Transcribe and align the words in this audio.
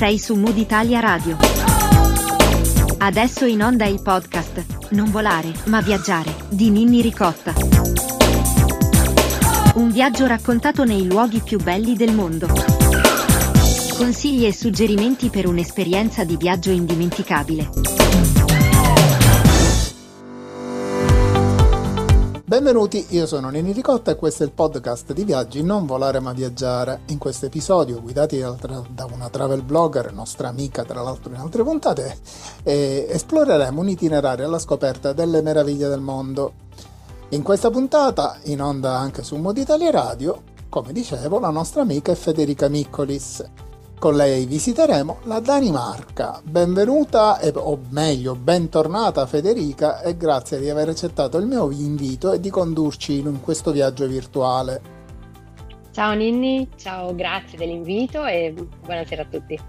Sei 0.00 0.18
su 0.18 0.34
Mood 0.34 0.56
Italia 0.56 0.98
Radio. 0.98 1.36
Adesso 2.96 3.44
in 3.44 3.62
onda 3.62 3.84
il 3.84 4.00
podcast 4.00 4.64
Non 4.92 5.10
volare, 5.10 5.52
ma 5.66 5.82
viaggiare 5.82 6.34
di 6.48 6.70
Ninni 6.70 7.02
Ricotta. 7.02 7.52
Un 9.74 9.90
viaggio 9.90 10.24
raccontato 10.24 10.84
nei 10.84 11.06
luoghi 11.06 11.40
più 11.40 11.58
belli 11.60 11.96
del 11.96 12.14
mondo. 12.14 12.48
Consigli 13.98 14.46
e 14.46 14.54
suggerimenti 14.54 15.28
per 15.28 15.46
un'esperienza 15.46 16.24
di 16.24 16.38
viaggio 16.38 16.70
indimenticabile. 16.70 17.99
Benvenuti, 22.50 23.06
io 23.10 23.28
sono 23.28 23.48
Nini 23.48 23.70
Ricotta 23.70 24.10
e 24.10 24.16
questo 24.16 24.42
è 24.42 24.46
il 24.46 24.50
podcast 24.50 25.12
di 25.12 25.22
viaggi 25.22 25.62
Non 25.62 25.86
volare 25.86 26.18
ma 26.18 26.32
viaggiare. 26.32 27.02
In 27.10 27.18
questo 27.18 27.46
episodio, 27.46 28.02
guidati 28.02 28.40
da 28.40 29.06
una 29.08 29.28
travel 29.28 29.62
blogger, 29.62 30.12
nostra 30.12 30.48
amica 30.48 30.82
tra 30.82 31.00
l'altro 31.00 31.32
in 31.32 31.38
altre 31.38 31.62
puntate, 31.62 32.18
eh, 32.64 33.06
esploreremo 33.08 33.80
un 33.80 33.88
itinerario 33.90 34.46
alla 34.46 34.58
scoperta 34.58 35.12
delle 35.12 35.42
meraviglie 35.42 35.86
del 35.86 36.00
mondo. 36.00 36.54
In 37.28 37.44
questa 37.44 37.70
puntata, 37.70 38.36
in 38.46 38.60
onda 38.60 38.98
anche 38.98 39.22
su 39.22 39.36
Mod 39.36 39.56
Italia 39.56 39.92
Radio, 39.92 40.42
come 40.68 40.92
dicevo, 40.92 41.38
la 41.38 41.50
nostra 41.50 41.82
amica 41.82 42.10
è 42.10 42.16
Federica 42.16 42.66
Miccolis 42.66 43.44
con 44.00 44.16
lei 44.16 44.46
visiteremo 44.46 45.18
la 45.24 45.40
Danimarca. 45.40 46.40
Benvenuta, 46.42 47.38
e, 47.38 47.52
o 47.54 47.78
meglio, 47.90 48.34
bentornata 48.34 49.26
Federica 49.26 50.00
e 50.00 50.16
grazie 50.16 50.58
di 50.58 50.70
aver 50.70 50.88
accettato 50.88 51.36
il 51.36 51.46
mio 51.46 51.70
invito 51.70 52.32
e 52.32 52.40
di 52.40 52.48
condurci 52.48 53.18
in 53.18 53.40
questo 53.42 53.72
viaggio 53.72 54.06
virtuale. 54.06 54.80
Ciao 55.92 56.14
Ninni, 56.14 56.66
ciao, 56.76 57.14
grazie 57.14 57.58
dell'invito 57.58 58.24
e 58.24 58.54
buonasera 58.82 59.22
a 59.22 59.26
tutti. 59.26 59.60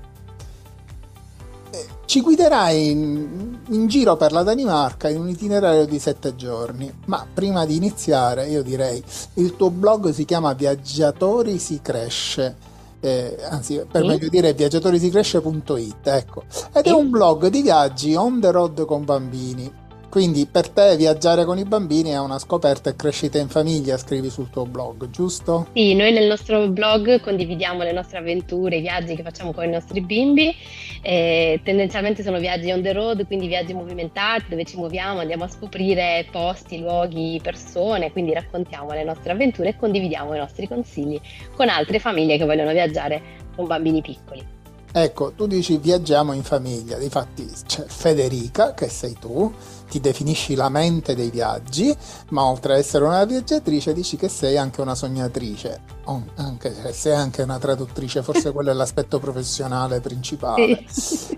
Ci 2.05 2.21
guiderai 2.21 2.89
in, 2.89 3.59
in, 3.67 3.87
giro 3.87 4.15
per 4.15 4.31
la 4.31 4.43
Danimarca 4.43 5.09
in 5.09 5.19
un 5.19 5.27
itinerario 5.27 5.85
di 5.85 5.99
sette 5.99 6.35
giorni, 6.35 6.91
ma 7.05 7.25
prima 7.31 7.65
di 7.65 7.75
iniziare 7.75 8.47
io 8.47 8.63
direi 8.63 9.03
il 9.35 9.57
tuo 9.57 9.69
blog 9.69 10.11
si 10.11 10.23
chiama 10.23 10.53
Viaggiatori 10.53 11.57
si 11.57 11.79
cresce 11.81 12.69
eh, 13.01 13.37
anzi 13.49 13.83
per 13.91 14.01
sì. 14.01 14.07
meglio 14.07 14.29
dire 14.29 14.53
viaggiatorisicresce.it 14.53 16.07
ecco 16.07 16.43
ed 16.73 16.85
sì. 16.85 16.89
è 16.89 16.93
un 16.93 17.09
blog 17.09 17.47
di 17.47 17.61
viaggi 17.61 18.15
on 18.15 18.39
the 18.39 18.51
road 18.51 18.85
con 18.85 19.03
bambini 19.03 19.80
quindi 20.11 20.45
per 20.45 20.67
te 20.67 20.97
viaggiare 20.97 21.45
con 21.45 21.57
i 21.57 21.63
bambini 21.63 22.09
è 22.09 22.19
una 22.19 22.37
scoperta 22.37 22.89
e 22.89 22.97
crescita 22.97 23.37
in 23.37 23.47
famiglia, 23.47 23.95
scrivi 23.95 24.29
sul 24.29 24.49
tuo 24.49 24.65
blog, 24.65 25.09
giusto? 25.09 25.67
Sì, 25.73 25.95
noi 25.95 26.11
nel 26.11 26.27
nostro 26.27 26.67
blog 26.67 27.21
condividiamo 27.21 27.81
le 27.81 27.93
nostre 27.93 28.17
avventure, 28.17 28.75
i 28.75 28.81
viaggi 28.81 29.15
che 29.15 29.23
facciamo 29.23 29.53
con 29.53 29.63
i 29.63 29.69
nostri 29.69 30.01
bimbi. 30.01 30.53
Eh, 31.01 31.61
tendenzialmente 31.63 32.23
sono 32.23 32.39
viaggi 32.39 32.69
on 32.71 32.81
the 32.81 32.91
road, 32.91 33.25
quindi 33.25 33.47
viaggi 33.47 33.73
movimentati 33.73 34.49
dove 34.49 34.65
ci 34.65 34.75
muoviamo, 34.75 35.21
andiamo 35.21 35.45
a 35.45 35.47
scoprire 35.47 36.27
posti, 36.29 36.79
luoghi, 36.79 37.39
persone, 37.41 38.11
quindi 38.11 38.33
raccontiamo 38.33 38.91
le 38.91 39.05
nostre 39.05 39.31
avventure 39.31 39.69
e 39.69 39.77
condividiamo 39.77 40.35
i 40.35 40.39
nostri 40.39 40.67
consigli 40.67 41.17
con 41.55 41.69
altre 41.69 41.99
famiglie 41.99 42.37
che 42.37 42.43
vogliono 42.43 42.71
viaggiare 42.73 43.21
con 43.55 43.65
bambini 43.65 44.01
piccoli. 44.01 44.59
Ecco, 44.93 45.31
tu 45.31 45.47
dici 45.47 45.77
viaggiamo 45.77 46.33
in 46.33 46.43
famiglia, 46.43 46.97
difatti 46.97 47.49
c'è 47.65 47.85
Federica, 47.85 48.73
che 48.73 48.89
sei 48.89 49.15
tu, 49.17 49.53
ti 49.89 50.01
definisci 50.01 50.53
la 50.53 50.67
mente 50.67 51.15
dei 51.15 51.29
viaggi, 51.29 51.95
ma 52.29 52.43
oltre 52.43 52.73
ad 52.73 52.79
essere 52.79 53.05
una 53.05 53.23
viaggiatrice 53.23 53.93
dici 53.93 54.17
che 54.17 54.27
sei 54.27 54.57
anche 54.57 54.81
una 54.81 54.93
sognatrice, 54.93 55.81
oh, 56.05 56.25
anche 56.35 56.73
se 56.73 56.91
sei 56.91 57.13
anche 57.13 57.41
una 57.41 57.57
traduttrice, 57.57 58.21
forse 58.21 58.51
quello 58.53 58.71
è 58.71 58.73
l'aspetto 58.73 59.19
professionale 59.19 60.01
principale. 60.01 60.83
Sì. 60.89 61.37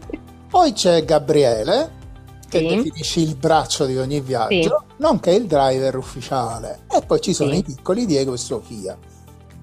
Poi 0.49 0.73
c'è 0.73 1.05
Gabriele, 1.05 2.01
che 2.49 2.57
sì. 2.59 2.67
definisci 2.67 3.21
il 3.21 3.35
braccio 3.35 3.85
di 3.85 3.97
ogni 3.97 4.19
viaggio, 4.19 4.85
sì. 4.87 4.95
nonché 4.97 5.31
il 5.31 5.45
driver 5.45 5.95
ufficiale. 5.95 6.81
E 6.91 7.01
poi 7.05 7.21
ci 7.21 7.33
sono 7.33 7.53
i 7.53 7.61
piccoli 7.61 8.07
Diego 8.07 8.33
e 8.33 8.37
Sofia. 8.37 8.97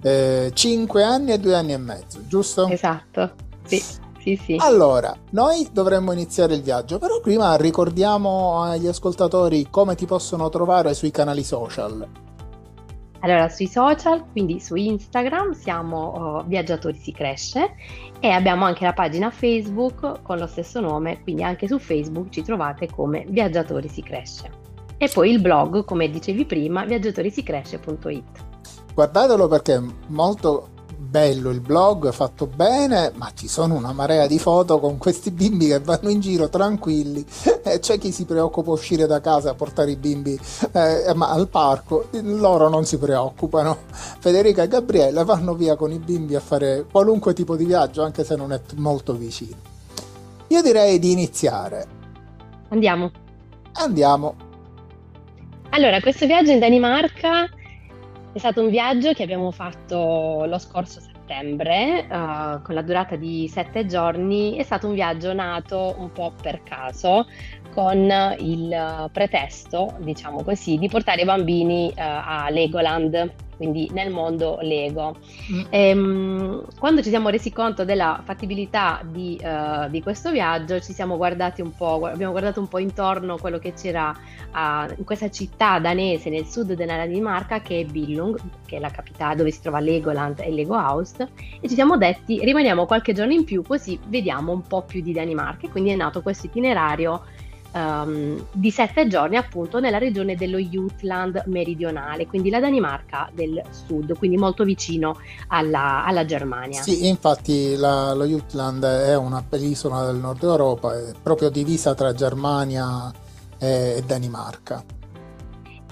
Eh, 0.03 0.51
5 0.55 1.03
anni 1.03 1.33
e 1.33 1.39
2 1.39 1.55
anni 1.55 1.73
e 1.73 1.77
mezzo, 1.77 2.21
giusto? 2.27 2.69
Esatto. 2.69 3.49
Sì. 3.79 4.09
Sì, 4.21 4.37
sì. 4.37 4.57
Allora, 4.59 5.17
noi 5.31 5.67
dovremmo 5.73 6.13
iniziare 6.13 6.55
il 6.55 6.61
viaggio, 6.61 6.99
però 6.99 7.21
prima 7.21 7.57
ricordiamo 7.57 8.63
agli 8.63 8.87
ascoltatori 8.87 9.69
come 9.71 9.95
ti 9.95 10.05
possono 10.05 10.51
trovare 10.51 10.93
sui 10.93 11.11
canali 11.11 11.43
social. 11.43 12.07
Allora, 13.21 13.49
sui 13.49 13.67
social, 13.67 14.25
quindi 14.31 14.61
su 14.61 14.75
Instagram 14.75 15.53
siamo 15.53 16.41
uh, 16.41 16.47
Viaggiatori 16.47 16.97
si 16.97 17.13
cresce 17.13 17.75
e 18.19 18.29
abbiamo 18.31 18.65
anche 18.65 18.85
la 18.85 18.95
pagina 18.95 19.31
Facebook 19.31 20.23
con 20.23 20.39
lo 20.39 20.47
stesso 20.47 20.81
nome, 20.81 21.23
quindi 21.23 21.43
anche 21.43 21.67
su 21.67 21.79
Facebook 21.79 22.31
ci 22.31 22.43
trovate 22.43 22.89
come 22.89 23.25
Viaggiatori 23.29 23.89
si 23.89 24.03
cresce. 24.03 24.51
E 24.97 25.09
poi 25.09 25.31
il 25.31 25.41
blog, 25.41 25.85
come 25.85 26.11
dicevi 26.11 26.45
prima, 26.45 26.85
viaggiatorisicresce.it. 26.85 28.49
Guardatelo 28.95 29.49
perché 29.49 29.75
è 29.77 29.83
molto 30.09 30.69
bello 31.01 31.51
il 31.51 31.61
blog, 31.61 32.13
fatto 32.13 32.47
bene, 32.47 33.11
ma 33.15 33.33
ci 33.35 33.49
sono 33.49 33.75
una 33.75 33.93
marea 33.93 34.27
di 34.27 34.39
foto 34.39 34.79
con 34.79 34.99
questi 34.99 35.31
bimbi 35.31 35.69
che 35.69 35.81
vanno 35.81 36.11
in 36.11 36.21
giro 36.21 36.49
tranquilli 36.49 37.25
e 37.65 37.79
c'è 37.81 37.99
chi 37.99 38.13
si 38.13 38.27
preoccupa 38.27 38.71
uscire 38.71 39.07
da 39.07 39.21
casa 39.21 39.51
a 39.51 39.55
portare 39.55 39.93
i 39.93 39.97
bimbi 39.97 40.39
eh, 40.73 41.07
al 41.07 41.49
parco, 41.49 42.09
loro 42.21 42.69
non 42.69 42.85
si 42.85 42.99
preoccupano. 42.99 43.79
Federica 44.21 44.63
e 44.63 44.69
Gabriella 44.69 45.25
vanno 45.25 45.55
via 45.55 45.75
con 45.75 45.91
i 45.91 45.99
bimbi 45.99 46.35
a 46.37 46.41
fare 46.41 46.85
qualunque 46.91 47.33
tipo 47.33 47.57
di 47.57 47.65
viaggio, 47.65 48.03
anche 48.03 48.23
se 48.23 48.37
non 48.37 48.53
è 48.53 48.61
molto 48.77 49.15
vicino. 49.15 49.57
Io 50.49 50.63
direi 50.63 50.99
di 50.99 51.13
iniziare. 51.13 51.87
Andiamo. 52.69 53.11
Andiamo. 53.73 54.35
Allora, 55.71 56.01
questo 56.01 56.27
viaggio 56.27 56.51
in 56.51 56.59
Danimarca 56.59 57.49
è 58.33 58.39
stato 58.39 58.63
un 58.63 58.71
viaggio 58.71 59.13
che 59.13 59.23
abbiamo 59.25 59.51
fatto 59.51 60.45
lo 60.47 60.59
scorso 60.59 61.01
settembre, 61.01 62.07
uh, 62.09 62.63
con 62.63 62.75
la 62.75 62.83
durata 62.83 63.17
di 63.17 63.49
sette 63.49 63.87
giorni. 63.87 64.57
È 64.57 64.63
stato 64.63 64.87
un 64.87 64.95
viaggio 64.95 65.33
nato 65.33 65.97
un 65.99 66.13
po' 66.13 66.33
per 66.41 66.63
caso, 66.63 67.27
con 67.73 68.13
il 68.39 69.09
pretesto, 69.13 69.95
diciamo 69.99 70.43
così, 70.43 70.79
di 70.79 70.89
portare 70.89 71.23
i 71.23 71.25
bambini 71.25 71.89
uh, 71.89 71.93
a 71.97 72.47
Legoland 72.51 73.49
quindi 73.61 73.91
nel 73.93 74.11
mondo 74.11 74.57
Lego. 74.63 75.19
Mm. 75.53 75.61
E, 75.69 75.89
ehm, 75.89 76.65
quando 76.79 77.03
ci 77.03 77.11
siamo 77.11 77.29
resi 77.29 77.53
conto 77.53 77.85
della 77.85 78.23
fattibilità 78.25 79.03
di, 79.05 79.39
uh, 79.43 79.87
di, 79.91 80.01
questo 80.01 80.31
viaggio, 80.31 80.81
ci 80.81 80.95
siamo 80.95 81.19
guardati 81.19 81.61
un 81.61 81.75
po', 81.75 82.07
abbiamo 82.07 82.33
guardato 82.33 82.59
un 82.59 82.69
po' 82.69 82.79
intorno 82.79 83.37
quello 83.37 83.59
che 83.59 83.75
c'era 83.75 84.17
uh, 84.17 84.95
in 84.97 85.05
questa 85.05 85.29
città 85.29 85.79
danese 85.79 86.31
nel 86.31 86.47
sud 86.47 86.73
della 86.73 86.97
Danimarca 86.97 87.61
che 87.61 87.81
è 87.81 87.85
Billung, 87.85 88.41
che 88.65 88.79
è 88.79 88.81
la 88.81 88.89
capitale 88.89 89.37
dove 89.37 89.51
si 89.51 89.61
trova 89.61 89.79
Legoland 89.79 90.41
e 90.41 90.51
Lego 90.51 90.77
House, 90.77 91.29
e 91.61 91.69
ci 91.69 91.75
siamo 91.75 91.99
detti 91.99 92.43
rimaniamo 92.43 92.87
qualche 92.87 93.13
giorno 93.13 93.35
in 93.35 93.45
più 93.45 93.63
così 93.63 94.01
vediamo 94.07 94.53
un 94.53 94.63
po' 94.63 94.85
più 94.85 95.03
di 95.03 95.13
Danimarca. 95.13 95.67
E 95.67 95.71
quindi 95.71 95.91
è 95.91 95.97
nato 95.97 96.23
questo 96.23 96.47
itinerario 96.47 97.25
um, 97.73 98.47
di 98.53 98.71
sette 98.71 99.07
giorni 99.07 99.37
appunto 99.37 99.81
nella 99.81 99.99
regione 99.99 100.35
dello 100.35 100.59
Jutland 100.59 101.45
meridionale, 101.47 102.27
quindi 102.27 102.51
la 102.51 102.61
Danimarca 102.61 103.31
del 103.33 103.63
sud, 103.71 104.17
quindi 104.19 104.37
molto 104.37 104.65
vicino 104.65 105.19
alla, 105.49 106.05
alla 106.05 106.25
Germania. 106.25 106.83
Sì, 106.83 107.09
infatti 107.09 107.77
la, 107.77 108.13
lo 108.15 108.25
Jutland 108.25 108.85
è 108.85 109.17
una 109.17 109.43
penisola 109.47 110.05
del 110.07 110.17
nord 110.17 110.43
Europa, 110.43 110.97
è 110.97 111.13
proprio 111.23 111.49
divisa 111.49 111.95
tra 111.95 112.13
Germania 112.13 113.13
e, 113.59 113.95
e 113.97 114.03
Danimarca. 114.05 114.85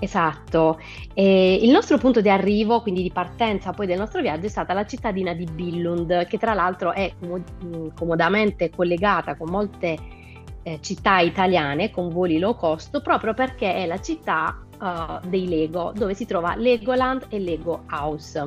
Esatto, 0.01 0.79
e 1.13 1.59
il 1.61 1.71
nostro 1.71 1.99
punto 1.99 2.21
di 2.21 2.31
arrivo, 2.31 2.83
quindi 2.83 3.03
di 3.03 3.11
partenza 3.11 3.73
poi 3.73 3.89
del 3.89 3.99
nostro 3.99 4.21
viaggio, 4.21 4.47
è 4.47 4.49
stata 4.49 4.73
la 4.73 4.87
cittadina 4.87 5.35
di 5.35 5.45
Billund, 5.45 6.27
che 6.29 6.39
tra 6.39 6.55
l'altro 6.55 6.93
è 6.93 7.13
comodamente 7.97 8.71
collegata 8.71 9.35
con 9.35 9.51
molte 9.51 9.99
eh, 10.63 10.79
città 10.81 11.19
italiane 11.21 11.91
con 11.91 12.09
voli 12.09 12.39
low 12.39 12.55
cost 12.55 13.01
proprio 13.01 13.35
perché 13.35 13.75
è 13.75 13.87
la 13.87 14.01
città 14.01 14.63
uh, 14.81 15.27
dei 15.27 15.49
Lego 15.49 15.93
dove 15.95 16.15
si 16.15 16.27
trova 16.27 16.55
Legoland 16.57 17.27
e 17.29 17.39
Lego 17.39 17.85
House. 17.91 18.45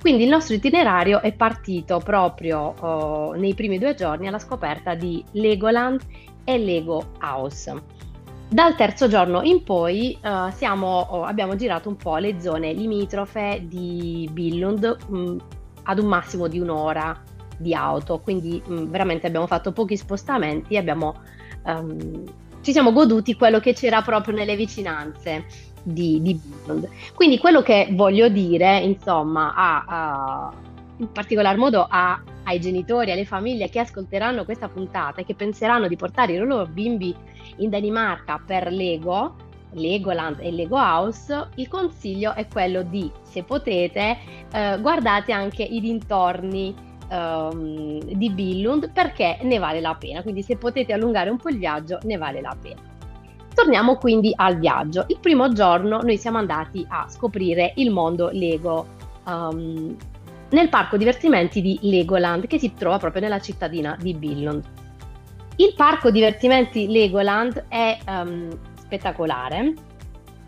Quindi 0.00 0.24
il 0.24 0.28
nostro 0.28 0.54
itinerario 0.54 1.20
è 1.20 1.32
partito 1.32 1.98
proprio 1.98 2.74
uh, 2.80 3.32
nei 3.32 3.54
primi 3.54 3.78
due 3.78 3.94
giorni 3.94 4.28
alla 4.28 4.38
scoperta 4.38 4.94
di 4.94 5.24
Legoland 5.32 6.00
e 6.44 6.58
Lego 6.58 7.12
House. 7.20 8.00
Dal 8.48 8.74
terzo 8.76 9.08
giorno 9.08 9.40
in 9.42 9.62
poi 9.62 10.18
uh, 10.22 10.50
siamo, 10.50 11.06
oh, 11.08 11.24
abbiamo 11.24 11.56
girato 11.56 11.88
un 11.88 11.96
po' 11.96 12.16
le 12.18 12.38
zone 12.38 12.72
limitrofe 12.74 13.62
di 13.64 14.28
Billund 14.30 14.98
mh, 15.08 15.16
mm, 15.16 15.38
ad 15.84 15.98
un 15.98 16.06
massimo 16.06 16.48
di 16.48 16.58
un'ora 16.58 17.18
di 17.56 17.72
auto, 17.74 18.18
quindi 18.18 18.62
mh, 18.62 18.74
mm, 18.74 18.84
veramente 18.90 19.26
abbiamo 19.26 19.46
fatto 19.46 19.72
pochi 19.72 19.96
spostamenti, 19.96 20.76
abbiamo 20.76 21.14
um, 21.64 22.24
ci 22.62 22.72
siamo 22.72 22.92
goduti 22.92 23.34
quello 23.34 23.60
che 23.60 23.74
c'era 23.74 24.02
proprio 24.02 24.34
nelle 24.34 24.56
vicinanze 24.56 25.46
di, 25.82 26.22
di 26.22 26.34
Billund. 26.34 26.88
Quindi 27.14 27.38
quello 27.38 27.62
che 27.62 27.88
voglio 27.92 28.28
dire, 28.28 28.78
insomma, 28.78 29.52
a, 29.54 29.84
a, 29.86 30.52
in 30.98 31.10
particolar 31.10 31.56
modo 31.56 31.86
a 31.88 32.22
ai 32.44 32.60
genitori, 32.60 33.12
alle 33.12 33.24
famiglie 33.24 33.68
che 33.68 33.78
ascolteranno 33.78 34.44
questa 34.44 34.68
puntata 34.68 35.20
e 35.20 35.24
che 35.24 35.34
penseranno 35.34 35.88
di 35.88 35.96
portare 35.96 36.32
i 36.32 36.38
loro 36.38 36.66
bimbi 36.66 37.14
in 37.58 37.70
Danimarca 37.70 38.42
per 38.44 38.72
Lego, 38.72 39.36
Legoland 39.72 40.38
e 40.40 40.50
Lego 40.50 40.76
House, 40.76 41.48
il 41.56 41.68
consiglio 41.68 42.34
è 42.34 42.46
quello 42.48 42.82
di, 42.82 43.10
se 43.22 43.42
potete, 43.42 44.18
eh, 44.52 44.78
guardate 44.80 45.32
anche 45.32 45.62
i 45.62 45.80
dintorni 45.80 46.74
ehm, 47.12 48.00
di 48.04 48.30
Billund 48.30 48.90
perché 48.90 49.38
ne 49.42 49.58
vale 49.58 49.80
la 49.80 49.94
pena. 49.94 50.22
Quindi 50.22 50.42
se 50.42 50.56
potete 50.56 50.92
allungare 50.92 51.30
un 51.30 51.36
po' 51.36 51.50
il 51.50 51.58
viaggio, 51.58 51.98
ne 52.04 52.16
vale 52.16 52.40
la 52.40 52.56
pena. 52.60 52.80
Torniamo 53.54 53.96
quindi 53.96 54.32
al 54.34 54.58
viaggio. 54.58 55.04
Il 55.08 55.18
primo 55.20 55.52
giorno 55.52 56.00
noi 56.00 56.16
siamo 56.16 56.38
andati 56.38 56.84
a 56.88 57.06
scoprire 57.08 57.72
il 57.76 57.90
mondo 57.90 58.30
Lego 58.32 58.86
um, 59.26 59.94
nel 60.50 60.68
parco 60.68 60.96
divertimenti 60.96 61.60
di 61.60 61.78
Legoland 61.82 62.46
che 62.46 62.58
si 62.58 62.72
trova 62.74 62.98
proprio 62.98 63.22
nella 63.22 63.40
cittadina 63.40 63.96
di 64.00 64.14
Billund. 64.14 64.64
Il 65.56 65.74
parco 65.76 66.10
divertimenti 66.10 66.88
Legoland 66.88 67.66
è 67.68 67.98
um, 68.06 68.48
spettacolare 68.78 69.74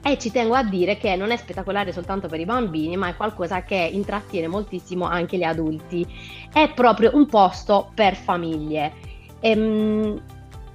e 0.06 0.18
ci 0.18 0.30
tengo 0.30 0.54
a 0.54 0.62
dire 0.62 0.98
che 0.98 1.16
non 1.16 1.30
è 1.30 1.36
spettacolare 1.38 1.90
soltanto 1.90 2.28
per 2.28 2.38
i 2.38 2.44
bambini, 2.44 2.94
ma 2.94 3.08
è 3.08 3.16
qualcosa 3.16 3.62
che 3.62 3.74
intrattiene 3.74 4.46
moltissimo 4.46 5.06
anche 5.06 5.38
gli 5.38 5.42
adulti. 5.42 6.06
È 6.52 6.70
proprio 6.74 7.12
un 7.14 7.26
posto 7.26 7.90
per 7.94 8.14
famiglie. 8.14 8.92
Ehm, 9.40 10.20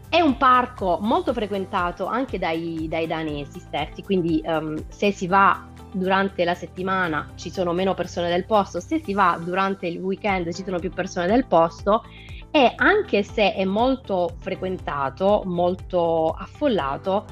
è 0.09 0.19
un 0.19 0.37
parco 0.37 0.97
molto 0.99 1.31
frequentato 1.33 2.07
anche 2.07 2.39
dai, 2.39 2.87
dai 2.89 3.05
danesi 3.05 3.59
stessi, 3.59 4.01
quindi 4.01 4.41
um, 4.43 4.75
se 4.87 5.11
si 5.11 5.27
va 5.27 5.67
durante 5.91 6.43
la 6.43 6.55
settimana 6.55 7.29
ci 7.35 7.51
sono 7.51 7.71
meno 7.71 7.93
persone 7.93 8.29
del 8.29 8.45
posto, 8.45 8.79
se 8.79 8.99
si 9.03 9.13
va 9.13 9.39
durante 9.39 9.85
il 9.85 9.99
weekend 9.99 10.51
ci 10.53 10.63
sono 10.63 10.79
più 10.79 10.91
persone 10.91 11.27
del 11.27 11.45
posto 11.45 12.03
e 12.49 12.73
anche 12.75 13.21
se 13.21 13.53
è 13.53 13.63
molto 13.63 14.33
frequentato, 14.39 15.43
molto 15.45 16.31
affollato, 16.31 17.25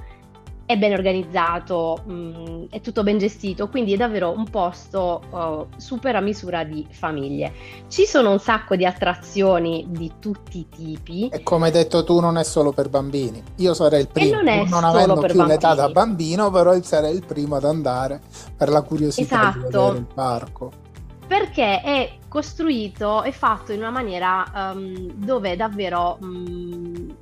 è 0.68 0.78
ben 0.78 0.92
organizzato, 0.92 2.04
mh, 2.06 2.14
mm, 2.14 2.64
è 2.70 2.82
tutto 2.82 3.02
ben 3.02 3.18
gestito, 3.18 3.70
quindi 3.70 3.94
è 3.94 3.98
davvero 3.98 4.32
un 4.32 4.44
posto 4.50 5.22
uh, 5.30 5.68
super 5.78 6.18
a 6.18 6.20
misura 6.20 6.66
di 6.66 6.86
famiglie. 6.92 7.54
Ci 7.88 8.06
sono 8.06 8.32
un 8.32 8.40
sacco 8.40 8.76
di 8.76 8.86
attrazioni 8.86 9.86
di 9.88 10.12
tutti 10.20 10.60
i 10.60 10.68
tipi. 10.68 11.30
E 11.30 11.42
come 11.42 11.68
hai 11.68 11.72
detto 11.72 12.04
tu, 12.04 12.20
non 12.20 12.38
è 12.38 12.44
solo 12.44 12.74
per 12.74 12.90
bambini. 12.90 13.42
Io 13.56 13.74
sarei 13.74 14.02
il 14.02 14.10
primo, 14.10 14.42
non, 14.42 14.68
non 14.68 14.84
avendo 14.84 15.14
più 15.14 15.28
bambini. 15.28 15.48
l'età 15.48 15.74
da 15.74 15.88
bambino, 15.88 16.52
però 16.52 16.80
sarei 16.82 17.16
il 17.16 17.26
primo 17.26 17.56
ad 17.56 17.64
andare 17.64 18.20
per 18.58 18.68
la 18.68 18.82
curiosità 18.82 19.40
esatto. 19.40 19.58
di 19.58 19.64
vedere 19.64 19.98
il 20.00 20.08
parco. 20.14 20.72
Perché 21.26 21.82
è 21.82 22.12
costruito 22.28 23.24
e 23.24 23.32
fatto 23.32 23.72
in 23.72 23.80
una 23.80 23.90
maniera 23.90 24.74
um, 24.74 25.14
dove 25.14 25.56
davvero 25.56 26.18
um, 26.20 27.16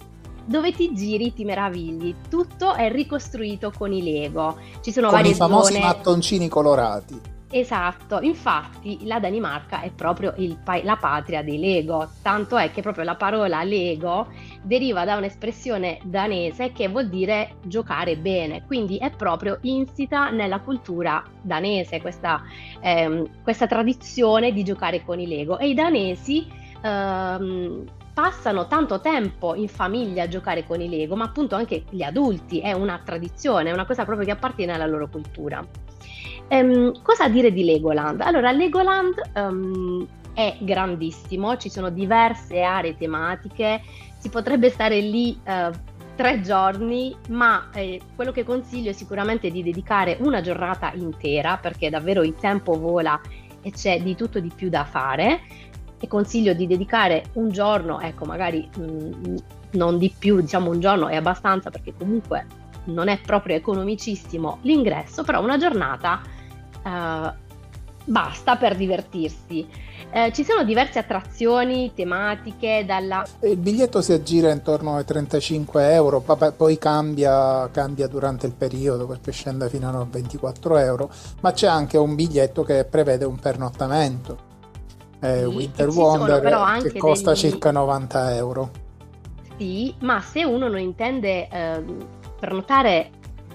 dove 0.46 0.72
ti 0.72 0.94
giri 0.94 1.34
ti 1.34 1.44
meravigli. 1.44 2.16
Tutto 2.30 2.74
è 2.74 2.92
ricostruito 2.92 3.72
con 3.76 3.92
i 3.92 4.04
Lego. 4.04 4.58
Ci 4.82 4.92
sono 4.92 5.08
con 5.08 5.18
varie 5.18 5.32
i 5.32 5.36
famosi 5.36 5.74
zone. 5.74 5.86
mattoncini 5.86 6.48
colorati. 6.48 7.34
Esatto, 7.56 8.20
infatti 8.22 9.06
la 9.06 9.20
Danimarca 9.20 9.82
è 9.82 9.92
proprio 9.92 10.34
pa- 10.64 10.84
la 10.84 10.98
patria 10.98 11.44
dei 11.44 11.60
Lego, 11.60 12.10
tanto 12.22 12.58
è 12.58 12.72
che 12.72 12.82
proprio 12.82 13.04
la 13.04 13.16
parola 13.16 13.64
Lego 13.64 14.28
deriva 14.64 15.06
da 15.06 15.16
un'espressione 15.16 16.00
danese 16.04 16.72
che 16.72 16.90
vuol 16.90 17.08
dire 17.08 17.58
giocare 17.64 18.18
bene, 18.18 18.66
quindi 18.66 18.98
è 18.98 19.12
proprio 19.12 19.60
insita 19.62 20.32
nella 20.32 20.60
cultura 20.60 21.24
danese 21.42 22.02
questa, 22.02 22.42
ehm, 22.82 23.44
questa 23.44 23.68
tradizione 23.68 24.52
di 24.52 24.64
giocare 24.64 25.06
con 25.06 25.20
i 25.20 25.28
Lego 25.28 25.60
e 25.60 25.70
i 25.70 25.74
danesi 25.76 26.46
ehm, 26.82 27.86
passano 28.16 28.68
tanto 28.68 29.02
tempo 29.02 29.56
in 29.56 29.68
famiglia 29.68 30.24
a 30.24 30.28
giocare 30.30 30.66
con 30.66 30.80
i 30.80 30.88
Lego, 30.88 31.18
ma 31.18 31.26
appunto 31.26 31.56
anche 31.56 31.84
gli 31.90 32.02
adulti, 32.02 32.62
è 32.62 32.72
una 32.72 33.02
tradizione, 33.04 33.70
è 33.70 33.74
una 33.74 33.86
cosa 33.86 34.06
proprio 34.06 34.26
che 34.26 34.32
appartiene 34.32 34.72
alla 34.72 34.86
loro 34.86 35.10
cultura. 35.10 35.62
Um, 36.48 37.02
cosa 37.02 37.28
dire 37.28 37.52
di 37.52 37.66
Legoland? 37.66 38.22
Allora, 38.22 38.52
Legoland 38.52 39.16
um, 39.36 40.08
è 40.34 40.56
grandissimo, 40.62 41.58
ci 41.58 41.70
sono 41.70 41.90
diverse 41.90 42.62
aree 42.62 42.96
tematiche, 42.96 43.82
si 44.18 44.30
potrebbe 44.30 44.70
stare 44.70 45.02
lì 45.02 45.38
uh, 45.46 45.72
tre 46.16 46.40
giorni, 46.40 47.14
ma 47.28 47.70
eh, 47.74 48.00
quello 48.16 48.32
che 48.32 48.46
consiglio 48.46 48.92
è 48.92 48.94
sicuramente 48.94 49.52
di 49.52 49.62
dedicare 49.62 50.16
una 50.22 50.40
giornata 50.40 50.94
intera 50.94 51.58
perché 51.58 51.90
davvero 51.90 52.24
il 52.24 52.36
tempo 52.36 52.80
vola 52.80 53.20
e 53.62 53.72
c'è 53.72 54.02
di 54.02 54.16
tutto 54.16 54.40
di 54.40 54.52
più 54.56 54.70
da 54.70 54.86
fare 54.86 55.42
e 56.06 56.08
consiglio 56.08 56.54
di 56.54 56.68
dedicare 56.68 57.26
un 57.34 57.50
giorno, 57.50 58.00
ecco 58.00 58.26
magari 58.26 58.68
mh, 58.78 58.84
mm, 58.84 59.36
non 59.72 59.98
di 59.98 60.14
più, 60.18 60.40
diciamo 60.40 60.70
un 60.70 60.80
giorno 60.80 61.08
è 61.08 61.16
abbastanza 61.16 61.70
perché 61.70 61.94
comunque 61.98 62.64
non 62.86 63.08
è 63.08 63.20
proprio 63.20 63.56
economicissimo 63.56 64.60
l'ingresso, 64.62 65.24
però 65.24 65.42
una 65.44 65.58
giornata 65.58 66.22
eh, 66.84 67.34
basta 68.06 68.56
per 68.56 68.76
divertirsi. 68.76 69.68
Eh, 70.12 70.32
ci 70.32 70.46
sono 70.46 70.64
diverse 70.64 71.00
attrazioni 71.00 71.92
tematiche 71.94 72.86
dalla... 72.86 73.26
Il 73.42 73.58
biglietto 73.58 74.02
si 74.02 74.14
aggira 74.14 74.52
intorno 74.52 74.96
ai 74.96 75.04
35 75.04 75.92
euro, 75.94 76.22
poi 76.22 76.78
cambia, 76.78 77.70
cambia 77.72 78.08
durante 78.08 78.46
il 78.46 78.54
periodo 78.54 79.08
perché 79.08 79.32
scende 79.32 79.68
fino 79.68 79.90
a 79.90 80.08
24 80.10 80.78
euro, 80.78 81.10
ma 81.42 81.52
c'è 81.52 81.68
anche 81.68 81.98
un 81.98 82.16
biglietto 82.16 82.64
che 82.64 82.86
prevede 82.86 83.26
un 83.26 83.38
pernottamento 83.38 84.45
eh, 85.20 85.46
Winter 85.46 85.90
Wonder 85.90 86.82
che 86.82 86.98
costa 86.98 87.32
degli... 87.32 87.40
circa 87.40 87.72
90 87.72 88.36
euro. 88.36 88.72
Sì, 89.58 89.94
ma 90.00 90.22
se 90.22 90.44
uno 90.44 90.68
non 90.68 90.80
intende 90.80 91.48
eh, 91.48 91.84
prenotare 92.40 93.10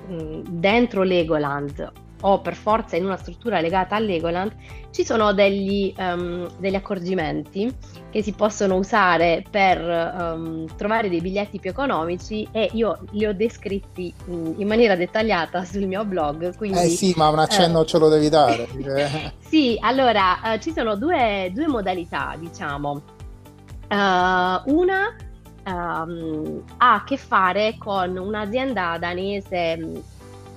mh, 0.07 0.41
dentro 0.49 1.03
Legoland 1.03 1.93
o 2.23 2.41
per 2.41 2.55
forza 2.55 2.97
in 2.97 3.05
una 3.05 3.17
struttura 3.17 3.61
legata 3.61 3.97
a 3.97 3.99
Legoland, 3.99 4.53
ci 4.91 5.05
sono 5.05 5.33
degli, 5.33 5.95
um, 5.97 6.49
degli 6.59 6.75
accorgimenti 6.75 7.73
che 8.11 8.23
si 8.23 8.33
possono 8.33 8.77
usare 8.77 9.45
per 9.49 9.81
um, 9.81 10.67
trovare 10.77 11.09
dei 11.09 11.21
biglietti 11.21 11.61
più 11.61 11.71
economici 11.71 12.47
e 12.51 12.71
io 12.73 12.99
li 13.13 13.25
ho 13.25 13.33
descritti 13.33 14.13
in, 14.27 14.55
in 14.59 14.67
maniera 14.67 14.97
dettagliata 14.97 15.65
sul 15.65 15.87
mio 15.87 16.05
blog. 16.05 16.57
Quindi, 16.57 16.79
eh 16.79 16.89
sì, 16.89 17.15
ma 17.17 17.29
un 17.29 17.39
accenno 17.39 17.83
eh, 17.83 17.87
ce 17.87 17.99
lo 17.99 18.09
devi 18.09 18.29
dare. 18.29 18.69
sì, 19.39 19.79
allora 19.81 20.41
uh, 20.43 20.59
ci 20.59 20.73
sono 20.73 20.97
due, 20.97 21.51
due 21.55 21.69
modalità, 21.69 22.35
diciamo. 22.39 23.03
Uh, 23.89 24.73
una 24.73 25.17
um, 25.65 26.63
ha 26.79 26.95
a 26.95 27.05
che 27.05 27.17
fare 27.17 27.77
con 27.79 28.17
un'azienda 28.17 28.97
danese 28.99 30.03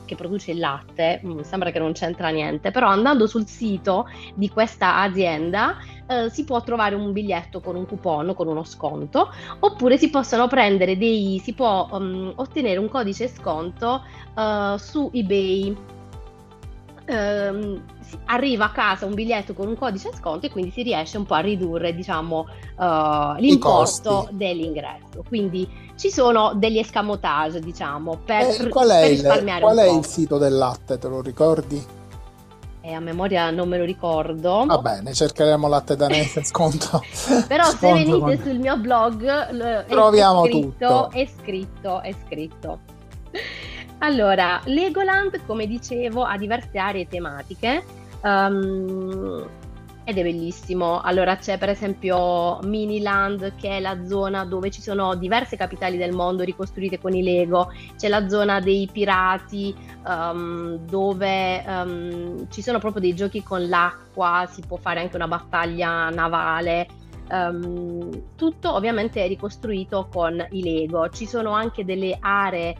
che 0.06 0.16
produce 0.16 0.52
il 0.52 0.60
latte, 0.60 1.22
sembra 1.42 1.72
che 1.72 1.80
non 1.80 1.94
c'entra 1.94 2.30
niente, 2.30 2.72
però 2.72 2.88
andando 2.88 3.28
sul 3.28 3.48
sito 3.48 4.08
di 4.36 4.50
questa 4.50 5.02
azienda 5.02 5.78
eh, 6.08 6.30
si 6.30 6.44
può 6.44 6.62
trovare 6.62 6.96
un 6.96 7.12
biglietto 7.12 7.60
con 7.60 7.76
un 7.76 7.86
coupon, 7.86 8.34
con 8.36 8.48
uno 8.48 8.64
sconto, 8.64 9.32
oppure 9.60 9.98
si 9.98 10.10
possono 10.10 10.48
prendere 10.48 10.98
dei, 10.98 11.40
si 11.44 11.54
può 11.54 11.88
um, 11.92 12.34
ottenere 12.36 12.78
un 12.78 12.90
codice 12.90 13.28
sconto 13.28 14.04
uh, 14.36 14.78
su 14.78 15.10
eBay. 15.14 15.76
Um, 17.06 17.84
arriva 18.26 18.66
a 18.66 18.72
casa 18.72 19.06
un 19.06 19.14
biglietto 19.14 19.54
con 19.54 19.68
un 19.68 19.76
codice 19.76 20.12
sconto 20.14 20.46
e 20.46 20.50
quindi 20.50 20.72
si 20.72 20.84
riesce 20.84 21.18
un 21.18 21.26
po' 21.26 21.34
a 21.34 21.40
ridurre 21.40 21.94
diciamo 21.94 22.48
uh, 22.78 23.36
l'importo 23.40 24.30
dell'ingresso 24.32 25.22
quindi 25.28 25.68
ci 25.96 26.10
sono 26.10 26.54
degli 26.56 26.80
escamotage 26.80 27.60
diciamo 27.60 28.20
per, 28.26 28.50
eh, 28.50 28.68
qual 28.70 28.90
è, 28.90 29.02
per 29.02 29.10
risparmiare 29.10 29.60
il, 29.60 29.66
qual 29.66 29.78
è 29.78 29.90
il 29.90 30.06
sito 30.06 30.38
del 30.38 30.54
latte 30.56 30.98
te 30.98 31.08
lo 31.08 31.22
ricordi? 31.22 32.02
Eh, 32.86 32.94
a 32.94 33.00
memoria 33.00 33.50
non 33.50 33.70
me 33.70 33.78
lo 33.78 33.86
ricordo. 33.86 34.66
Va 34.66 34.78
bene, 34.80 35.14
cercheremo 35.14 35.70
latte 35.70 35.96
danese 35.96 36.44
sconto. 36.46 37.02
Però 37.48 37.64
sconto 37.64 37.78
se 37.78 37.94
venite 37.94 38.20
con... 38.20 38.40
sul 38.44 38.60
mio 38.60 38.78
blog 38.78 39.86
troviamo 39.88 40.44
è 40.44 40.50
scritto, 40.50 40.70
tutto. 40.70 41.12
È 41.12 41.30
scritto, 41.42 42.02
è 42.02 42.16
scritto. 42.26 42.80
Allora, 44.00 44.60
Legoland, 44.66 45.46
come 45.46 45.66
dicevo, 45.66 46.26
ha 46.26 46.36
diverse 46.36 46.78
aree 46.78 47.08
tematiche 47.08 47.86
um, 48.22 49.48
ed 50.04 50.18
è 50.18 50.24
bellissimo. 50.24 51.02
Allora 51.02 51.38
c'è 51.38 51.58
per 51.58 51.70
esempio 51.70 52.60
Miniland 52.64 53.56
che 53.56 53.78
è 53.78 53.80
la 53.80 54.06
zona 54.06 54.46
dove 54.46 54.70
ci 54.70 54.82
sono 54.82 55.16
diverse 55.16 55.56
capitali 55.56 55.98
del 55.98 56.12
mondo 56.12 56.44
ricostruite 56.44 57.00
con 57.00 57.14
i 57.14 57.24
Lego, 57.24 57.72
c'è 57.98 58.08
la 58.10 58.28
zona 58.28 58.60
dei 58.60 58.90
pirati 58.92 59.74
um, 60.06 60.78
dove 60.78 61.64
um, 61.66 62.48
ci 62.50 62.62
sono 62.62 62.80
proprio 62.80 63.02
dei 63.02 63.16
giochi 63.16 63.42
con 63.44 63.68
l'acqua, 63.68 64.48
si 64.52 64.62
può 64.68 64.78
fare 64.78 65.00
anche 65.00 65.16
una 65.16 65.28
battaglia 65.28 66.10
navale. 66.10 66.88
Um, 67.30 68.36
tutto 68.36 68.74
ovviamente 68.74 69.24
è 69.24 69.28
ricostruito 69.28 70.10
con 70.12 70.46
i 70.52 70.62
Lego. 70.62 71.10
Ci 71.10 71.26
sono 71.26 71.52
anche 71.52 71.86
delle 71.86 72.18
aree 72.20 72.76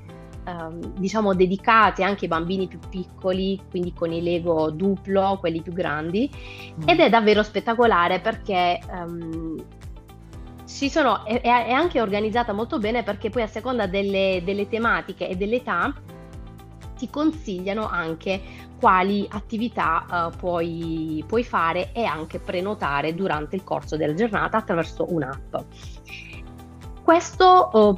ehm, 0.46 0.94
diciamo 0.98 1.34
dedicate 1.34 2.04
anche 2.04 2.26
ai 2.26 2.30
bambini 2.30 2.68
più 2.68 2.80
piccoli, 2.90 3.62
quindi 3.70 3.94
con 3.94 4.12
i 4.12 4.22
Lego 4.22 4.72
duplo, 4.72 5.38
quelli 5.40 5.62
più 5.62 5.74
grandi, 5.74 6.30
mm. 6.30 6.88
ed 6.88 7.00
è 7.00 7.10
davvero 7.10 7.44
spettacolare 7.44 8.20
perché 8.20 8.80
um, 8.92 9.64
sono, 10.66 11.26
è, 11.26 11.42
è, 11.42 11.72
anche 11.72 12.02
organizzata 12.02 12.54
molto 12.54 12.80
bene 12.80 13.04
perché 13.04 13.30
poi 13.30 13.44
a 13.44 13.48
seconda 13.48 13.88
delle, 13.88 14.42
delle 14.44 14.68
tematiche 14.68 15.28
e 15.28 15.36
dell'età 15.36 15.94
ti 16.98 17.10
consigliano 17.10 17.88
anche 17.88 18.42
quali 18.80 19.26
attività 19.30 20.30
uh, 20.34 20.38
puoi, 20.38 21.24
puoi, 21.28 21.44
fare 21.44 21.92
e 21.94 22.04
anche 22.04 22.40
prenotare 22.40 23.14
durante 23.14 23.56
il 23.56 23.64
corso 23.64 23.96
della 23.96 24.14
giornata 24.14 24.58
attraverso 24.58 25.06
un'app. 25.10 25.56
Questo 27.02 27.70
uh, 27.72 27.98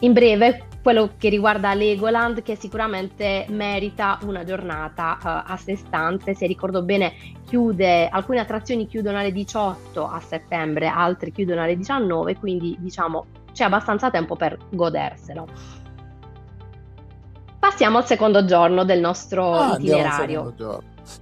in 0.00 0.12
breve 0.12 0.66
quello 0.82 1.10
che 1.16 1.28
riguarda 1.28 1.74
Legoland 1.74 2.42
che 2.42 2.56
sicuramente 2.56 3.46
merita 3.48 4.18
una 4.22 4.42
giornata 4.42 5.16
uh, 5.22 5.52
a 5.52 5.56
sé 5.56 5.76
stante, 5.76 6.34
se 6.34 6.46
ricordo 6.46 6.82
bene 6.82 7.12
chiude, 7.46 8.08
alcune 8.08 8.40
attrazioni 8.40 8.88
chiudono 8.88 9.18
alle 9.18 9.30
18 9.30 10.06
a 10.06 10.20
settembre, 10.20 10.88
altre 10.88 11.30
chiudono 11.30 11.62
alle 11.62 11.76
19, 11.76 12.36
quindi 12.36 12.76
diciamo 12.80 13.26
c'è 13.52 13.64
abbastanza 13.64 14.10
tempo 14.10 14.34
per 14.34 14.58
goderselo. 14.70 15.46
Passiamo 17.60 17.98
al 17.98 18.06
secondo 18.06 18.44
giorno 18.44 18.84
del 18.84 18.98
nostro 18.98 19.52
ah, 19.52 19.76
itinerario. 19.78 20.52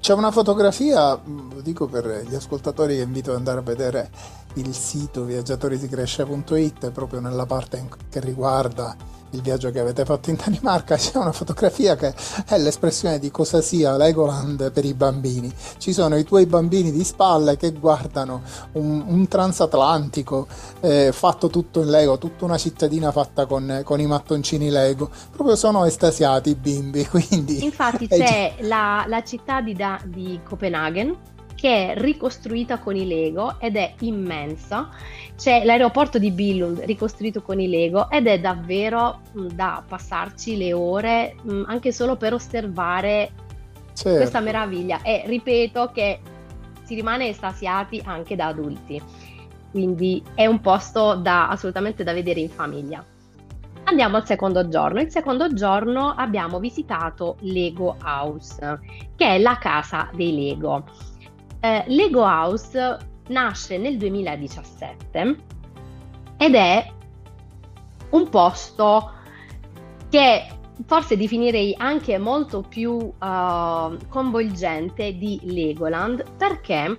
C'è 0.01 0.15
una 0.15 0.31
fotografia, 0.31 1.19
mm, 1.19 1.53
lo 1.53 1.61
dico 1.61 1.87
per 1.87 2.25
gli 2.27 2.35
ascoltatori 2.35 2.97
che 2.97 3.03
invito 3.03 3.31
ad 3.31 3.37
andare 3.37 3.59
a 3.59 3.63
vedere 3.63 4.11
il 4.55 4.73
sito 4.73 5.25
viaggiatorisigrescia.it 5.25 6.91
proprio 6.93 7.21
nella 7.21 7.45
parte 7.45 7.87
che 8.09 8.21
riguarda 8.21 8.97
il 9.31 9.43
viaggio 9.43 9.71
che 9.71 9.79
avete 9.79 10.05
fatto 10.05 10.31
in 10.31 10.37
Danimarca 10.37 10.97
c'è 10.97 11.17
una 11.17 11.33
fotografia 11.33 11.97
che 11.97 12.15
è 12.47 12.59
l'espressione 12.59 13.19
di 13.19 13.31
cosa 13.31 13.61
sia 13.61 13.97
Legoland 13.97 14.71
per 14.73 14.85
i 14.85 14.95
bambini. 14.95 15.53
Ci 15.79 15.93
sono 15.93 16.17
i 16.17 16.25
tuoi 16.25 16.47
bambini 16.47 16.91
di 16.91 17.05
spalle 17.05 17.57
che 17.57 17.73
guardano 17.73 18.43
un, 18.73 19.05
un 19.07 19.29
transatlantico 19.29 20.47
eh, 20.81 21.11
fatto 21.13 21.49
tutto 21.49 21.83
in 21.83 21.91
Lego, 21.91 22.19
tutta 22.19 22.45
una 22.45 22.59
cittadina 22.59 23.13
fatta 23.13 23.47
con, 23.47 23.83
con, 23.85 24.01
i 24.01 24.07
mattoncini 24.07 24.71
Lego. 24.71 25.11
Proprio 25.31 25.57
sono 25.57 25.85
estasiati 25.85 26.51
i 26.51 26.55
bimbi. 26.55 27.07
Quindi 27.11 27.65
Infatti 27.65 28.07
c'è 28.09 28.57
la, 28.61 29.05
la 29.07 29.23
città 29.23 29.61
di, 29.61 29.75
da, 29.75 30.01
di 30.05 30.41
Copenaghen 30.45 31.17
che 31.61 31.93
è 31.93 32.01
ricostruita 32.01 32.79
con 32.79 32.97
i 32.97 33.07
Lego 33.07 33.61
ed 33.61 33.77
è 33.77 33.93
immensa. 34.01 34.89
C'è 35.37 35.63
l'aeroporto 35.63 36.19
di 36.19 36.31
Billund 36.31 36.81
ricostruito 36.85 37.43
con 37.43 37.61
i 37.61 37.69
Lego 37.69 38.09
ed 38.09 38.27
è 38.27 38.41
davvero 38.41 39.21
mm, 39.39 39.49
da 39.49 39.85
passarci 39.87 40.57
le 40.57 40.73
ore 40.73 41.37
mm, 41.47 41.65
anche 41.67 41.93
solo 41.93 42.17
per 42.17 42.33
osservare 42.33 43.33
certo. 43.93 44.17
questa 44.17 44.41
meraviglia. 44.41 45.03
E 45.03 45.25
ripeto 45.27 45.91
che 45.93 46.21
si 46.83 46.95
rimane 46.95 47.29
estasiati 47.29 48.01
anche 48.07 48.37
da 48.37 48.47
adulti. 48.47 49.03
Quindi 49.71 50.23
è 50.35 50.47
un 50.47 50.63
posto 50.63 51.15
da, 51.15 51.51
assolutamente 51.51 52.03
da 52.03 52.15
vedere 52.15 52.41
in 52.41 52.49
famiglia. 52.49 53.05
Andiamo 53.85 54.17
al 54.17 54.25
secondo 54.25 54.67
giorno. 54.67 54.99
Il 54.99 55.11
secondo 55.11 55.53
giorno 55.53 56.15
abbiamo 56.17 56.59
visitato 56.59 57.37
Lego 57.41 57.99
House, 58.03 58.81
che 59.15 59.27
è 59.27 59.39
la 59.39 59.59
casa 59.59 60.09
dei 60.15 60.35
Lego. 60.35 60.85
Eh, 61.61 61.85
Lego 61.89 62.23
House 62.23 62.97
nasce 63.29 63.79
nel 63.79 63.97
2017 63.97 65.37
ed 66.37 66.55
è 66.55 66.93
un 68.11 68.29
posto 68.29 69.13
che 70.09 70.47
forse 70.87 71.17
definirei 71.17 71.75
anche 71.77 72.19
molto 72.19 72.63
più 72.63 72.93
uh, 72.93 73.97
coinvolgente 74.09 75.17
di 75.17 75.39
Legoland 75.43 76.25
perché 76.37 76.97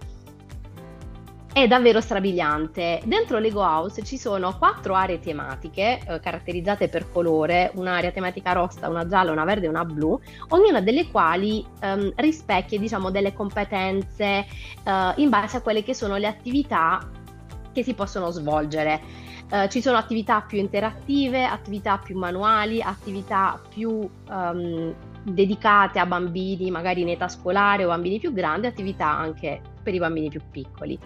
è 1.54 1.68
davvero 1.68 2.00
strabiliante. 2.00 3.02
Dentro 3.04 3.38
Lego 3.38 3.62
House 3.62 4.04
ci 4.04 4.18
sono 4.18 4.58
quattro 4.58 4.96
aree 4.96 5.20
tematiche 5.20 6.00
eh, 6.08 6.20
caratterizzate 6.20 6.88
per 6.88 7.12
colore, 7.12 7.72
un'area 7.76 8.12
tematica 8.12 8.54
rossa, 8.54 8.88
una 8.88 9.06
gialla, 9.06 9.32
una 9.32 9.44
verde 9.44 9.66
e 9.66 9.70
una 9.70 9.84
blu, 9.84 10.18
ognuna 10.50 10.80
delle 10.80 11.10
quali 11.10 11.66
ehm, 11.82 12.14
rispecchia 12.16 12.80
diciamo, 12.80 13.12
delle 13.12 13.34
competenze 13.34 14.24
eh, 14.24 15.14
in 15.16 15.30
base 15.30 15.58
a 15.58 15.62
quelle 15.62 15.84
che 15.84 15.94
sono 15.94 16.16
le 16.16 16.28
attività 16.28 17.06
che 17.74 17.84
si 17.84 17.94
possono 17.94 18.30
svolgere. 18.32 19.30
Uh, 19.52 19.68
ci 19.68 19.82
sono 19.82 19.98
attività 19.98 20.40
più 20.40 20.60
interattive, 20.60 21.44
attività 21.44 21.98
più 21.98 22.18
manuali, 22.18 22.82
attività 22.82 23.60
più 23.68 24.10
um, 24.30 24.96
dedicate 25.24 26.00
a 26.00 26.06
bambini 26.06 26.72
magari 26.72 27.02
in 27.02 27.10
età 27.10 27.28
scolare 27.28 27.86
o 27.86 27.90
bambini 27.90 28.20
più 28.20 28.34
grandi, 28.34 28.68
attività 28.68 29.08
anche 29.08 29.62
per 29.82 29.94
i 29.94 30.00
bambini 30.00 30.30
più 30.30 30.42
piccoli. 30.50 30.98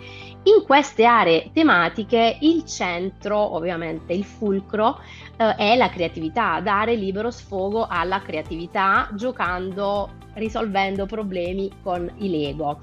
In 0.44 0.64
queste 0.66 1.06
aree 1.06 1.52
tematiche 1.54 2.38
il 2.42 2.66
centro, 2.66 3.56
ovviamente 3.56 4.14
il 4.14 4.24
fulcro, 4.24 5.00
eh, 5.38 5.56
è 5.56 5.76
la 5.76 5.90
creatività, 5.90 6.60
dare 6.62 6.96
libero 6.96 7.32
sfogo 7.32 7.88
alla 7.88 8.22
creatività 8.22 9.10
giocando, 9.14 10.12
risolvendo 10.34 11.06
problemi 11.06 11.72
con 11.82 12.10
i 12.18 12.30
Lego. 12.30 12.80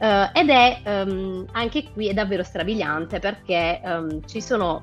Uh, 0.00 0.30
ed 0.32 0.48
è 0.48 0.80
um, 0.86 1.44
anche 1.52 1.90
qui 1.92 2.08
è 2.08 2.14
davvero 2.14 2.42
strabiliante 2.42 3.18
perché 3.18 3.82
um, 3.84 4.26
ci 4.26 4.40
sono, 4.40 4.82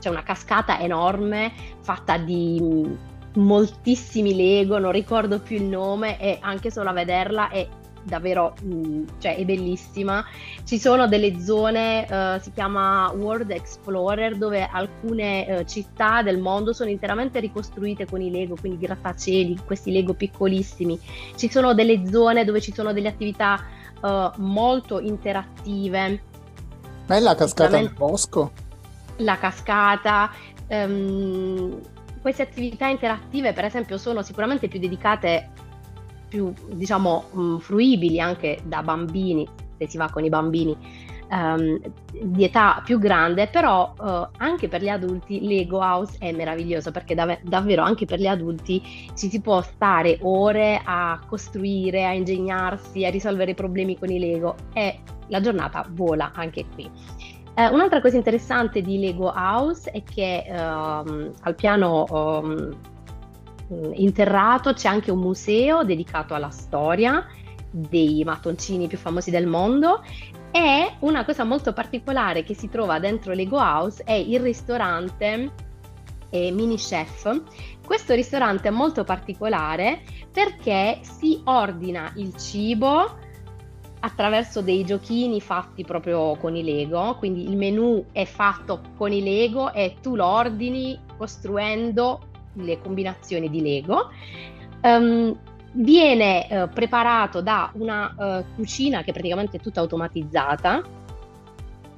c'è 0.00 0.08
una 0.08 0.22
cascata 0.22 0.80
enorme 0.80 1.52
fatta 1.82 2.16
di 2.16 2.96
moltissimi 3.38 4.34
Lego, 4.34 4.78
non 4.78 4.92
ricordo 4.92 5.40
più 5.40 5.56
il 5.56 5.64
nome 5.64 6.20
e 6.20 6.38
anche 6.40 6.70
solo 6.70 6.90
a 6.90 6.92
vederla 6.92 7.48
è 7.48 7.66
davvero 8.02 8.54
mm, 8.64 9.04
cioè, 9.18 9.36
è 9.36 9.44
bellissima. 9.44 10.24
Ci 10.64 10.78
sono 10.78 11.06
delle 11.06 11.40
zone, 11.40 12.06
uh, 12.08 12.40
si 12.40 12.50
chiama 12.52 13.10
World 13.12 13.50
Explorer, 13.50 14.36
dove 14.36 14.66
alcune 14.70 15.46
uh, 15.48 15.64
città 15.64 16.22
del 16.22 16.38
mondo 16.38 16.72
sono 16.72 16.90
interamente 16.90 17.38
ricostruite 17.38 18.06
con 18.06 18.20
i 18.20 18.30
Lego, 18.30 18.56
quindi 18.58 18.78
grattacieli, 18.78 19.60
questi 19.64 19.92
Lego 19.92 20.14
piccolissimi. 20.14 20.98
Ci 21.36 21.50
sono 21.50 21.74
delle 21.74 22.06
zone 22.10 22.44
dove 22.44 22.60
ci 22.60 22.72
sono 22.72 22.92
delle 22.92 23.08
attività 23.08 23.62
uh, 24.00 24.30
molto 24.36 24.98
interattive. 25.00 26.22
Ma 27.06 27.16
è 27.16 27.20
la 27.20 27.34
cascata 27.34 27.76
del 27.76 27.92
bosco? 27.92 28.52
La 29.18 29.36
cascata. 29.38 30.30
Um, 30.68 31.80
queste 32.20 32.42
attività 32.42 32.86
interattive, 32.86 33.52
per 33.52 33.64
esempio, 33.64 33.98
sono 33.98 34.22
sicuramente 34.22 34.68
più 34.68 34.78
dedicate 34.78 35.50
più 36.28 36.52
diciamo 36.72 37.24
mm, 37.34 37.56
fruibili 37.56 38.20
anche 38.20 38.60
da 38.64 38.82
bambini, 38.82 39.48
se 39.78 39.88
si 39.88 39.96
va 39.96 40.10
con 40.10 40.24
i 40.24 40.28
bambini 40.28 40.76
um, 41.30 41.78
di 42.10 42.44
età 42.44 42.82
più 42.84 42.98
grande, 42.98 43.48
però 43.48 43.92
uh, 43.96 44.28
anche 44.38 44.68
per 44.68 44.82
gli 44.82 44.88
adulti 44.88 45.46
Lego 45.46 45.78
House 45.78 46.16
è 46.18 46.32
meraviglioso 46.32 46.90
perché 46.90 47.14
dav- 47.14 47.40
davvero 47.42 47.82
anche 47.82 48.04
per 48.06 48.18
gli 48.18 48.26
adulti 48.26 48.82
ci 49.14 49.28
si 49.28 49.40
può 49.40 49.60
stare 49.62 50.18
ore 50.22 50.80
a 50.84 51.20
costruire, 51.26 52.04
a 52.04 52.12
ingegnarsi, 52.12 53.04
a 53.04 53.10
risolvere 53.10 53.54
problemi 53.54 53.98
con 53.98 54.10
i 54.10 54.18
Lego 54.18 54.54
e 54.72 55.00
la 55.28 55.40
giornata 55.40 55.86
vola 55.90 56.32
anche 56.34 56.64
qui. 56.74 56.90
Uh, 57.58 57.74
un'altra 57.74 58.00
cosa 58.00 58.14
interessante 58.14 58.82
di 58.82 59.00
Lego 59.00 59.32
House 59.34 59.90
è 59.90 60.04
che 60.04 60.44
uh, 60.48 60.54
al 60.54 61.54
piano 61.56 62.04
um, 62.08 62.78
interrato 63.94 64.72
c'è 64.74 64.86
anche 64.86 65.10
un 65.10 65.18
museo 65.18 65.82
dedicato 65.82 66.34
alla 66.34 66.50
storia 66.50 67.26
dei 67.72 68.22
mattoncini 68.22 68.86
più 68.86 68.96
famosi 68.96 69.32
del 69.32 69.48
mondo 69.48 70.04
e 70.52 70.94
una 71.00 71.24
cosa 71.24 71.42
molto 71.42 71.72
particolare 71.72 72.44
che 72.44 72.54
si 72.54 72.68
trova 72.68 73.00
dentro 73.00 73.32
Lego 73.32 73.58
House 73.58 74.04
è 74.04 74.12
il 74.12 74.38
ristorante 74.38 75.52
eh, 76.30 76.52
Mini 76.52 76.76
Chef. 76.76 77.42
Questo 77.84 78.14
ristorante 78.14 78.68
è 78.68 78.70
molto 78.70 79.02
particolare 79.02 80.02
perché 80.30 81.00
si 81.02 81.40
ordina 81.42 82.12
il 82.14 82.36
cibo 82.36 83.26
attraverso 84.00 84.60
dei 84.60 84.84
giochini 84.84 85.40
fatti 85.40 85.84
proprio 85.84 86.36
con 86.36 86.54
i 86.54 86.62
Lego, 86.62 87.16
quindi 87.18 87.48
il 87.48 87.56
menu 87.56 88.04
è 88.12 88.24
fatto 88.24 88.80
con 88.96 89.12
i 89.12 89.22
Lego 89.22 89.72
e 89.72 89.96
tu 90.00 90.14
lo 90.14 90.26
ordini 90.26 90.98
costruendo 91.16 92.20
le 92.54 92.80
combinazioni 92.80 93.50
di 93.50 93.60
Lego. 93.60 94.10
Um, 94.82 95.36
viene 95.72 96.46
uh, 96.50 96.68
preparato 96.72 97.40
da 97.40 97.70
una 97.74 98.14
uh, 98.16 98.54
cucina 98.54 99.02
che 99.02 99.12
praticamente 99.12 99.58
è 99.58 99.60
tutta 99.60 99.80
automatizzata 99.80 100.82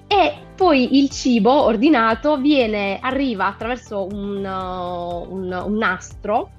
e 0.06 0.34
poi 0.56 0.98
il 0.98 1.08
cibo 1.10 1.62
ordinato 1.62 2.36
viene, 2.36 2.98
arriva 3.00 3.46
attraverso 3.46 4.06
un, 4.10 4.44
uh, 4.44 5.32
un, 5.32 5.62
un 5.66 5.76
nastro 5.76 6.50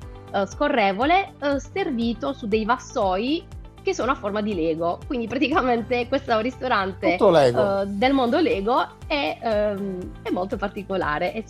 scorrevole 0.45 1.33
servito 1.57 2.31
su 2.31 2.47
dei 2.47 2.63
vassoi 2.63 3.43
che 3.81 3.93
sono 3.93 4.11
a 4.11 4.15
forma 4.15 4.41
di 4.41 4.53
Lego. 4.53 4.99
Quindi 5.07 5.27
praticamente 5.27 6.07
questo 6.07 6.39
ristorante 6.39 7.17
uh, 7.19 7.85
del 7.85 8.13
mondo 8.13 8.39
Lego 8.39 8.85
è, 9.07 9.73
um, 9.77 9.97
è 10.21 10.29
molto 10.29 10.57
particolare 10.57 11.43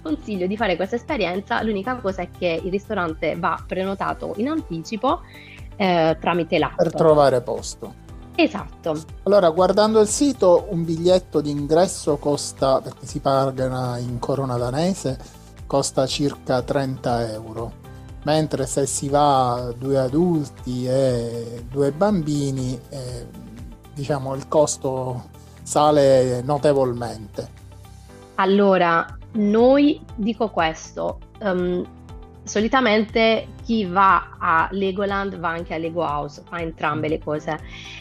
consiglio 0.00 0.46
di 0.46 0.56
fare 0.56 0.76
questa 0.76 0.96
esperienza, 0.96 1.62
l'unica 1.62 1.96
cosa 1.96 2.22
è 2.22 2.28
che 2.30 2.60
il 2.62 2.70
ristorante 2.70 3.36
va 3.36 3.62
prenotato 3.66 4.34
in 4.36 4.48
anticipo 4.48 5.20
eh, 5.76 6.16
tramite 6.20 6.58
l'app. 6.58 6.76
Per 6.76 6.94
trovare 6.94 7.40
posto. 7.40 8.06
Esatto. 8.34 8.96
Allora, 9.24 9.50
guardando 9.50 10.00
il 10.00 10.06
sito, 10.06 10.66
un 10.70 10.84
biglietto 10.84 11.40
d'ingresso 11.40 12.16
costa, 12.18 12.80
perché 12.80 13.04
si 13.04 13.18
paga 13.18 13.98
in 13.98 14.18
corona 14.20 14.56
danese, 14.56 15.18
costa 15.66 16.06
circa 16.06 16.62
30 16.62 17.32
euro, 17.32 17.72
mentre 18.24 18.66
se 18.66 18.86
si 18.86 19.08
va 19.08 19.72
due 19.76 19.98
adulti 19.98 20.86
e 20.86 21.64
due 21.70 21.92
bambini, 21.92 22.78
eh, 22.88 23.26
diciamo 23.94 24.34
il 24.34 24.48
costo 24.48 25.28
sale 25.62 26.42
notevolmente. 26.42 27.56
Allora, 28.36 29.06
noi 29.32 30.00
dico 30.14 30.48
questo, 30.48 31.18
um, 31.40 31.84
solitamente 32.44 33.48
chi 33.64 33.84
va 33.84 34.36
a 34.38 34.68
Legoland 34.70 35.38
va 35.38 35.50
anche 35.50 35.74
a 35.74 35.78
Lego 35.78 36.02
House, 36.02 36.42
fa 36.48 36.58
entrambe 36.58 37.08
le 37.08 37.18
cose. 37.18 37.58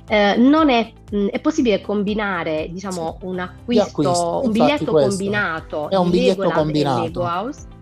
Eh, 0.08 0.38
non 0.38 0.70
è, 0.70 0.92
mh, 1.12 1.28
è, 1.28 1.40
possibile 1.40 1.82
combinare, 1.82 2.70
diciamo, 2.72 3.18
un 3.22 3.40
acquisto, 3.40 4.42
un 4.44 4.52
biglietto 4.52 4.92
combinato 4.92 5.90
è 5.90 5.98
un 5.98 6.10
biglietto 6.10 6.42
Legoland 6.44 6.62
combinato. 6.62 7.02
Lego 7.02 7.24
House 7.24 7.76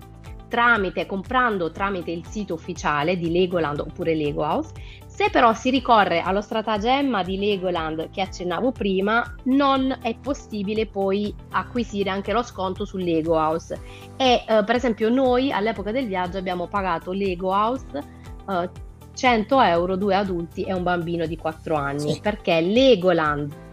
tramite, 0.47 1.05
comprando 1.05 1.71
tramite 1.71 2.11
il 2.11 2.25
sito 2.25 2.53
ufficiale 2.53 3.17
di 3.17 3.31
Legoland 3.31 3.79
oppure 3.79 4.15
Lego 4.15 4.43
House 4.43 4.71
se 5.15 5.29
però 5.29 5.53
si 5.53 5.69
ricorre 5.69 6.19
allo 6.19 6.41
stratagemma 6.41 7.23
di 7.23 7.37
Legoland 7.37 8.09
che 8.09 8.19
accennavo 8.19 8.73
prima, 8.73 9.23
non 9.43 9.97
è 10.01 10.13
possibile 10.21 10.87
poi 10.87 11.33
acquisire 11.51 12.09
anche 12.09 12.33
lo 12.33 12.43
sconto 12.43 12.83
su 12.83 12.97
Lego 12.97 13.35
House. 13.35 13.79
E 14.17 14.43
eh, 14.45 14.63
per 14.65 14.75
esempio 14.75 15.07
noi 15.07 15.53
all'epoca 15.53 15.93
del 15.93 16.05
viaggio 16.05 16.37
abbiamo 16.37 16.67
pagato 16.67 17.13
Lego 17.13 17.51
House 17.51 17.85
eh, 18.49 18.69
100 19.13 19.61
euro, 19.61 19.95
due 19.95 20.15
adulti 20.15 20.63
e 20.63 20.73
un 20.73 20.83
bambino 20.83 21.25
di 21.25 21.37
4 21.37 21.75
anni, 21.75 22.15
sì. 22.15 22.19
perché 22.19 22.59
Legoland 22.59 23.63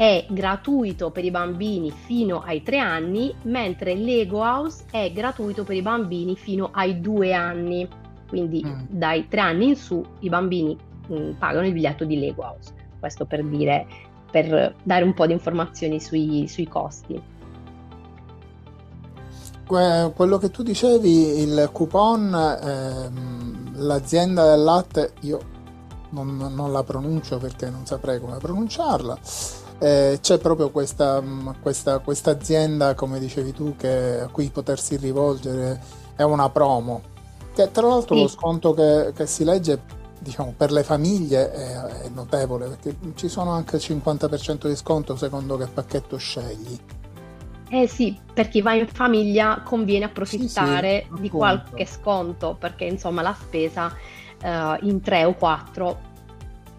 è 0.00 0.24
gratuito 0.30 1.10
per 1.10 1.26
i 1.26 1.30
bambini 1.30 1.90
fino 1.90 2.40
ai 2.40 2.62
3 2.62 2.78
anni, 2.78 3.34
mentre 3.42 3.94
Lego 3.94 4.38
House 4.38 4.84
è 4.90 5.12
gratuito 5.12 5.62
per 5.62 5.76
i 5.76 5.82
bambini 5.82 6.36
fino 6.36 6.70
ai 6.72 7.02
2 7.02 7.34
anni 7.34 7.88
quindi 8.30 8.64
mm. 8.64 8.84
dai 8.88 9.28
tre 9.28 9.40
anni 9.40 9.68
in 9.68 9.76
su 9.76 10.02
i 10.20 10.30
bambini 10.30 10.78
mh, 11.08 11.14
mm, 11.14 11.30
pagano 11.32 11.66
il 11.66 11.74
biglietto 11.74 12.06
di 12.06 12.18
Lego 12.18 12.42
House. 12.44 12.72
Questo 12.98 13.26
per 13.26 13.44
dire, 13.44 13.86
per 14.30 14.74
dare 14.82 15.04
un 15.04 15.12
po' 15.12 15.26
di 15.26 15.32
informazioni 15.32 16.00
sui, 16.00 16.46
sui 16.48 16.66
costi. 16.66 17.20
quello 19.66 20.38
che 20.38 20.50
tu 20.50 20.62
dicevi, 20.62 21.40
il 21.40 21.68
coupon, 21.72 22.34
ehm, 22.34 23.84
l'azienda 23.86 24.48
del 24.48 24.64
latte, 24.64 25.12
io 25.20 25.40
non, 26.10 26.36
non, 26.36 26.72
la 26.72 26.82
pronuncio 26.82 27.38
perché 27.38 27.70
non 27.70 27.86
saprei 27.86 28.20
come 28.20 28.38
pronunciarla. 28.38 29.18
Eh, 29.80 30.18
c'è 30.20 30.38
proprio 30.38 30.70
questa, 30.70 31.22
questa, 31.60 31.98
questa, 32.00 32.30
azienda, 32.30 32.94
come 32.94 33.18
dicevi 33.18 33.52
tu, 33.52 33.74
che, 33.76 34.20
a 34.20 34.28
cui 34.28 34.48
potersi 34.50 34.96
rivolgere, 34.96 35.80
è 36.14 36.22
una 36.22 36.50
promo 36.50 37.10
che 37.54 37.70
tra 37.70 37.86
l'altro 37.86 38.14
sì. 38.14 38.22
lo 38.22 38.28
sconto 38.28 38.74
che, 38.74 39.12
che, 39.14 39.26
si 39.26 39.44
legge 39.44 39.80
diciamo, 40.18 40.54
per 40.56 40.70
le 40.70 40.82
famiglie 40.82 41.52
è, 41.52 41.74
è, 42.02 42.08
notevole 42.08 42.68
perché 42.68 42.96
ci 43.14 43.28
sono 43.28 43.50
anche 43.50 43.76
il 43.76 43.82
50% 43.84 44.68
di 44.68 44.76
sconto 44.76 45.16
secondo 45.16 45.56
che 45.56 45.66
pacchetto 45.66 46.16
scegli. 46.16 46.78
Eh 47.72 47.86
sì, 47.86 48.18
per 48.32 48.48
chi 48.48 48.62
va 48.62 48.74
in 48.74 48.88
famiglia 48.88 49.62
conviene 49.64 50.06
approfittare 50.06 51.06
sì, 51.08 51.14
sì, 51.14 51.20
di 51.22 51.30
qualche 51.30 51.86
sconto 51.86 52.56
perché 52.58 52.84
insomma 52.84 53.22
la 53.22 53.36
spesa 53.38 53.94
uh, 54.42 54.84
in 54.84 55.00
3 55.00 55.24
o 55.24 55.34
4 55.34 56.00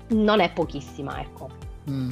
non 0.10 0.42
è 0.42 0.52
pochissima, 0.52 1.22
ecco. 1.22 1.48
Mm. 1.90 2.12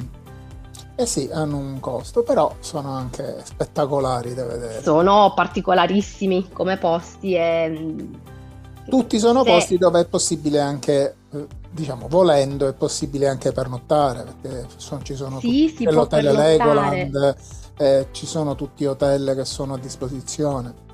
Eh 0.96 1.06
sì, 1.06 1.30
hanno 1.32 1.56
un 1.56 1.80
costo, 1.80 2.22
però 2.22 2.54
sono 2.60 2.90
anche 2.90 3.36
spettacolari 3.44 4.34
da 4.34 4.44
vedere. 4.44 4.82
Sono 4.82 5.32
particolarissimi 5.34 6.50
come 6.52 6.76
posti 6.76 7.34
e 7.34 8.08
tutti 8.90 9.18
sono 9.18 9.44
sì. 9.44 9.50
posti 9.50 9.78
dove 9.78 10.00
è 10.00 10.06
possibile 10.06 10.60
anche, 10.60 11.16
eh, 11.32 11.46
diciamo, 11.70 12.08
volendo, 12.08 12.68
è 12.68 12.74
possibile 12.74 13.28
anche 13.28 13.52
pernottare, 13.52 14.24
perché 14.24 14.66
sono, 14.76 15.00
ci 15.02 15.14
sono 15.14 15.38
sì, 15.40 15.68
tutti, 15.68 15.84
l'hotel 15.84 16.34
Legoland, 16.34 17.36
eh, 17.78 18.08
ci 18.10 18.26
sono 18.26 18.54
tutti 18.54 18.84
hotel 18.84 19.32
che 19.36 19.44
sono 19.44 19.74
a 19.74 19.78
disposizione. 19.78 20.88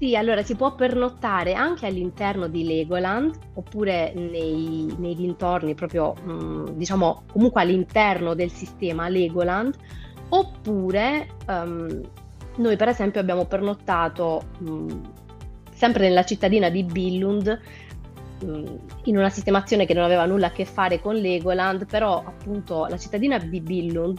Sì, 0.00 0.16
allora 0.16 0.42
si 0.42 0.54
può 0.54 0.74
pernottare 0.74 1.52
anche 1.52 1.84
all'interno 1.84 2.48
di 2.48 2.64
Legoland 2.64 3.34
oppure 3.52 4.14
nei, 4.14 4.90
nei 4.96 5.14
dintorni, 5.14 5.74
proprio 5.74 6.14
mh, 6.14 6.32
mm, 6.32 6.66
diciamo 6.68 7.24
comunque 7.30 7.60
all'interno 7.60 8.32
del 8.32 8.50
sistema 8.50 9.10
Legoland, 9.10 9.76
oppure 10.30 11.28
um, 11.46 12.00
noi 12.56 12.76
per 12.76 12.88
esempio 12.88 13.20
abbiamo 13.20 13.44
pernottato 13.44 14.44
mh, 14.60 14.70
mm, 14.70 14.88
sempre 15.74 16.08
nella 16.08 16.24
cittadina 16.24 16.70
di 16.70 16.82
Billund, 16.82 17.60
mm, 18.42 18.66
in 19.04 19.18
una 19.18 19.28
sistemazione 19.28 19.84
che 19.84 19.92
non 19.92 20.04
aveva 20.04 20.24
nulla 20.24 20.46
a 20.46 20.52
che 20.52 20.64
fare 20.64 20.98
con 21.02 21.14
Legoland, 21.14 21.84
però 21.84 22.24
appunto 22.24 22.86
la 22.86 22.96
cittadina 22.96 23.36
di 23.36 23.60
Billund 23.60 24.18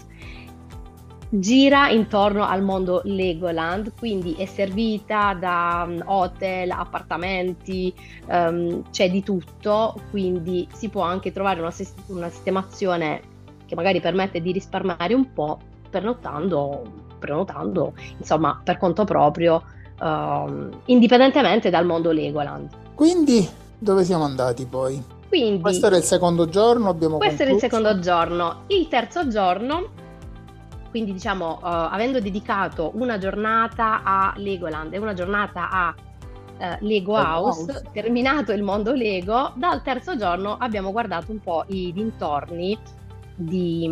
gira 1.34 1.89
intorno 1.89 2.46
al 2.46 2.62
mondo 2.62 3.02
Legoland, 3.06 3.94
quindi 3.98 4.34
è 4.34 4.46
servita 4.46 5.34
da 5.34 5.86
mm, 5.88 6.02
hotel, 6.06 6.72
appartamenti, 6.72 7.94
um, 8.28 8.84
c'è 8.91 9.10
di 9.10 9.24
tutto, 9.24 9.96
quindi 10.10 10.67
si 10.74 10.89
può 10.89 11.04
anche 11.04 11.32
trovare 11.32 11.62
una, 11.62 11.74
una, 12.08 12.30
sistemazione 12.30 13.22
che 13.65 13.76
magari 13.76 14.02
permette 14.02 14.41
di 14.41 14.52
risparmiare 14.52 15.13
un 15.13 15.32
po' 15.32 15.58
pernottando, 15.89 16.84
prenotando, 17.17 17.94
insomma, 18.17 18.60
per 18.62 18.78
conto 18.78 19.06
proprio 19.06 19.63
uh, 20.02 20.70
indipendentemente 20.86 21.70
dal 21.70 21.86
mondo 21.86 22.12
Legoland. 22.12 22.70
Quindi 22.94 23.48
dove 23.78 24.04
siamo 24.04 24.26
andati 24.26 24.65
poi? 24.65 25.02
Quindi, 25.30 25.62
questo 25.62 25.86
era 25.86 25.96
il 25.96 26.04
secondo 26.04 26.50
giorno, 26.50 26.89
abbiamo 26.89 27.17
Questo 27.17 27.46
concluso. 27.46 27.65
era 27.65 27.76
il 27.76 27.82
secondo 27.82 28.00
giorno. 28.02 28.63
Il 28.67 28.89
terzo 28.89 29.30
giorno, 29.30 29.89
quindi 30.91 31.13
diciamo, 31.13 31.60
uh, 31.62 31.65
avendo 31.65 32.19
dedicato 32.19 32.91
una 32.95 33.17
giornata 33.17 34.04
a 34.04 34.34
Legoland 34.36 34.93
e 34.93 34.97
una 34.99 35.13
giornata 35.13 35.69
a 35.71 35.95
uh, 35.95 36.86
Lego 36.86 37.15
House, 37.15 37.71
House, 37.71 37.84
terminato 37.91 38.51
il 38.51 38.62
mondo 38.62 38.91
Lego, 38.91 39.54
dal 39.56 39.82
terzo 39.82 40.15
giorno 40.17 40.58
abbiamo 40.60 40.91
guardato 40.91 41.32
un 41.32 41.39
po' 41.39 41.63
i 41.67 41.91
dintorni 41.93 42.77
di, 43.34 43.89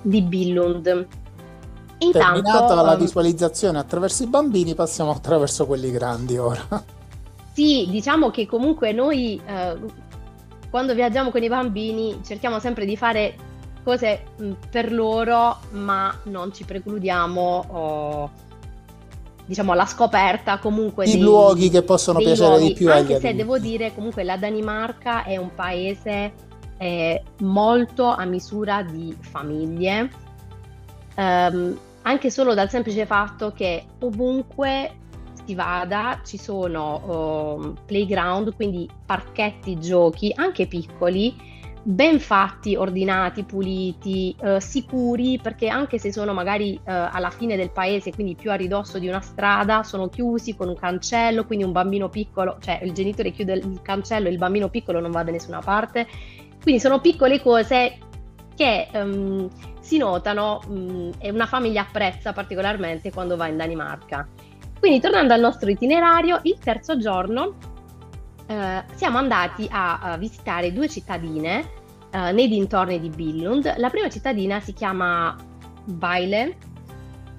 di 0.00 0.22
Billund. 0.22 1.06
Intanto, 1.98 2.42
Terminata 2.42 2.74
la 2.82 2.94
um, 2.94 2.98
visualizzazione 2.98 3.78
attraverso 3.78 4.24
i 4.24 4.26
bambini, 4.26 4.74
passiamo 4.74 5.10
attraverso 5.12 5.66
quelli 5.66 5.90
grandi 5.92 6.36
ora. 6.36 6.60
Sì, 7.52 7.86
diciamo 7.90 8.30
che 8.30 8.46
comunque 8.46 8.92
noi 8.92 9.40
eh, 9.44 9.76
quando 10.70 10.94
viaggiamo 10.94 11.30
con 11.30 11.42
i 11.42 11.48
bambini 11.48 12.20
cerchiamo 12.24 12.58
sempre 12.58 12.86
di 12.86 12.96
fare 12.96 13.36
cose 13.82 14.24
mh, 14.36 14.44
mm, 14.44 14.52
per 14.70 14.92
loro, 14.92 15.58
ma 15.70 16.14
non 16.24 16.52
ci 16.52 16.64
precludiamo 16.64 17.64
oh, 17.68 18.30
diciamo 19.44 19.72
alla 19.72 19.86
scoperta 19.86 20.58
comunque 20.58 21.04
i 21.04 21.12
dei, 21.12 21.20
luoghi 21.20 21.68
che 21.68 21.82
possono 21.82 22.18
piacere 22.18 22.48
luoghi. 22.48 22.66
di 22.68 22.72
più 22.74 22.90
anche 22.90 23.18
se 23.18 23.28
adulti. 23.28 23.36
devo 23.36 23.58
dire 23.58 23.92
comunque 23.94 24.22
la 24.22 24.36
Danimarca 24.36 25.24
è 25.24 25.36
un 25.36 25.52
paese 25.54 26.32
eh, 26.78 27.22
molto 27.40 28.06
a 28.06 28.24
misura 28.24 28.82
di 28.82 29.14
famiglie 29.20 30.10
um, 31.16 31.78
anche 32.02 32.30
solo 32.30 32.54
dal 32.54 32.70
semplice 32.70 33.06
fatto 33.06 33.52
che 33.52 33.84
ovunque 34.00 34.96
si 35.44 35.54
vada 35.54 36.20
ci 36.24 36.38
sono 36.38 37.56
uh, 37.56 37.74
playground, 37.84 38.54
quindi 38.54 38.88
parchetti 39.04 39.78
giochi, 39.78 40.32
anche 40.34 40.66
piccoli, 40.66 41.34
ben 41.84 42.20
fatti, 42.20 42.76
ordinati, 42.76 43.42
puliti, 43.42 44.34
uh, 44.40 44.58
sicuri, 44.58 45.40
perché 45.42 45.68
anche 45.68 45.98
se 45.98 46.12
sono 46.12 46.32
magari 46.32 46.74
uh, 46.74 46.80
alla 46.84 47.30
fine 47.30 47.56
del 47.56 47.70
paese, 47.70 48.12
quindi 48.12 48.36
più 48.36 48.50
a 48.50 48.54
ridosso 48.54 48.98
di 48.98 49.08
una 49.08 49.20
strada, 49.20 49.82
sono 49.82 50.08
chiusi 50.08 50.54
con 50.54 50.68
un 50.68 50.76
cancello, 50.76 51.44
quindi 51.44 51.64
un 51.64 51.72
bambino 51.72 52.08
piccolo, 52.08 52.56
cioè 52.60 52.80
il 52.82 52.92
genitore 52.92 53.32
chiude 53.32 53.54
il 53.54 53.80
cancello 53.82 54.28
e 54.28 54.30
il 54.30 54.38
bambino 54.38 54.68
piccolo 54.68 55.00
non 55.00 55.10
va 55.10 55.24
da 55.24 55.32
nessuna 55.32 55.60
parte. 55.60 56.06
Quindi 56.62 56.80
sono 56.80 57.00
piccole 57.00 57.40
cose 57.40 57.98
che 58.54 58.88
um, 58.92 59.48
si 59.80 59.98
notano 59.98 60.60
mm, 60.68 61.10
e 61.18 61.30
una 61.30 61.46
famiglia 61.46 61.82
apprezza 61.82 62.32
particolarmente 62.32 63.10
quando 63.10 63.36
va 63.36 63.48
in 63.48 63.56
Danimarca. 63.56 64.28
Quindi 64.78 65.00
tornando 65.00 65.32
al 65.32 65.40
nostro 65.40 65.70
itinerario, 65.70 66.38
il 66.42 66.58
terzo 66.58 66.96
giorno 66.96 67.71
eh, 68.46 68.84
siamo 68.94 69.18
andati 69.18 69.66
a, 69.70 69.98
a, 70.00 70.16
visitare 70.16 70.72
due 70.72 70.88
cittadine 70.88 71.70
eh, 72.10 72.32
nei 72.32 72.48
dintorni 72.48 73.00
di 73.00 73.08
Billund. 73.08 73.74
La 73.78 73.90
prima 73.90 74.08
cittadina 74.08 74.60
si 74.60 74.72
chiama 74.72 75.36
Baile 75.84 76.56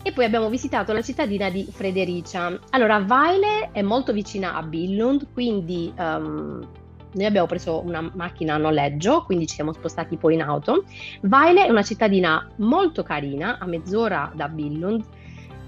e 0.04 0.12
poi 0.12 0.26
abbiamo 0.26 0.50
visitato 0.50 0.92
la 0.94 1.02
cittadina 1.02 1.50
di 1.50 1.66
Fredericia. 1.72 2.60
Allora, 2.72 3.00
Vaile 3.00 3.70
è 3.72 3.82
molto 3.82 4.12
vicina 4.12 4.54
a 4.54 4.62
Billund, 4.62 5.28
quindi 5.32 5.94
um, 5.98 6.68
noi 7.14 7.26
abbiamo 7.26 7.48
preso 7.48 7.82
una 7.86 8.12
macchina 8.14 8.56
a 8.56 8.58
noleggio, 8.58 9.24
quindi 9.24 9.48
ci 9.48 9.56
siamo 9.56 9.72
spostati 9.72 10.18
poi 10.18 10.34
in 10.34 10.42
auto. 10.42 10.84
Vaile 11.22 11.66
è 11.66 11.70
una 11.70 11.84
cittadina 11.84 12.50
molto 12.58 13.02
carina, 13.04 13.58
a 13.60 13.66
mezz'ora 13.66 14.32
da 14.36 14.50
Billund. 14.50 15.04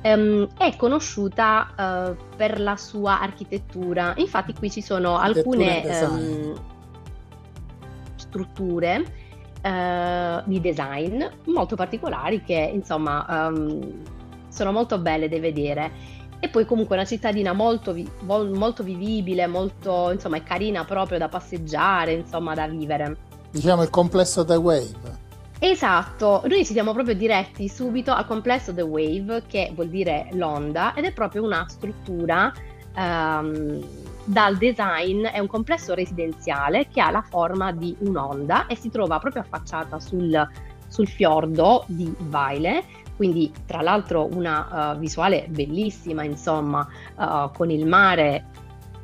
Um, 0.05 0.47
è 0.55 0.75
conosciuta 0.75 1.67
uh, 1.75 2.35
per 2.35 2.59
la 2.59 2.75
sua 2.77 3.19
architettura. 3.19 4.13
Infatti, 4.17 4.53
qui 4.53 4.69
ci 4.69 4.83
sono 4.83 5.17
alcune 5.17 5.81
um, 5.83 6.53
strutture 8.15 8.97
uh, 9.63 10.43
di 10.47 10.61
design 10.61 11.25
molto 11.45 11.75
particolari 11.75 12.43
che 12.43 12.69
insomma 12.71 13.47
um, 13.47 14.03
sono 14.47 14.71
molto 14.71 14.99
belle 14.99 15.27
da 15.27 15.39
vedere. 15.39 15.91
E 16.39 16.49
poi 16.49 16.65
comunque 16.65 16.95
una 16.95 17.05
cittadina 17.05 17.53
molto, 17.53 17.91
vi- 17.91 18.07
molto 18.19 18.83
vivibile, 18.83 19.47
molto, 19.47 20.11
insomma, 20.11 20.37
è 20.37 20.43
carina 20.43 20.85
proprio 20.85 21.17
da 21.17 21.29
passeggiare, 21.29 22.13
insomma, 22.13 22.53
da 22.53 22.67
vivere. 22.67 23.17
Diciamo 23.49 23.81
il 23.81 23.89
complesso 23.89 24.45
The 24.45 24.55
Wave. 24.55 25.23
Esatto, 25.57 26.43
noi 26.47 26.65
ci 26.65 26.73
siamo 26.73 26.91
proprio 26.91 27.15
diretti 27.15 27.69
subito 27.69 28.11
al 28.11 28.25
complesso 28.27 28.73
The 28.73 28.81
Wave, 28.81 29.43
che 29.47 29.71
vuol 29.73 29.87
dire 29.87 30.27
l'onda, 30.33 30.93
ed 30.93 31.05
è 31.05 31.13
proprio 31.13 31.43
una 31.43 31.65
struttura 31.69 32.51
um, 32.95 33.81
dal 34.25 34.57
design, 34.57 35.25
è 35.25 35.39
un 35.39 35.47
complesso 35.47 35.93
residenziale 35.93 36.87
che 36.89 36.99
ha 36.99 37.09
la 37.09 37.21
forma 37.21 37.71
di 37.71 37.95
un'onda 37.99 38.67
e 38.67 38.75
si 38.75 38.89
trova 38.89 39.17
proprio 39.19 39.43
affacciata 39.43 39.99
sul, 39.99 40.49
sul 40.87 41.07
fiordo 41.07 41.85
di 41.87 42.13
Vaile, 42.17 42.83
quindi 43.15 43.49
tra 43.65 43.81
l'altro 43.81 44.27
una 44.33 44.91
uh, 44.91 44.97
visuale 44.97 45.45
bellissima, 45.49 46.23
insomma, 46.23 46.85
uh, 47.15 47.49
con 47.53 47.69
il 47.69 47.85
mare 47.85 48.45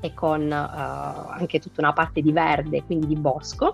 e 0.01 0.13
con 0.13 0.41
uh, 0.41 1.29
anche 1.31 1.59
tutta 1.59 1.81
una 1.81 1.93
parte 1.93 2.21
di 2.21 2.31
verde, 2.31 2.83
quindi 2.83 3.07
di 3.07 3.15
bosco, 3.15 3.73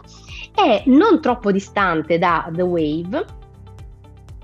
e 0.54 0.84
non 0.86 1.22
troppo 1.22 1.52
distante 1.52 2.18
da 2.18 2.50
The 2.52 2.62
Wave 2.62 3.26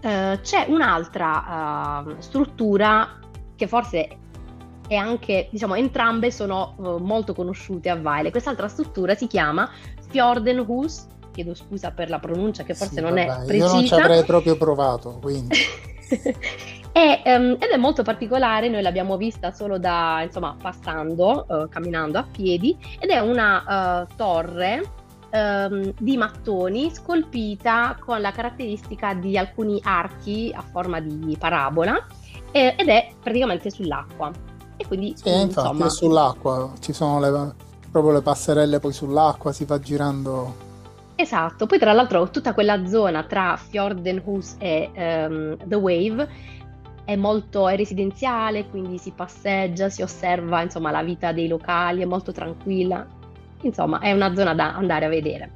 uh, 0.01 0.39
c'è 0.41 0.65
un'altra 0.69 2.03
uh, 2.05 2.15
struttura 2.19 3.19
che 3.55 3.67
forse 3.67 4.17
è 4.87 4.95
anche, 4.95 5.47
diciamo, 5.51 5.75
entrambe 5.75 6.31
sono 6.31 6.75
molto 6.99 7.33
conosciute 7.33 7.89
a 7.89 7.95
Vaile. 7.95 8.31
Quest'altra 8.31 8.67
struttura 8.67 9.15
si 9.15 9.27
chiama 9.27 9.69
Fjordenhus, 10.09 11.07
chiedo 11.31 11.55
scusa 11.55 11.91
per 11.91 12.09
la 12.09 12.19
pronuncia 12.19 12.63
che 12.63 12.75
forse 12.75 12.95
sì, 12.95 13.01
non 13.01 13.13
vabbè, 13.13 13.25
è 13.25 13.45
precisa. 13.45 13.65
Io 13.65 13.73
non 13.73 13.85
ci 13.85 13.93
avrei 13.93 14.23
proprio 14.23 14.57
provato, 14.57 15.19
quindi... 15.21 15.57
E, 16.95 17.23
um, 17.25 17.57
ed 17.59 17.71
è 17.71 17.77
molto 17.77 18.03
particolare, 18.03 18.69
noi 18.69 18.83
l'abbiamo 18.83 19.17
vista 19.17 19.51
solo 19.51 19.79
da, 19.79 20.21
insomma, 20.23 20.55
passando, 20.61 21.45
uh, 21.47 21.67
camminando 21.67 22.19
a 22.19 22.25
piedi, 22.31 22.77
ed 22.99 23.09
è 23.09 23.19
una 23.19 24.03
uh, 24.03 24.15
torre 24.15 24.83
um, 25.31 25.91
di 25.97 26.17
mattoni 26.17 26.91
scolpita 26.93 27.97
con 27.99 28.21
la 28.21 28.31
caratteristica 28.31 29.15
di 29.15 29.37
alcuni 29.37 29.79
archi 29.83 30.53
a 30.55 30.61
forma 30.61 30.99
di 30.99 31.35
parabola 31.37 32.05
eh, 32.51 32.75
ed 32.77 32.87
è 32.87 33.09
praticamente 33.21 33.71
sull'acqua. 33.71 34.31
E 34.77 34.85
quindi, 34.87 35.13
sì, 35.15 35.29
infatti 35.29 35.59
insomma, 35.59 35.85
è 35.87 35.89
sull'acqua, 35.89 36.73
ci 36.79 36.93
sono 36.93 37.19
le, 37.19 37.55
proprio 37.91 38.13
le 38.13 38.21
passerelle 38.21 38.79
poi 38.79 38.93
sull'acqua, 38.93 39.51
si 39.51 39.65
va 39.65 39.79
girando. 39.79 40.71
Esatto, 41.15 41.67
poi 41.67 41.77
tra 41.77 41.93
l'altro 41.93 42.29
tutta 42.31 42.53
quella 42.55 42.87
zona 42.87 43.23
tra 43.23 43.55
Fjordenhus 43.55 44.55
e 44.57 44.89
um, 44.95 45.57
The 45.63 45.75
Wave 45.75 46.27
è 47.05 47.15
molto 47.15 47.67
è 47.67 47.75
residenziale, 47.75 48.67
quindi 48.69 48.97
si 48.97 49.11
passeggia, 49.11 49.89
si 49.89 50.01
osserva 50.01 50.61
insomma, 50.61 50.91
la 50.91 51.03
vita 51.03 51.31
dei 51.31 51.47
locali, 51.47 52.01
è 52.01 52.05
molto 52.05 52.31
tranquilla. 52.31 53.05
Insomma, 53.61 53.99
è 53.99 54.11
una 54.11 54.33
zona 54.35 54.53
da 54.53 54.75
andare 54.75 55.05
a 55.05 55.09
vedere. 55.09 55.51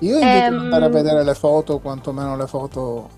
Io 0.00 0.14
invito 0.14 0.30
ehm... 0.30 0.54
ad 0.54 0.60
andare 0.60 0.84
a 0.84 0.88
vedere 0.88 1.24
le 1.24 1.34
foto, 1.34 1.78
quantomeno 1.78 2.36
le 2.36 2.46
foto 2.46 3.08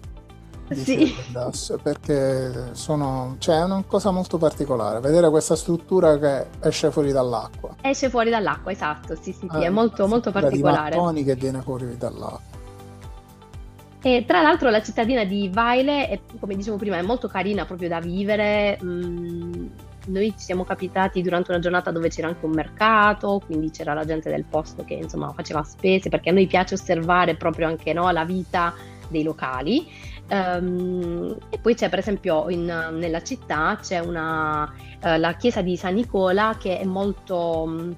di 0.68 0.80
sì. 0.80 1.14
Das, 1.30 1.76
perché 1.82 2.74
sono, 2.74 3.37
cioè, 3.38 3.56
è 3.56 3.64
una 3.64 3.82
cosa 3.87 4.11
molto 4.11 4.38
particolare, 4.38 5.00
vedere 5.00 5.28
questa 5.30 5.54
struttura 5.54 6.18
che 6.18 6.46
esce 6.61 6.90
fuori 6.90 7.12
dall'acqua. 7.12 7.76
Esce 7.82 8.08
fuori 8.08 8.30
dall'acqua, 8.30 8.72
esatto, 8.72 9.14
sì, 9.14 9.32
sì, 9.32 9.48
sì, 9.50 9.58
eh, 9.58 9.66
è 9.66 9.68
molto, 9.68 10.06
molto 10.06 10.30
particolare. 10.30 10.90
Di 10.90 10.96
mattoni 10.96 11.24
che 11.24 11.35
viene 11.35 11.61
fuori 11.61 11.96
dall'acqua. 11.96 12.61
E 14.04 14.24
tra 14.26 14.42
l'altro 14.42 14.68
la 14.68 14.82
cittadina 14.82 15.24
di 15.24 15.48
Vaile, 15.48 16.08
è, 16.08 16.20
come 16.40 16.56
dicevo 16.56 16.76
prima, 16.76 16.98
è 16.98 17.02
molto 17.02 17.28
carina 17.28 17.64
proprio 17.64 17.88
da 17.88 18.00
vivere. 18.00 18.76
Mm, 18.82 19.66
noi 20.06 20.30
ci 20.36 20.44
siamo 20.44 20.64
capitati 20.64 21.22
durante 21.22 21.52
una 21.52 21.60
giornata 21.60 21.92
dove 21.92 22.08
c'era 22.08 22.26
anche 22.26 22.44
un 22.44 22.50
mercato, 22.50 23.40
quindi 23.46 23.70
c'era 23.70 23.94
la 23.94 24.04
gente 24.04 24.28
del 24.28 24.44
posto 24.44 24.84
che 24.84 24.94
insomma 24.94 25.32
faceva 25.32 25.62
spese, 25.62 26.08
perché 26.08 26.30
a 26.30 26.32
noi 26.32 26.48
piace 26.48 26.74
osservare 26.74 27.36
proprio 27.36 27.68
anche 27.68 27.92
no, 27.92 28.10
la 28.10 28.24
vita 28.24 28.74
dei 29.08 29.22
locali. 29.22 29.88
Um, 30.28 31.36
e 31.50 31.58
poi 31.58 31.74
c'è 31.74 31.88
per 31.88 31.98
esempio 31.98 32.48
in, 32.48 32.64
nella 32.64 33.22
città 33.22 33.78
c'è 33.80 33.98
una, 33.98 34.62
uh, 34.64 35.18
la 35.18 35.34
chiesa 35.34 35.60
di 35.60 35.76
San 35.76 35.94
Nicola 35.94 36.56
che 36.58 36.78
è 36.78 36.84
molto 36.84 37.94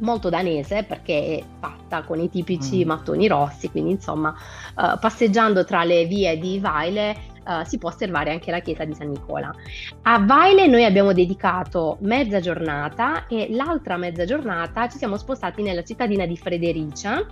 molto 0.00 0.28
danese 0.28 0.84
perché 0.84 1.38
è 1.38 1.44
fatta 1.60 2.02
con 2.02 2.20
i 2.20 2.28
tipici 2.28 2.84
mm. 2.84 2.88
mattoni 2.88 3.26
rossi, 3.28 3.70
quindi 3.70 3.92
insomma 3.92 4.34
uh, 4.76 4.98
passeggiando 4.98 5.64
tra 5.64 5.84
le 5.84 6.04
vie 6.06 6.38
di 6.38 6.58
Vaile 6.58 7.32
Uh, 7.44 7.62
si 7.66 7.76
può 7.76 7.90
osservare 7.90 8.30
anche 8.30 8.50
la 8.50 8.60
chiesa 8.60 8.86
di 8.86 8.94
San 8.94 9.10
Nicola. 9.10 9.54
A 10.04 10.18
Vaile 10.20 10.66
noi 10.66 10.82
abbiamo 10.82 11.12
dedicato 11.12 11.98
mezza 12.00 12.40
giornata 12.40 13.26
e 13.26 13.48
l'altra 13.50 13.98
mezza 13.98 14.24
giornata 14.24 14.88
ci 14.88 14.96
siamo 14.96 15.18
spostati 15.18 15.60
nella 15.60 15.84
cittadina 15.84 16.24
di 16.24 16.38
Fredericia, 16.38 17.22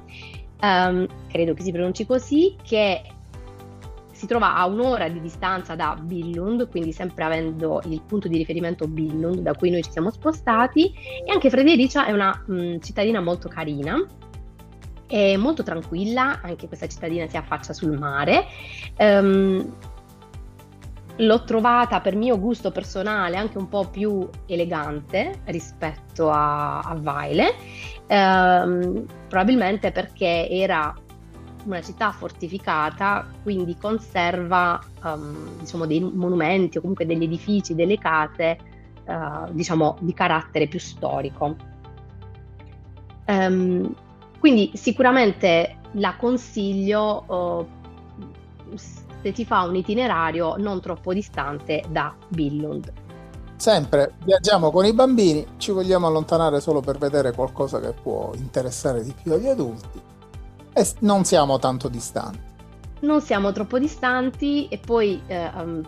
um, 0.61 1.07
credo 1.29 1.55
che 1.55 1.63
si 1.63 1.73
pronunci 1.73 2.05
così, 2.05 2.55
che 2.63 3.01
si 4.23 4.29
trova 4.29 4.55
a 4.55 4.67
un'ora 4.67 5.09
di 5.09 5.21
distanza 5.21 5.75
da 5.75 5.97
Billund, 6.01 6.69
quindi 6.69 6.93
sempre 6.93 7.25
avendo 7.25 7.81
il 7.87 8.01
punto 8.07 8.29
di 8.29 8.37
riferimento 8.37 8.87
Billund 8.87 9.41
da 9.41 9.53
cui 9.53 9.69
noi 9.69 9.83
ci 9.83 9.91
siamo 9.91 10.13
spostati 10.13 10.93
e 11.27 11.33
anche 11.33 11.51
Fredericia 11.51 12.07
è 12.07 12.13
una 12.13 12.45
mh, 12.47 12.79
cittadina 12.79 13.21
molto 13.21 13.49
carina 13.49 14.01
è 15.09 15.37
molto 15.37 15.65
tranquilla, 15.65 16.41
anche 16.41 16.69
questa 16.69 16.87
cittadina 16.87 17.27
si 17.27 17.37
affaccia 17.37 17.73
sul 17.73 17.99
mare. 17.99 18.47
Um, 18.97 19.75
l'ho 21.17 21.45
trovata 21.45 22.01
per 22.01 22.15
mio 22.15 22.39
gusto 22.39 22.71
personale 22.71 23.37
anche 23.37 23.59
un 23.59 23.69
po' 23.69 23.89
più 23.89 24.27
elegante 24.47 25.41
rispetto 25.47 26.31
a, 26.31 26.79
a 26.79 26.95
Vaile, 26.95 27.55
um, 28.07 29.05
probabilmente 29.29 29.91
perché 29.91 30.49
era 30.49 30.95
una 31.65 31.83
città 31.83 32.13
fortificata, 32.13 33.27
quindi 33.43 33.77
conserva 33.79 34.81
um, 35.05 35.59
diciamo, 35.59 35.87
dei 35.87 36.01
monumenti 36.01 36.79
o 36.79 36.81
comunque 36.81 37.07
degli 37.07 37.25
edifici, 37.25 37.75
delle 37.75 37.99
case 37.99 38.59
uh, 39.05 39.53
diciamo, 39.53 39.97
di 40.01 40.13
carattere 40.13 40.67
più 40.67 40.79
storico. 40.79 41.57
Um, 43.27 43.95
quindi 44.39 44.73
sicuramente 44.75 45.77
la 45.93 46.17
consiglio 46.17 47.25
uh, 47.27 48.77
se 49.23 49.33
ti 49.33 49.45
fa 49.45 49.63
un 49.63 49.77
itinerario 49.77 50.57
non 50.57 50.81
troppo 50.81 51.13
distante 51.13 51.85
da 51.89 52.15
Billund. 52.29 52.93
Sempre 53.57 54.15
viaggiamo 54.25 54.73
con 54.73 54.85
i 54.85 54.93
bambini, 54.93 55.47
ci 55.59 55.71
vogliamo 55.71 56.09
allontanare 56.09 56.61
solo 56.61 56.81
per 56.81 56.99
vedere 56.99 57.33
qualcosa 57.33 57.79
che 57.79 57.93
può 57.93 58.33
interessare 58.35 59.05
di 59.05 59.15
più 59.23 59.33
agli 59.33 59.47
adulti 59.47 60.11
e 60.73 60.87
non 61.01 61.25
siamo 61.25 61.59
tanto 61.59 61.89
distanti. 61.89 62.51
Non 63.01 63.21
siamo 63.21 63.53
troppo 63.53 63.79
distanti 63.79 64.69
e 64.69 64.79
poi 64.79 65.21
eh, 65.27 65.51
um, 65.57 65.83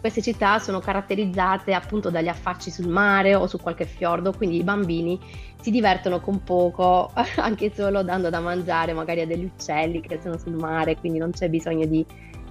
queste 0.00 0.20
città 0.20 0.58
sono 0.58 0.80
caratterizzate 0.80 1.72
appunto 1.72 2.10
dagli 2.10 2.26
affacci 2.26 2.72
sul 2.72 2.88
mare 2.88 3.36
o 3.36 3.46
su 3.46 3.58
qualche 3.58 3.84
fiordo, 3.84 4.32
quindi 4.32 4.56
i 4.56 4.64
bambini 4.64 5.18
si 5.60 5.70
divertono 5.70 6.20
con 6.20 6.42
poco, 6.42 7.12
anche 7.38 7.72
solo 7.72 8.02
dando 8.02 8.28
da 8.28 8.40
mangiare 8.40 8.92
magari 8.92 9.20
a 9.20 9.26
degli 9.26 9.44
uccelli 9.44 10.00
che 10.00 10.18
sono 10.20 10.36
sul 10.38 10.54
mare, 10.54 10.96
quindi 10.96 11.18
non 11.18 11.30
c'è 11.30 11.48
bisogno 11.48 11.86
di, 11.86 12.04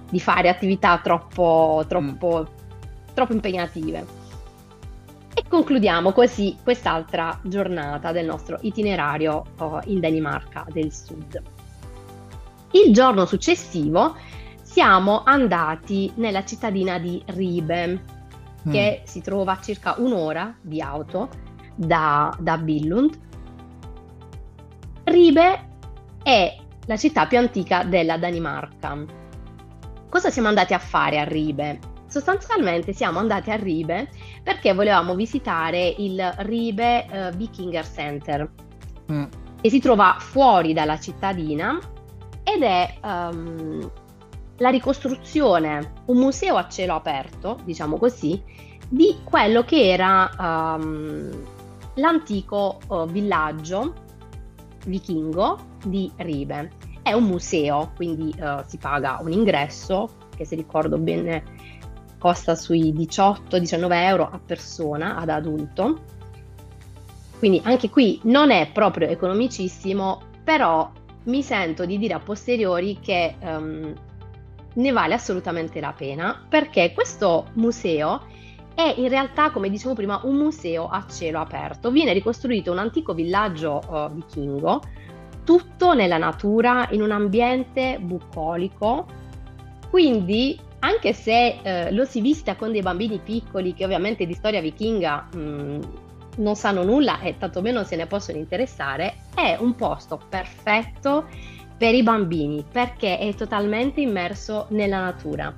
di 0.09 0.19
fare 0.21 0.47
attività 0.47 0.99
troppo, 1.03 1.83
troppo, 1.89 2.47
mm. 2.49 3.13
troppo 3.13 3.33
impegnative. 3.33 4.20
E 5.33 5.43
concludiamo 5.47 6.11
così 6.11 6.57
quest'altra 6.61 7.39
giornata 7.43 8.11
del 8.11 8.25
nostro 8.25 8.57
itinerario 8.61 9.43
oh, 9.57 9.79
in 9.85 9.99
Danimarca 9.99 10.65
del 10.69 10.91
Sud. 10.91 11.41
Il 12.71 12.93
giorno 12.93 13.25
successivo 13.25 14.15
siamo 14.61 15.23
andati 15.23 16.11
nella 16.15 16.43
cittadina 16.43 16.97
di 16.97 17.21
Ribe, 17.27 18.03
che 18.69 19.01
mm. 19.01 19.05
si 19.05 19.21
trova 19.21 19.53
a 19.53 19.61
circa 19.61 19.95
un'ora 19.97 20.55
di 20.61 20.81
auto 20.81 21.29
da, 21.75 22.35
da 22.39 22.57
Billund. 22.57 23.19
Ribe 25.03 25.67
è 26.23 26.57
la 26.85 26.97
città 26.97 27.25
più 27.25 27.37
antica 27.37 27.83
della 27.83 28.17
Danimarca. 28.17 28.97
cosa 30.09 30.29
siamo 30.29 30.47
andati 30.47 30.73
a 30.73 30.79
fare 30.79 31.19
a 31.19 31.23
Ribe? 31.23 31.90
Sostanzialmente 32.11 32.91
siamo 32.91 33.19
andati 33.19 33.51
a 33.51 33.55
Ribe 33.55 34.09
perché 34.43 34.73
volevamo 34.73 35.15
visitare 35.15 35.95
il 35.97 36.21
Ribe 36.39 37.07
uh, 37.09 37.37
Vikinger 37.37 37.87
Center, 37.87 38.51
mm. 39.09 39.23
che 39.61 39.69
si 39.69 39.79
trova 39.79 40.17
fuori 40.19 40.73
dalla 40.73 40.99
cittadina 40.99 41.79
ed 42.43 42.63
è 42.63 42.97
um, 43.01 43.89
la 44.57 44.69
ricostruzione, 44.69 45.93
un 46.07 46.17
museo 46.17 46.57
a 46.57 46.67
cielo 46.67 46.95
aperto, 46.95 47.59
diciamo 47.63 47.97
così, 47.97 48.43
di 48.89 49.19
quello 49.23 49.63
che 49.63 49.91
era 49.91 50.29
um, 50.37 51.31
l'antico 51.93 52.79
uh, 52.87 53.05
villaggio 53.05 53.93
vichingo 54.85 55.77
di 55.85 56.11
Ribe. 56.17 56.71
È 57.01 57.13
un 57.13 57.23
museo, 57.23 57.93
quindi 57.95 58.35
uh, 58.37 58.63
si 58.67 58.77
paga 58.77 59.19
un 59.21 59.31
ingresso 59.31 60.09
che 60.35 60.43
se 60.43 60.55
ricordo 60.55 60.97
bene 60.97 61.60
costa 62.21 62.53
sui 62.53 62.93
18-19 62.93 63.91
euro 63.93 64.29
a 64.31 64.39
persona, 64.45 65.17
ad 65.17 65.29
adulto. 65.29 65.99
Quindi 67.39 67.59
anche 67.63 67.89
qui 67.89 68.19
non 68.25 68.51
è 68.51 68.69
proprio 68.71 69.07
economicissimo, 69.07 70.21
però 70.43 70.91
mi 71.23 71.41
sento 71.41 71.85
di 71.85 71.97
dire 71.97 72.13
a 72.13 72.19
posteriori 72.19 72.99
che 73.01 73.35
um, 73.39 73.91
ne 74.73 74.91
vale 74.91 75.15
assolutamente 75.15 75.79
la 75.79 75.93
pena 75.93 76.45
perché 76.47 76.93
questo 76.93 77.47
museo 77.53 78.21
è 78.75 78.93
in 78.97 79.09
realtà, 79.09 79.49
come 79.49 79.69
dicevo 79.69 79.95
prima, 79.95 80.21
un 80.23 80.35
museo 80.35 80.87
a 80.87 81.05
cielo 81.09 81.39
aperto. 81.39 81.89
Viene 81.89 82.13
ricostruito 82.13 82.71
un 82.71 82.77
antico 82.77 83.13
villaggio 83.13 83.81
uh, 83.87 84.13
vichingo, 84.13 84.81
tutto 85.43 85.93
nella 85.93 86.17
natura, 86.17 86.87
in 86.91 87.01
un 87.01 87.11
ambiente 87.11 87.97
bucolico. 87.99 89.05
Quindi, 89.89 90.57
anche 90.81 91.13
se 91.13 91.59
uh, 91.63 91.93
lo 91.93 92.05
si 92.05 92.21
visita 92.21 92.55
con 92.55 92.71
dei 92.71 92.81
bambini 92.81 93.19
piccoli 93.19 93.73
che 93.73 93.85
ovviamente 93.85 94.25
di 94.25 94.33
storia 94.33 94.61
vichinga 94.61 95.29
mh, 95.33 95.39
mm, 95.39 95.81
non 96.37 96.55
sanno 96.55 96.83
nulla 96.83 97.19
e 97.19 97.37
tantomeno 97.37 97.83
se 97.83 97.95
ne 97.95 98.07
possono 98.07 98.37
interessare, 98.37 99.15
è 99.35 99.57
un 99.59 99.75
posto 99.75 100.19
perfetto 100.29 101.25
per 101.77 101.93
i 101.93 102.03
bambini 102.03 102.63
perché 102.69 103.17
è 103.17 103.33
totalmente 103.35 104.01
immerso 104.01 104.67
nella 104.69 104.99
natura. 104.99 105.53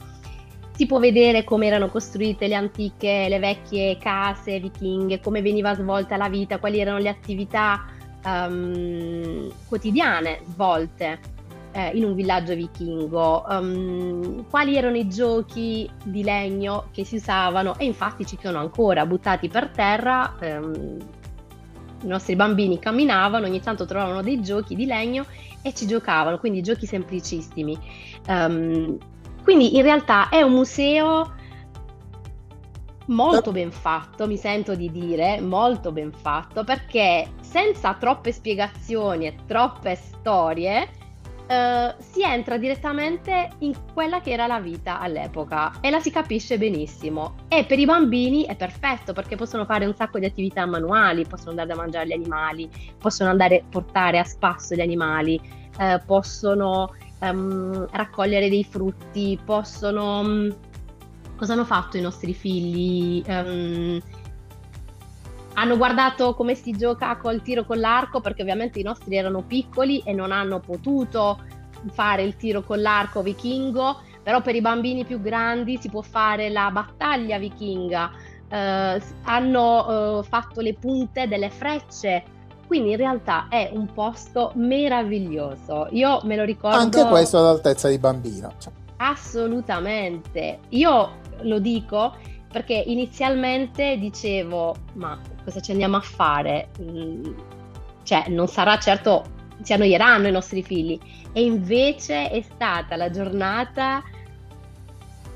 Si 0.75 0.87
può 0.87 0.97
vedere 0.97 1.43
come 1.43 1.67
erano 1.67 1.87
costruite 1.89 2.47
le 2.47 2.55
antiche, 2.55 3.27
le 3.29 3.39
vecchie 3.39 3.97
case 3.97 4.59
vichinghe, 4.59 5.19
come 5.19 5.41
veniva 5.41 5.75
svolta 5.75 6.17
la 6.17 6.29
vita, 6.29 6.57
quali 6.57 6.79
erano 6.79 6.97
le 6.97 7.09
attività 7.09 7.85
um, 8.25 9.51
quotidiane 9.67 10.41
svolte 10.45 11.19
eh, 11.73 11.91
in 11.95 12.05
un 12.05 12.13
villaggio 12.13 12.53
vichingo, 12.53 13.45
um, 13.49 14.45
quali 14.49 14.77
erano 14.77 14.95
i 14.95 15.07
giochi 15.07 15.89
di 16.03 16.23
legno 16.23 16.85
che 16.91 17.03
si 17.03 17.15
usavano 17.15 17.77
e 17.77 17.85
infatti 17.85 18.25
ci 18.25 18.37
sono 18.41 18.59
ancora 18.59 19.05
buttati 19.05 19.49
per 19.49 19.69
terra. 19.69 20.35
Um, 20.39 20.97
i 22.03 22.07
nostri 22.07 22.35
bambini 22.35 22.79
camminavano, 22.79 23.47
ogni 23.47 23.61
tanto 23.61 23.85
trovavano 23.85 24.21
dei 24.21 24.41
giochi 24.41 24.75
di 24.75 24.85
legno 24.85 25.25
e 25.61 25.73
ci 25.73 25.87
giocavano, 25.87 26.37
quindi 26.37 26.61
giochi 26.61 26.85
semplicissimi. 26.85 27.77
Um, 28.27 28.97
quindi 29.41 29.75
in 29.75 29.81
realtà 29.81 30.29
è 30.29 30.41
un 30.41 30.51
museo 30.51 31.33
molto 33.07 33.51
ben 33.51 33.71
fatto, 33.71 34.27
mi 34.27 34.37
sento 34.37 34.75
di 34.75 34.91
dire, 34.91 35.41
molto 35.41 35.91
ben 35.91 36.11
fatto, 36.11 36.63
perché 36.63 37.31
senza 37.41 37.93
troppe 37.95 38.31
spiegazioni 38.31 39.27
e 39.27 39.35
troppe 39.45 39.95
storie 39.95 40.89
eh, 41.47 41.95
si 41.99 42.23
entra 42.23 42.57
direttamente 42.57 43.49
in 43.59 43.73
quella 43.93 44.21
che 44.21 44.31
era 44.31 44.47
la 44.47 44.59
vita 44.59 44.99
all'epoca 44.99 45.79
e 45.81 45.89
la 45.89 45.99
si 45.99 46.11
capisce 46.11 46.57
benissimo. 46.57 47.35
E 47.47 47.65
per 47.65 47.79
i 47.79 47.85
bambini 47.85 48.45
è 48.45 48.55
perfetto 48.55 49.13
perché 49.13 49.35
possono 49.35 49.65
fare 49.65 49.85
un 49.85 49.95
sacco 49.95 50.19
di 50.19 50.25
attività 50.25 50.65
manuali, 50.65 51.25
possono 51.25 51.51
andare 51.51 51.69
da 51.69 51.75
mangiare 51.75 52.07
gli 52.07 52.13
animali, 52.13 52.69
possono 52.97 53.29
andare 53.29 53.57
a 53.59 53.63
portare 53.69 54.19
a 54.19 54.23
spasso 54.23 54.75
gli 54.75 54.81
animali, 54.81 55.39
eh, 55.79 56.01
possono 56.05 56.93
um, 57.19 57.87
raccogliere 57.91 58.49
dei 58.49 58.63
frutti, 58.63 59.39
possono... 59.43 60.19
Um, 60.19 60.55
cosa 61.35 61.53
hanno 61.53 61.65
fatto 61.65 61.97
i 61.97 62.01
nostri 62.01 62.33
figli? 62.33 63.23
Um, 63.27 64.01
hanno 65.53 65.77
guardato 65.77 66.33
come 66.33 66.55
si 66.55 66.71
gioca 66.71 67.15
col 67.17 67.41
tiro 67.41 67.65
con 67.65 67.79
l'arco 67.79 68.19
perché 68.21 68.41
ovviamente 68.41 68.79
i 68.79 68.83
nostri 68.83 69.15
erano 69.15 69.43
piccoli 69.43 70.01
e 70.05 70.13
non 70.13 70.31
hanno 70.31 70.59
potuto 70.59 71.39
fare 71.91 72.23
il 72.23 72.35
tiro 72.35 72.63
con 72.63 72.81
l'arco 72.81 73.21
vichingo, 73.21 74.01
però 74.21 74.41
per 74.41 74.55
i 74.55 74.61
bambini 74.61 75.05
più 75.05 75.21
grandi 75.21 75.77
si 75.77 75.89
può 75.89 76.01
fare 76.01 76.49
la 76.49 76.69
battaglia 76.71 77.37
vichinga. 77.37 78.11
Uh, 78.49 79.01
hanno 79.23 80.19
uh, 80.19 80.23
fatto 80.23 80.61
le 80.61 80.75
punte 80.75 81.27
delle 81.27 81.49
frecce 81.49 82.23
quindi 82.73 82.91
in 82.91 82.97
realtà 82.97 83.47
è 83.49 83.69
un 83.71 83.91
posto 83.93 84.51
meraviglioso. 84.55 85.87
Io 85.91 86.21
me 86.23 86.35
lo 86.35 86.43
ricordo. 86.43 86.77
Anche 86.77 87.03
questo 87.05 87.37
all'altezza 87.37 87.87
di 87.87 87.99
bambino. 87.99 88.53
Cioè. 88.57 88.73
Assolutamente. 88.97 90.59
Io 90.69 91.19
lo 91.41 91.59
dico 91.59 92.15
perché 92.51 92.73
inizialmente 92.73 93.97
dicevo, 93.97 94.75
ma 94.93 95.19
cosa 95.43 95.59
ci 95.59 95.71
andiamo 95.71 95.97
a 95.97 96.01
fare? 96.01 96.69
Mm, 96.81 97.33
cioè, 98.03 98.25
non 98.29 98.47
sarà 98.47 98.77
certo, 98.77 99.23
ci 99.63 99.73
annoieranno 99.73 100.27
i 100.27 100.31
nostri 100.31 100.63
figli. 100.63 100.99
E 101.31 101.43
invece 101.43 102.29
è 102.29 102.41
stata 102.41 102.95
la 102.95 103.09
giornata 103.09 104.03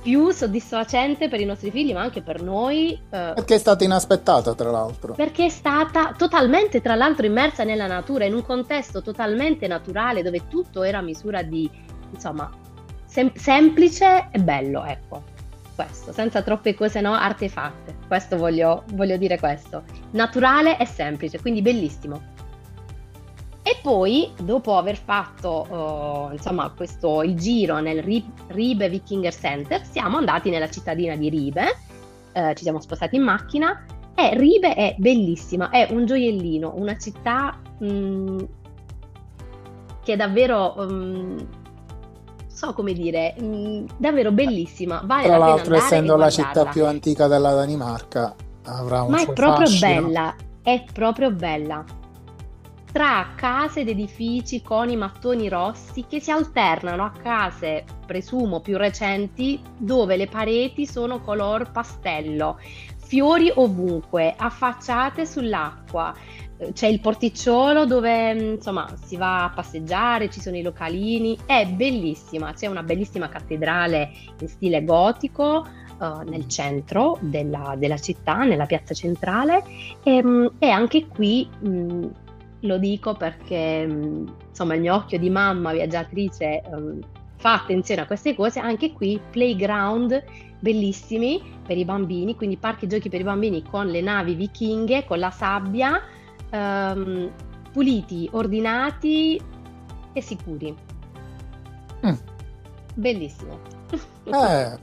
più 0.02 0.32
soddisfacente 0.32 1.28
per 1.28 1.42
i 1.42 1.46
nostri 1.46 1.70
figli, 1.70 1.92
ma 1.94 2.02
anche 2.02 2.22
per 2.22 2.42
noi. 2.42 2.94
Eh, 2.94 3.32
perché 3.36 3.56
è 3.56 3.58
stata 3.58 3.84
inaspettata, 3.84 4.54
tra 4.54 4.72
l'altro. 4.72 5.14
Perché 5.14 5.46
è 5.46 5.50
stata 5.50 6.14
totalmente, 6.18 6.82
tra 6.82 6.96
l'altro, 6.96 7.26
immersa 7.26 7.64
nella 7.64 7.88
natura, 7.88 8.26
in 8.26 8.34
un 8.34 8.44
contesto 8.44 9.02
totalmente 9.02 9.68
naturale, 9.68 10.24
dove 10.24 10.48
tutto 10.48 10.84
era 10.84 11.00
a 11.00 11.02
misura 11.02 11.42
di, 11.42 11.70
insomma, 12.14 12.50
sem- 13.06 13.36
semplice 13.36 14.30
e 14.32 14.40
bello, 14.40 14.86
ecco. 14.86 15.36
Questo, 15.78 16.12
senza 16.12 16.42
troppe 16.42 16.74
cose 16.74 17.02
no, 17.02 17.14
artefatte. 17.14 17.98
Questo 18.08 18.36
voglio, 18.36 18.84
voglio 18.94 19.16
dire 19.16 19.38
questo. 19.38 19.84
Naturale 20.14 20.80
e 20.80 20.88
semplice, 20.88 21.40
quindi 21.40 21.62
bellissimo. 21.62 22.20
E 23.62 23.78
poi, 23.84 24.34
dopo 24.42 24.76
aver 24.76 24.98
fatto 24.98 25.68
uh, 25.70 26.32
insomma, 26.34 26.72
questo, 26.76 27.22
il 27.22 27.36
giro 27.36 27.78
nel 27.78 28.02
Ribe 28.02 28.90
Vikinger 28.90 29.32
Center, 29.32 29.86
siamo 29.86 30.18
andati 30.18 30.50
nella 30.50 30.68
cittadina 30.68 31.16
di 31.16 31.30
Ribe, 31.30 31.66
uh, 32.34 32.54
ci 32.54 32.64
siamo 32.64 32.80
spostati 32.80 33.16
in 33.18 33.22
macchina 33.22 33.86
e 34.16 34.36
Ribe 34.36 34.74
è 34.74 34.96
bellissima, 34.98 35.70
è 35.70 35.90
un 35.92 36.08
gioiellino, 36.08 36.74
una 36.76 36.98
città 36.98 37.56
mh, 37.78 37.86
mm, 37.86 38.40
che 40.04 40.14
è 40.14 40.16
davvero... 40.16 40.74
Um, 40.76 41.57
so 42.58 42.74
come 42.74 42.92
dire, 42.94 43.36
mh, 43.38 43.46
mm, 43.46 43.86
davvero 43.98 44.32
bellissima. 44.32 45.04
Vale 45.06 45.28
Tra 45.28 45.38
l'altro, 45.38 45.76
essendo 45.76 46.16
la 46.16 46.32
città 46.32 46.66
più 46.66 46.88
antica 46.88 47.28
della 47.28 47.54
Danimarca, 47.54 48.34
avrà 48.66 49.04
un 49.04 49.12
Ma 49.12 49.20
suo 49.20 49.34
è 49.34 49.36
proprio 49.36 49.68
fascino. 49.68 50.02
bella, 50.02 50.36
è 50.64 50.84
proprio 50.92 51.30
bella 51.30 51.86
tra 52.92 53.34
case 53.36 53.82
ed 53.82 53.90
edifici 53.90 54.64
con 54.64 54.90
i 54.90 54.96
mattoni 54.96 55.50
rossi 55.50 56.06
che 56.08 56.20
si 56.20 56.32
alternano 56.32 57.04
a 57.04 57.12
case, 57.12 57.84
presumo 58.08 58.60
più 58.60 58.76
recenti, 58.76 59.62
dove 59.78 60.18
le 60.18 60.26
pareti 60.26 60.88
sono 60.88 61.22
color 61.22 61.70
pastello, 61.70 62.58
fiori 62.98 63.52
ovunque, 63.54 64.34
affacciate 64.36 65.28
sull'acqua. 65.28 66.12
C'è 66.74 66.88
il 66.88 67.00
porticciolo 67.00 67.86
dove 67.86 68.32
insomma 68.32 68.88
si 69.04 69.16
va 69.16 69.44
a 69.44 69.50
passeggiare, 69.50 70.30
ci 70.30 70.42
sono 70.42 70.58
i 70.58 70.64
localini, 70.64 71.38
è 71.46 71.68
bellissima, 71.68 72.54
c'è 72.54 72.66
una 72.66 72.82
bellissima 72.82 73.30
cattedrale 73.30 74.12
in 74.40 74.48
stile 74.48 74.84
gotico, 74.84 75.86
Uh, 75.98 76.22
nel 76.30 76.48
centro 76.48 77.18
della, 77.22 77.74
della, 77.76 77.98
città, 77.98 78.44
nella 78.44 78.68
piazza 78.68 78.94
centrale 78.94 79.64
e, 80.04 80.22
um, 80.24 80.48
e 80.60 80.70
anche 80.70 81.08
qui 81.08 81.50
mh, 81.50 82.08
lo 82.60 82.78
dico 82.78 83.16
perché 83.16 83.84
mm, 83.88 84.28
insomma 84.48 84.76
il 84.76 84.82
mio 84.82 84.94
occhio 84.94 85.18
di 85.18 85.32
mamma 85.32 85.72
viaggiatrice 85.72 86.62
fa 87.38 87.54
attenzione 87.54 88.02
a 88.02 88.06
queste 88.06 88.36
cose, 88.36 88.60
anche 88.60 88.92
qui 88.92 89.20
playground 89.30 90.24
bellissimi 90.60 91.42
per 91.66 91.78
i 91.78 91.86
bambini, 91.86 92.36
quindi 92.36 92.58
parchi 92.58 92.88
giochi 92.88 93.10
per 93.10 93.22
i 93.22 93.24
bambini 93.24 93.64
con 93.64 93.88
le 93.88 94.02
navi 94.02 94.34
vichinghe, 94.34 95.06
con 95.06 95.20
la 95.20 95.32
sabbia, 95.32 96.02
um, 96.52 97.32
puliti, 97.72 98.30
ordinati 98.32 99.42
e 100.14 100.22
sicuri. 100.22 100.76
Mm. 102.06 102.16
Bellissimo. 102.94 103.60
Eh, 104.28 104.78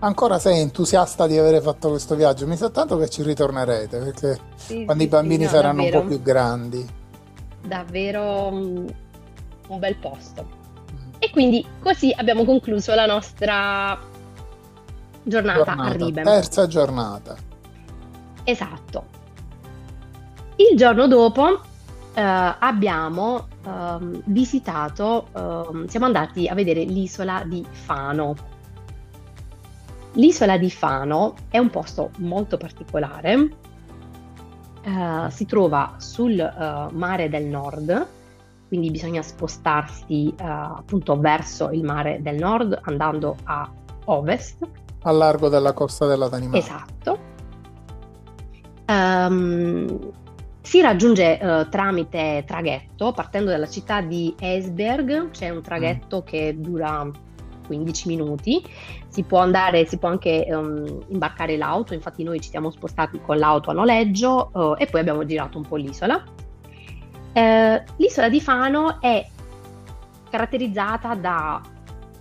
ancora 0.00 0.38
sei 0.38 0.60
entusiasta 0.60 1.26
di 1.26 1.38
aver 1.38 1.62
fatto 1.62 1.88
questo 1.88 2.14
viaggio? 2.14 2.46
Mi 2.46 2.58
sa 2.58 2.68
tanto 2.68 2.98
che 2.98 3.08
ci 3.08 3.22
ritornerete 3.22 3.98
perché 3.98 4.38
sì, 4.54 4.84
quando 4.84 5.02
sì, 5.02 5.08
i 5.08 5.10
bambini 5.10 5.36
sì, 5.38 5.44
no, 5.44 5.48
saranno 5.48 5.82
davvero. 5.82 5.96
un 5.96 6.02
po' 6.02 6.08
più 6.08 6.22
grandi. 6.22 6.86
Davvero 7.66 8.48
un, 8.48 8.94
un 9.68 9.78
bel 9.78 9.96
posto. 9.96 10.46
E 11.18 11.30
quindi 11.30 11.66
così 11.80 12.12
abbiamo 12.14 12.44
concluso 12.44 12.94
la 12.94 13.06
nostra 13.06 13.98
giornata, 15.22 15.64
giornata 15.64 15.82
a 15.82 15.92
Ribem. 15.92 16.24
Terza 16.24 16.66
giornata. 16.66 17.36
Esatto. 18.44 19.15
Il 20.56 20.76
giorno 20.76 21.06
dopo 21.06 21.60
eh, 22.14 22.22
abbiamo 22.22 23.46
eh, 23.62 24.22
visitato, 24.24 25.26
eh, 25.34 25.88
siamo 25.88 26.06
andati 26.06 26.48
a 26.48 26.54
vedere 26.54 26.82
l'isola 26.84 27.42
di 27.44 27.64
Fano. 27.68 28.34
L'isola 30.12 30.56
di 30.56 30.70
Fano 30.70 31.34
è 31.50 31.58
un 31.58 31.68
posto 31.68 32.10
molto 32.18 32.56
particolare, 32.56 33.50
eh, 34.82 35.30
si 35.30 35.44
trova 35.44 35.96
sul 35.98 36.38
eh, 36.38 36.86
mare 36.92 37.28
del 37.28 37.44
nord, 37.44 38.06
quindi 38.68 38.90
bisogna 38.90 39.20
spostarsi 39.20 40.32
eh, 40.34 40.42
appunto 40.42 41.18
verso 41.20 41.70
il 41.70 41.84
mare 41.84 42.22
del 42.22 42.36
nord 42.36 42.78
andando 42.84 43.36
a 43.44 43.70
ovest. 44.06 44.66
A 45.02 45.10
largo 45.10 45.50
della 45.50 45.74
costa 45.74 46.06
della 46.06 46.28
Danimarca. 46.28 46.58
Esatto. 46.58 47.34
Um, 48.88 50.12
si 50.66 50.80
raggiunge 50.80 51.38
uh, 51.40 51.68
tramite 51.68 52.42
traghetto, 52.44 53.12
partendo 53.12 53.52
dalla 53.52 53.68
città 53.68 54.00
di 54.00 54.34
Esberg, 54.36 55.30
c'è 55.30 55.48
un 55.50 55.62
traghetto 55.62 56.22
mm. 56.22 56.26
che 56.26 56.56
dura 56.58 57.08
15 57.68 58.08
minuti, 58.08 58.64
si 59.06 59.22
può 59.22 59.38
andare, 59.38 59.86
si 59.86 59.96
può 59.96 60.08
anche 60.08 60.44
um, 60.50 61.04
imbarcare 61.06 61.56
l'auto, 61.56 61.94
infatti 61.94 62.24
noi 62.24 62.40
ci 62.40 62.50
siamo 62.50 62.70
spostati 62.70 63.20
con 63.20 63.38
l'auto 63.38 63.70
a 63.70 63.74
noleggio 63.74 64.50
uh, 64.52 64.74
e 64.76 64.86
poi 64.86 64.98
abbiamo 64.98 65.24
girato 65.24 65.56
un 65.56 65.68
po' 65.68 65.76
l'isola. 65.76 66.20
Uh, 67.32 67.82
l'isola 67.98 68.28
di 68.28 68.40
Fano 68.40 69.00
è 69.00 69.24
caratterizzata 70.28 71.14
da 71.14 71.62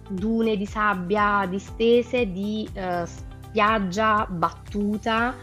dune 0.08 0.56
di 0.56 0.68
sabbia 0.68 1.48
distese, 1.50 2.32
di 2.32 2.70
spiaggia 3.06 4.28
battuta, 4.30 5.34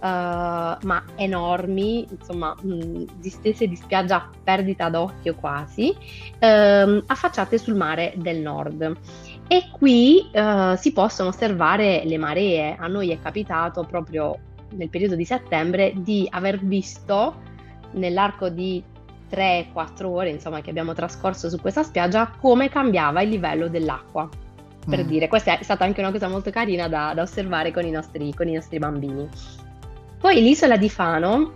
ma 0.00 1.04
enormi, 1.16 2.06
insomma, 2.10 2.54
mh, 2.60 3.04
distese 3.18 3.66
di 3.66 3.76
spiaggia 3.76 4.16
a 4.16 4.28
perdita 4.42 4.88
d'occhio 4.88 5.34
quasi, 5.34 5.94
uh, 5.94 7.02
affacciate 7.06 7.58
sul 7.58 7.74
mare 7.74 8.14
del 8.16 8.40
nord. 8.40 8.96
E 9.46 9.68
qui 9.72 10.30
uh, 10.32 10.76
si 10.76 10.92
possono 10.92 11.30
osservare 11.30 12.02
le 12.04 12.18
maree. 12.18 12.76
A 12.78 12.86
noi 12.86 13.10
è 13.10 13.20
capitato 13.20 13.84
proprio 13.84 14.38
nel 14.70 14.88
periodo 14.88 15.16
di 15.16 15.24
settembre 15.24 15.92
di 15.96 16.26
aver 16.30 16.60
visto 16.60 17.34
nell'arco 17.92 18.48
di 18.48 18.82
3-4 19.30 20.04
ore 20.04 20.30
insomma, 20.30 20.60
che 20.60 20.70
abbiamo 20.70 20.92
trascorso 20.92 21.48
su 21.48 21.60
questa 21.60 21.82
spiaggia 21.82 22.32
come 22.38 22.68
cambiava 22.68 23.22
il 23.22 23.30
livello 23.30 23.68
dell'acqua. 23.68 24.28
Per 24.88 25.04
mm. 25.04 25.06
dire, 25.06 25.28
questa 25.28 25.58
è 25.58 25.62
stata 25.62 25.84
anche 25.84 26.00
una 26.00 26.10
cosa 26.10 26.28
molto 26.28 26.50
carina 26.50 26.88
da, 26.88 27.12
da 27.14 27.22
osservare 27.22 27.70
con 27.70 27.84
i, 27.84 27.90
nostri, 27.90 28.32
con 28.34 28.48
i 28.48 28.54
nostri 28.54 28.78
bambini. 28.78 29.28
Poi 30.20 30.42
l'isola 30.42 30.76
di 30.76 30.90
Fano, 30.90 31.52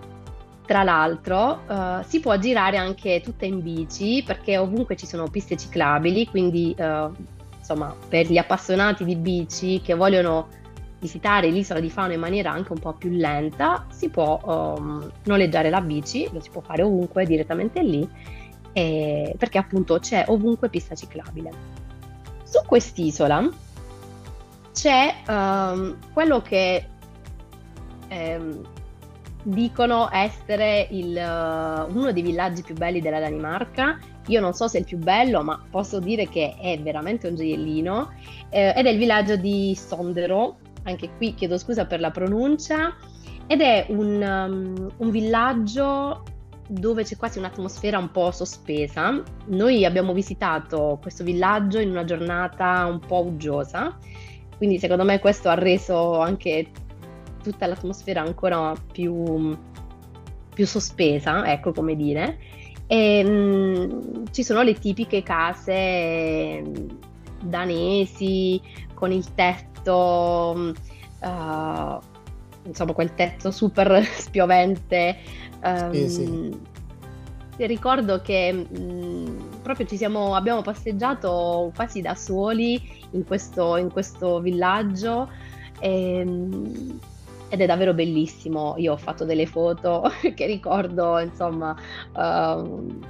tra 0.64 0.82
l'altro, 0.82 1.60
uh, 1.68 2.02
si 2.02 2.18
può 2.20 2.38
girare 2.38 2.78
anche 2.78 3.20
tutta 3.22 3.44
in 3.44 3.60
bici 3.62 4.22
perché 4.24 4.56
ovunque 4.56 4.96
ci 4.96 5.06
sono 5.06 5.28
piste 5.28 5.54
ciclabili, 5.54 6.26
quindi 6.26 6.74
uh, 6.78 7.12
insomma 7.58 7.94
per 8.08 8.26
gli 8.26 8.38
appassionati 8.38 9.04
di 9.04 9.16
bici 9.16 9.82
che 9.82 9.92
vogliono 9.92 10.48
visitare 10.98 11.50
l'isola 11.50 11.78
di 11.78 11.90
Fano 11.90 12.14
in 12.14 12.20
maniera 12.20 12.52
anche 12.52 12.72
un 12.72 12.78
po' 12.78 12.94
più 12.94 13.10
lenta, 13.10 13.84
si 13.90 14.08
può 14.08 14.40
um, 14.42 15.10
noleggiare 15.24 15.68
la 15.68 15.82
bici, 15.82 16.26
lo 16.32 16.40
si 16.40 16.48
può 16.48 16.62
fare 16.62 16.82
ovunque 16.82 17.26
direttamente 17.26 17.82
lì, 17.82 18.08
eh, 18.72 19.34
perché 19.36 19.58
appunto 19.58 19.98
c'è 19.98 20.24
ovunque 20.28 20.70
pista 20.70 20.94
ciclabile. 20.94 21.50
Su 22.44 22.62
quest'isola 22.64 23.46
c'è 24.72 25.14
um, 25.28 25.98
quello 26.14 26.40
che 26.40 26.86
ehm, 28.08 28.60
dicono 29.44 30.08
essere 30.10 30.88
il, 30.90 31.14
uh, 31.14 31.96
uno 31.96 32.12
dei 32.12 32.22
villaggi 32.22 32.62
più 32.62 32.74
belli 32.74 33.00
della 33.00 33.20
Danimarca. 33.20 33.98
Io 34.28 34.40
non 34.40 34.54
so 34.54 34.68
se 34.68 34.78
è 34.78 34.80
il 34.80 34.86
più 34.86 34.98
bello, 34.98 35.42
ma 35.42 35.62
posso 35.70 35.98
dire 36.00 36.28
che 36.28 36.56
è 36.58 36.78
veramente 36.80 37.28
un 37.28 37.34
gioiellino. 37.34 38.12
Eh, 38.48 38.72
ed 38.74 38.86
è 38.86 38.90
il 38.90 38.98
villaggio 38.98 39.36
di 39.36 39.74
Sondero. 39.76 40.56
Anche 40.84 41.10
qui 41.16 41.34
chiedo 41.34 41.58
scusa 41.58 41.86
per 41.86 42.00
la 42.00 42.10
pronuncia. 42.10 42.96
Ed 43.46 43.60
è 43.60 43.86
un, 43.90 44.22
um, 44.22 44.90
un 44.96 45.10
villaggio 45.10 46.22
dove 46.66 47.04
c'è 47.04 47.16
quasi 47.16 47.38
un'atmosfera 47.38 47.98
un 47.98 48.10
po' 48.10 48.30
sospesa. 48.30 49.22
Noi 49.46 49.84
abbiamo 49.84 50.12
visitato 50.12 50.98
questo 51.00 51.22
villaggio 51.24 51.78
in 51.78 51.90
una 51.90 52.04
giornata 52.04 52.86
un 52.86 53.00
po' 53.00 53.24
uggiosa, 53.24 53.96
quindi 54.56 54.78
secondo 54.78 55.04
me 55.04 55.18
questo 55.18 55.48
ha 55.48 55.54
reso 55.54 56.20
anche 56.20 56.68
tutta 57.44 57.66
l'atmosfera 57.66 58.20
ancora 58.22 58.72
più, 58.90 59.56
più 60.52 60.66
sospesa, 60.66 61.50
ecco 61.50 61.72
come 61.72 61.94
dire. 61.94 62.38
E, 62.86 63.24
mh, 63.24 63.28
mm, 63.28 64.24
ci 64.30 64.42
sono 64.42 64.62
le 64.62 64.74
tipiche 64.74 65.22
case 65.22 66.62
mm, 66.62 66.88
danesi 67.42 68.60
con 68.94 69.10
il 69.12 69.34
tetto, 69.34 70.72
uh, 71.20 71.98
insomma 72.66 72.92
quel 72.92 73.14
tetto 73.14 73.50
super 73.50 74.04
spiovente. 74.16 75.16
Um, 75.62 75.92
sì, 75.92 76.08
sì. 76.08 76.58
Ricordo 77.56 78.20
che 78.20 78.52
mh, 78.52 78.78
mm, 78.78 79.36
proprio 79.62 79.86
ci 79.86 79.96
siamo, 79.96 80.34
abbiamo 80.34 80.62
passeggiato 80.62 81.72
quasi 81.74 82.00
da 82.00 82.14
soli 82.14 82.80
in 83.12 83.24
questo, 83.24 83.76
in 83.76 83.90
questo 83.90 84.40
villaggio. 84.40 85.30
E, 85.80 86.24
ed 87.54 87.60
è 87.60 87.66
davvero 87.66 87.94
bellissimo. 87.94 88.74
Io 88.78 88.92
ho 88.92 88.96
fatto 88.96 89.24
delle 89.24 89.46
foto 89.46 90.10
che 90.34 90.46
ricordo, 90.46 91.18
insomma, 91.18 91.74
uh, 92.14 93.00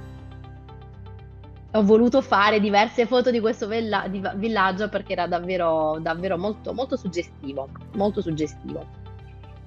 ho 1.71 1.83
voluto 1.83 2.21
fare 2.21 2.59
diverse 2.59 3.05
foto 3.05 3.31
di 3.31 3.39
questo 3.39 3.67
villa- 3.67 4.07
di 4.07 4.21
villaggio 4.35 4.87
perché 4.87 5.13
era 5.13 5.27
davvero, 5.27 5.97
davvero 5.99 6.37
molto, 6.37 6.73
molto 6.73 6.95
suggestivo, 6.95 7.67
molto 7.95 8.21
suggestivo. 8.21 9.03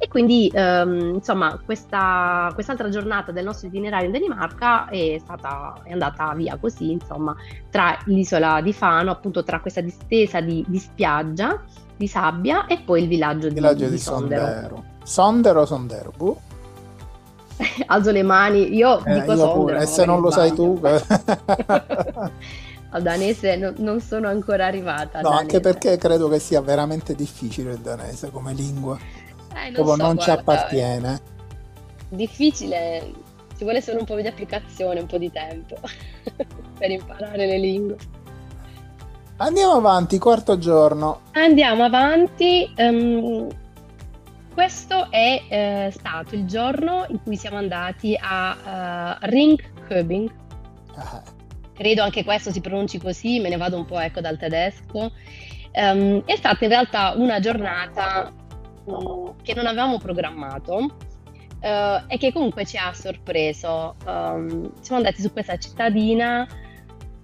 E 0.00 0.06
quindi, 0.06 0.48
um, 0.54 1.14
insomma, 1.16 1.60
questa, 1.64 2.52
quest'altra 2.54 2.88
giornata 2.88 3.32
del 3.32 3.44
nostro 3.44 3.66
itinerario 3.66 4.06
in 4.06 4.12
Danimarca 4.12 4.88
è, 4.88 5.18
stata, 5.18 5.80
è 5.82 5.90
andata 5.90 6.32
via 6.34 6.56
così, 6.56 6.92
insomma, 6.92 7.34
tra 7.68 7.98
l'isola 8.04 8.60
di 8.60 8.72
Fano, 8.72 9.10
appunto 9.10 9.42
tra 9.42 9.58
questa 9.58 9.80
distesa 9.80 10.40
di, 10.40 10.64
di 10.68 10.78
spiaggia 10.78 11.60
di 11.98 12.06
sabbia 12.06 12.66
e 12.66 12.78
poi 12.78 13.02
il 13.02 13.08
villaggio, 13.08 13.48
villaggio 13.48 13.86
di, 13.86 13.90
di, 13.90 13.98
Sondero. 13.98 14.46
Sondero. 14.46 14.84
Sondero, 15.02 15.66
Sondero, 15.66 16.12
boh. 16.16 16.40
Alzo 17.86 18.12
le 18.12 18.22
mani, 18.22 18.72
io 18.72 19.04
eh, 19.04 19.14
dico 19.14 19.32
io 19.32 19.36
Sondero. 19.36 19.52
Pure. 19.52 19.82
E 19.82 19.86
se 19.86 20.04
non 20.06 20.20
lo 20.20 20.30
sai 20.30 20.54
tu... 20.54 20.80
Al 22.90 23.02
danese 23.02 23.56
no, 23.56 23.74
non 23.78 24.00
sono 24.00 24.28
ancora 24.28 24.64
arrivata. 24.64 25.20
No, 25.20 25.28
anche 25.28 25.60
perché 25.60 25.98
credo 25.98 26.26
che 26.28 26.38
sia 26.38 26.62
veramente 26.62 27.14
difficile 27.14 27.72
il 27.72 27.80
danese 27.80 28.30
come 28.30 28.54
lingua. 28.54 28.96
Eh, 29.54 29.68
non 29.70 29.84
so, 29.84 29.96
non 29.96 30.14
guarda, 30.14 30.22
ci 30.22 30.30
appartiene. 30.30 31.20
Difficile, 32.08 33.12
ci 33.58 33.64
vuole 33.64 33.82
solo 33.82 33.98
un 33.98 34.06
po' 34.06 34.14
di 34.18 34.26
applicazione, 34.26 35.00
un 35.00 35.06
po' 35.06 35.18
di 35.18 35.30
tempo 35.30 35.76
per 36.78 36.90
imparare 36.90 37.44
le 37.44 37.58
lingue. 37.58 37.96
Andiamo 39.40 39.74
avanti, 39.74 40.18
quarto 40.18 40.58
giorno. 40.58 41.20
Andiamo 41.34 41.84
avanti. 41.84 42.72
Um, 42.76 43.46
questo 44.52 45.12
è 45.12 45.86
uh, 45.86 45.92
stato 45.92 46.34
il 46.34 46.44
giorno 46.44 47.06
in 47.08 47.22
cui 47.22 47.36
siamo 47.36 47.56
andati 47.56 48.18
a 48.20 49.16
uh, 49.20 49.26
Ringköbing. 49.26 50.28
Ah. 50.96 51.22
Credo 51.72 52.02
anche 52.02 52.24
questo 52.24 52.50
si 52.50 52.60
pronunci 52.60 52.98
così, 52.98 53.38
me 53.38 53.48
ne 53.48 53.56
vado 53.56 53.76
un 53.76 53.84
po' 53.84 54.00
ecco, 54.00 54.20
dal 54.20 54.36
tedesco. 54.36 55.12
Um, 55.72 56.24
è 56.24 56.34
stata 56.34 56.64
in 56.64 56.70
realtà 56.70 57.12
una 57.16 57.38
giornata 57.38 58.32
um, 58.86 59.36
che 59.40 59.54
non 59.54 59.66
avevamo 59.66 59.98
programmato 59.98 60.74
uh, 60.74 62.02
e 62.08 62.18
che 62.18 62.32
comunque 62.32 62.66
ci 62.66 62.76
ha 62.76 62.92
sorpreso. 62.92 63.94
Um, 64.04 64.72
siamo 64.80 64.96
andati 64.96 65.22
su 65.22 65.32
questa 65.32 65.56
cittadina 65.58 66.44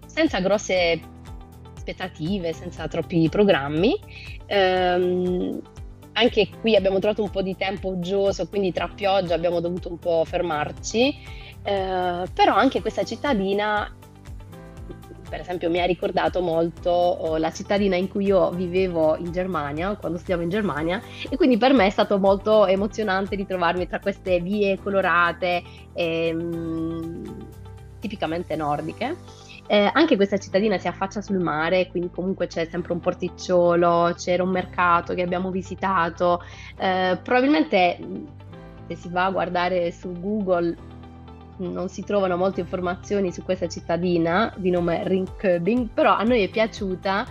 senza 0.06 0.38
grosse 0.38 1.12
aspettative, 1.84 2.54
senza 2.54 2.88
troppi 2.88 3.28
programmi. 3.28 3.94
Ehm, 4.46 5.60
anche 6.14 6.48
qui 6.60 6.74
abbiamo 6.76 6.98
trovato 6.98 7.22
un 7.22 7.30
po' 7.30 7.42
di 7.42 7.56
tempo 7.56 7.88
uggioso, 7.88 8.48
quindi 8.48 8.72
tra 8.72 8.88
pioggia 8.88 9.34
abbiamo 9.34 9.60
dovuto 9.60 9.90
un 9.90 9.98
po' 9.98 10.24
fermarci, 10.24 11.08
eh, 11.62 12.22
però 12.32 12.54
anche 12.54 12.80
questa 12.80 13.04
cittadina, 13.04 13.92
per 15.28 15.40
esempio, 15.40 15.68
mi 15.70 15.80
ha 15.80 15.86
ricordato 15.86 16.40
molto 16.40 16.90
oh, 16.90 17.36
la 17.36 17.50
cittadina 17.52 17.96
in 17.96 18.08
cui 18.08 18.26
io 18.26 18.50
vivevo 18.50 19.16
in 19.16 19.32
Germania, 19.32 19.96
quando 19.96 20.18
studiavo 20.18 20.42
in 20.42 20.50
Germania, 20.50 21.02
e 21.28 21.36
quindi 21.36 21.58
per 21.58 21.72
me 21.72 21.86
è 21.86 21.90
stato 21.90 22.18
molto 22.18 22.64
emozionante 22.66 23.34
ritrovarmi 23.34 23.88
tra 23.88 23.98
queste 23.98 24.38
vie 24.38 24.78
colorate, 24.78 25.62
ehm, 25.94 27.46
tipicamente 27.98 28.54
nordiche. 28.54 29.16
Eh, 29.66 29.90
anche 29.92 30.16
questa 30.16 30.36
cittadina 30.36 30.76
si 30.78 30.88
affaccia 30.88 31.22
sul 31.22 31.38
mare, 31.38 31.88
quindi 31.88 32.10
comunque 32.10 32.46
c'è 32.46 32.66
sempre 32.66 32.92
un 32.92 33.00
porticciolo, 33.00 34.14
c'era 34.16 34.42
un 34.42 34.50
mercato 34.50 35.14
che 35.14 35.22
abbiamo 35.22 35.50
visitato. 35.50 36.42
Eh, 36.76 37.18
probabilmente 37.22 37.98
se 38.86 38.96
si 38.96 39.08
va 39.08 39.26
a 39.26 39.30
guardare 39.30 39.90
su 39.90 40.12
Google 40.12 40.76
non 41.56 41.88
si 41.88 42.02
trovano 42.02 42.36
molte 42.36 42.60
informazioni 42.60 43.32
su 43.32 43.42
questa 43.42 43.68
cittadina 43.68 44.52
di 44.56 44.70
nome 44.70 45.06
Ringköbing, 45.06 45.88
però 45.88 46.16
a 46.16 46.22
noi 46.24 46.42
è 46.42 46.48
piaciuta 46.48 47.26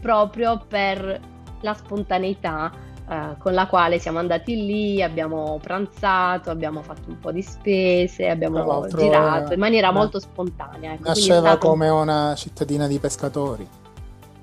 proprio 0.00 0.64
per 0.66 1.20
la 1.60 1.74
spontaneità 1.74 2.70
eh, 3.06 3.36
con 3.38 3.52
la 3.52 3.66
quale 3.66 3.98
siamo 3.98 4.18
andati 4.18 4.64
lì, 4.64 5.02
abbiamo 5.02 5.58
pranzato, 5.60 6.50
abbiamo 6.50 6.82
fatto 6.82 7.10
un 7.10 7.18
po' 7.18 7.32
di 7.32 7.42
spese, 7.42 8.28
abbiamo 8.28 8.86
girato 8.88 9.52
in 9.52 9.58
maniera 9.58 9.90
no, 9.90 9.98
molto 9.98 10.18
spontanea. 10.18 10.94
Ecco. 10.94 11.08
Nasceva 11.08 11.50
stato... 11.50 11.68
come 11.68 11.88
una 11.88 12.34
cittadina 12.34 12.86
di 12.86 12.98
pescatori. 12.98 13.68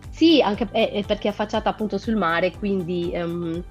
Sì, 0.10 0.42
anche 0.42 0.68
è, 0.70 1.04
perché 1.08 1.28
è 1.28 1.32
affacciata 1.32 1.70
appunto 1.70 1.98
sul 1.98 2.16
mare, 2.16 2.52
quindi 2.56 3.12
um, 3.16 3.64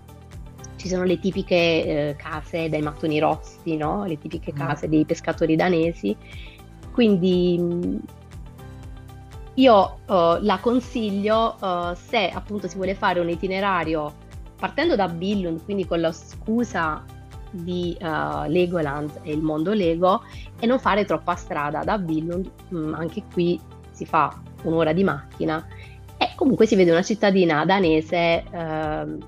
ci 0.74 0.88
sono 0.88 1.04
le 1.04 1.20
tipiche 1.20 1.54
eh, 1.54 2.16
case 2.18 2.68
dai 2.68 2.82
mattoni 2.82 3.20
rossi, 3.20 3.76
no? 3.76 4.04
le 4.04 4.18
tipiche 4.18 4.52
mm. 4.52 4.56
case 4.56 4.88
dei 4.88 5.04
pescatori 5.04 5.54
danesi. 5.54 6.16
Quindi 6.90 8.00
io 9.54 9.98
uh, 10.06 10.38
la 10.40 10.58
consiglio 10.60 11.54
uh, 11.60 11.94
se 11.94 12.28
appunto 12.30 12.66
si 12.66 12.74
vuole 12.74 12.96
fare 12.96 13.20
un 13.20 13.28
itinerario 13.28 14.19
partendo 14.60 14.94
da 14.94 15.08
Billund, 15.08 15.64
quindi 15.64 15.86
con 15.86 16.00
la 16.00 16.12
scusa 16.12 17.02
di 17.50 17.96
uh, 18.00 18.46
Legoland 18.46 19.20
e 19.22 19.32
il 19.32 19.42
mondo 19.42 19.72
Lego 19.72 20.22
e 20.60 20.66
non 20.66 20.78
fare 20.78 21.04
troppa 21.04 21.34
strada 21.34 21.82
da 21.82 21.98
Billund, 21.98 22.48
mm, 22.72 22.94
anche 22.94 23.24
qui 23.32 23.58
si 23.90 24.04
fa 24.04 24.32
un'ora 24.62 24.92
di 24.92 25.02
macchina 25.02 25.66
e 26.16 26.32
comunque 26.36 26.66
si 26.66 26.76
vede 26.76 26.90
una 26.90 27.02
cittadina 27.02 27.64
danese 27.64 28.44
uh, 28.52 29.18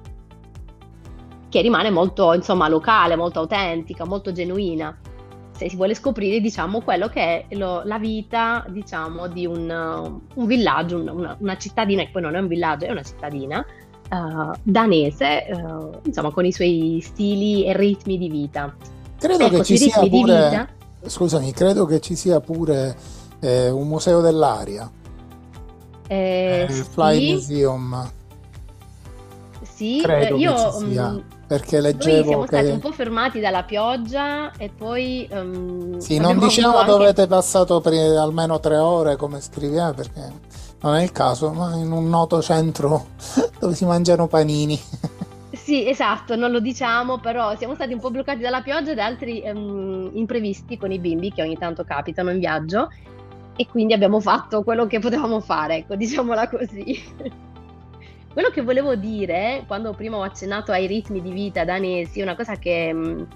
che 1.49 1.61
rimane 1.61 1.91
molto 1.91 2.33
insomma 2.33 2.68
locale, 2.68 3.16
molto 3.16 3.41
autentica, 3.41 4.07
molto 4.07 4.33
genuina. 4.33 4.97
Se 5.51 5.68
si 5.68 5.76
vuole 5.76 5.95
scoprire, 5.95 6.41
diciamo, 6.41 6.80
quello 6.80 7.09
che 7.09 7.47
è 7.47 7.55
lo, 7.57 7.83
la 7.85 7.99
vita, 7.99 8.64
diciamo, 8.68 9.28
di 9.28 9.45
un, 9.45 9.68
un 10.35 10.47
villaggio, 10.47 10.99
una, 10.99 11.37
una, 11.39 11.57
cittadina, 11.59 12.03
che 12.05 12.09
poi 12.11 12.22
non 12.22 12.35
è 12.35 12.39
un 12.39 12.49
villaggio, 12.49 12.87
è 12.87 12.91
una 12.91 13.03
cittadina, 13.03 13.64
uh, 14.12 14.52
danese, 14.62 15.46
uh, 15.50 16.00
insomma, 16.04 16.30
con 16.30 16.44
i 16.44 16.52
suoi 16.52 17.02
stili 17.02 17.64
e 17.64 17.76
ritmi 17.76 18.18
di 18.18 18.28
vita. 18.28 18.74
Credo 19.18 19.44
ecco, 19.44 19.56
che 19.58 19.64
ci 19.64 19.78
sia 19.78 19.98
pure, 20.00 20.08
vita... 20.10 20.68
scusami, 21.06 21.52
credo 21.52 21.86
che 21.86 22.00
ci 22.00 22.14
sia 22.14 22.40
pure 22.40 22.96
eh, 23.40 23.70
un 23.70 23.88
museo 23.88 24.20
dell'aria. 24.20 24.90
Eh, 26.06 26.66
il 26.68 26.74
Fly 26.74 27.18
sì. 27.18 27.32
Museum. 27.32 28.10
Sì, 29.62 30.00
credo 30.02 30.36
io 30.36 30.72
sia. 30.72 31.06
Um, 31.06 31.24
perché 31.46 31.80
leggevo 31.80 32.28
siamo 32.28 32.42
che... 32.42 32.56
stati 32.56 32.70
un 32.70 32.78
po' 32.78 32.92
fermati 32.92 33.40
dalla 33.40 33.62
pioggia 33.62 34.52
e 34.56 34.70
poi... 34.70 35.28
Um, 35.30 35.98
sì, 35.98 36.18
non 36.18 36.38
diciamo 36.38 36.76
anche... 36.76 36.90
dove 36.90 37.04
avete 37.04 37.26
passato 37.26 37.80
per 37.80 37.92
almeno 37.92 38.58
tre 38.58 38.76
ore 38.76 39.16
come 39.16 39.40
scriviamo 39.40 39.92
perché 39.92 40.32
non 40.83 40.95
è 40.97 41.03
il 41.03 41.12
caso, 41.12 41.53
ma 41.53 41.74
in 41.76 41.91
un 41.91 42.09
noto 42.09 42.43
centro 42.43 43.09
dove 43.59 43.74
si 43.74 43.85
mangiano 43.85 44.26
panini. 44.26 44.78
Sì, 45.53 45.89
esatto, 45.89 46.35
non 46.35 46.51
lo 46.51 46.61
diciamo, 46.61 47.18
però 47.18 47.57
siamo 47.57 47.74
stati 47.74 47.93
un 47.93 48.01
po' 48.01 48.11
bloccati 48.11 48.41
dalla 48.41 48.62
pioggia 48.62 48.93
e 48.93 48.95
da 48.95 49.05
altri 49.05 49.43
um, 49.45 50.11
imprevisti 50.14 50.76
con 50.76 50.91
i 50.91 50.99
bimbi 50.99 51.33
che 51.33 51.43
ogni 51.43 51.57
tanto 51.57 51.85
capitano 51.85 52.30
in 52.30 52.39
viaggio 52.39 52.89
e 53.55 53.66
quindi 53.68 53.93
abbiamo 53.93 54.18
fatto 54.18 54.62
quello 54.62 54.87
che 54.87 54.99
potevamo 54.99 55.41
fare, 55.41 55.76
ecco, 55.76 55.95
diciamola 55.95 56.49
così. 56.49 57.01
quello 58.33 58.49
che 58.51 58.62
volevo 58.62 58.97
dire, 58.97 59.62
quando 59.66 59.93
prima 59.93 60.16
ho 60.16 60.22
accennato 60.22 60.72
ai 60.72 60.87
ritmi 60.87 61.20
di 61.20 61.30
vita 61.30 61.64
danesi, 61.64 62.22
una 62.22 62.35
cosa 62.35 62.57
che, 62.57 63.26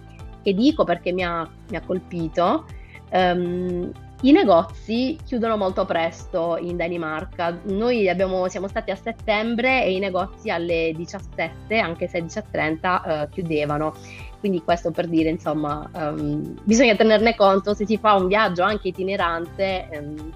che 0.43 0.55
dico 0.55 0.85
perché 0.85 1.13
mi 1.13 1.23
ha, 1.23 1.49
mi 1.69 1.77
ha 1.77 1.83
colpito, 1.85 2.65
um, 3.13 3.93
i 4.23 4.33
negozi 4.33 5.19
chiudono 5.25 5.57
molto 5.59 5.85
presto 5.85 6.57
in 6.59 6.77
Danimarca. 6.77 7.59
Noi 7.65 8.09
abbiamo, 8.09 8.49
siamo 8.49 8.67
stati 8.67 8.91
a 8.91 8.97
settembre 8.97 9.85
e 9.85 9.95
i 9.95 9.99
negozi 9.99 10.49
alle 10.49 10.93
17, 10.97 11.79
anche 11.79 12.11
16.30, 12.11 13.23
eh, 13.25 13.29
chiudevano. 13.31 13.95
Quindi 14.41 14.63
questo 14.63 14.91
per 14.91 15.07
dire, 15.07 15.29
insomma, 15.29 15.89
um, 15.93 16.57
bisogna 16.63 16.95
tenerne 16.95 17.35
conto 17.35 17.75
se 17.75 17.85
si 17.85 17.99
fa 17.99 18.15
un 18.15 18.27
viaggio 18.27 18.63
anche 18.63 18.89
itinerante, 18.89 19.89
um, 19.93 20.33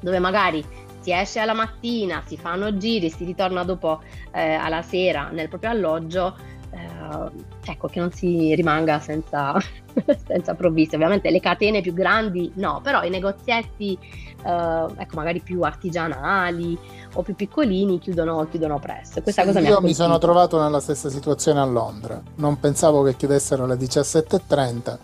dove 0.00 0.18
magari 0.18 0.64
si 1.00 1.12
esce 1.12 1.40
alla 1.40 1.54
mattina, 1.54 2.22
si 2.26 2.36
fanno 2.36 2.76
giri, 2.76 3.10
si 3.10 3.24
ritorna 3.24 3.64
dopo 3.64 4.02
eh, 4.32 4.52
alla 4.52 4.82
sera 4.82 5.30
nel 5.30 5.48
proprio 5.48 5.70
alloggio, 5.70 6.36
eh, 6.72 7.70
ecco 7.70 7.88
che 7.88 8.00
non 8.00 8.12
si 8.12 8.54
rimanga 8.54 9.00
senza, 9.00 9.56
senza 10.26 10.54
provviste. 10.54 10.96
Ovviamente 10.96 11.30
le 11.30 11.40
catene 11.40 11.80
più 11.80 11.92
grandi 11.92 12.52
no, 12.56 12.80
però 12.82 13.02
i 13.02 13.10
negozietti 13.10 13.98
eh, 14.44 14.86
ecco, 14.96 15.16
magari 15.16 15.40
più 15.40 15.62
artigianali 15.62 16.78
o 17.14 17.22
più 17.22 17.34
piccolini 17.34 17.98
chiudono, 17.98 18.46
chiudono 18.48 18.78
presto. 18.78 19.22
Questa 19.22 19.42
sì, 19.42 19.48
cosa 19.48 19.60
io 19.60 19.80
mi, 19.80 19.88
mi 19.88 19.94
sono 19.94 20.18
trovato 20.18 20.60
nella 20.60 20.80
stessa 20.80 21.08
situazione 21.08 21.60
a 21.60 21.64
Londra, 21.64 22.22
non 22.36 22.58
pensavo 22.60 23.02
che 23.02 23.16
chiudessero 23.16 23.64
alle 23.64 23.76
17.30 23.76 24.98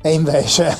e 0.00 0.12
invece 0.12 0.76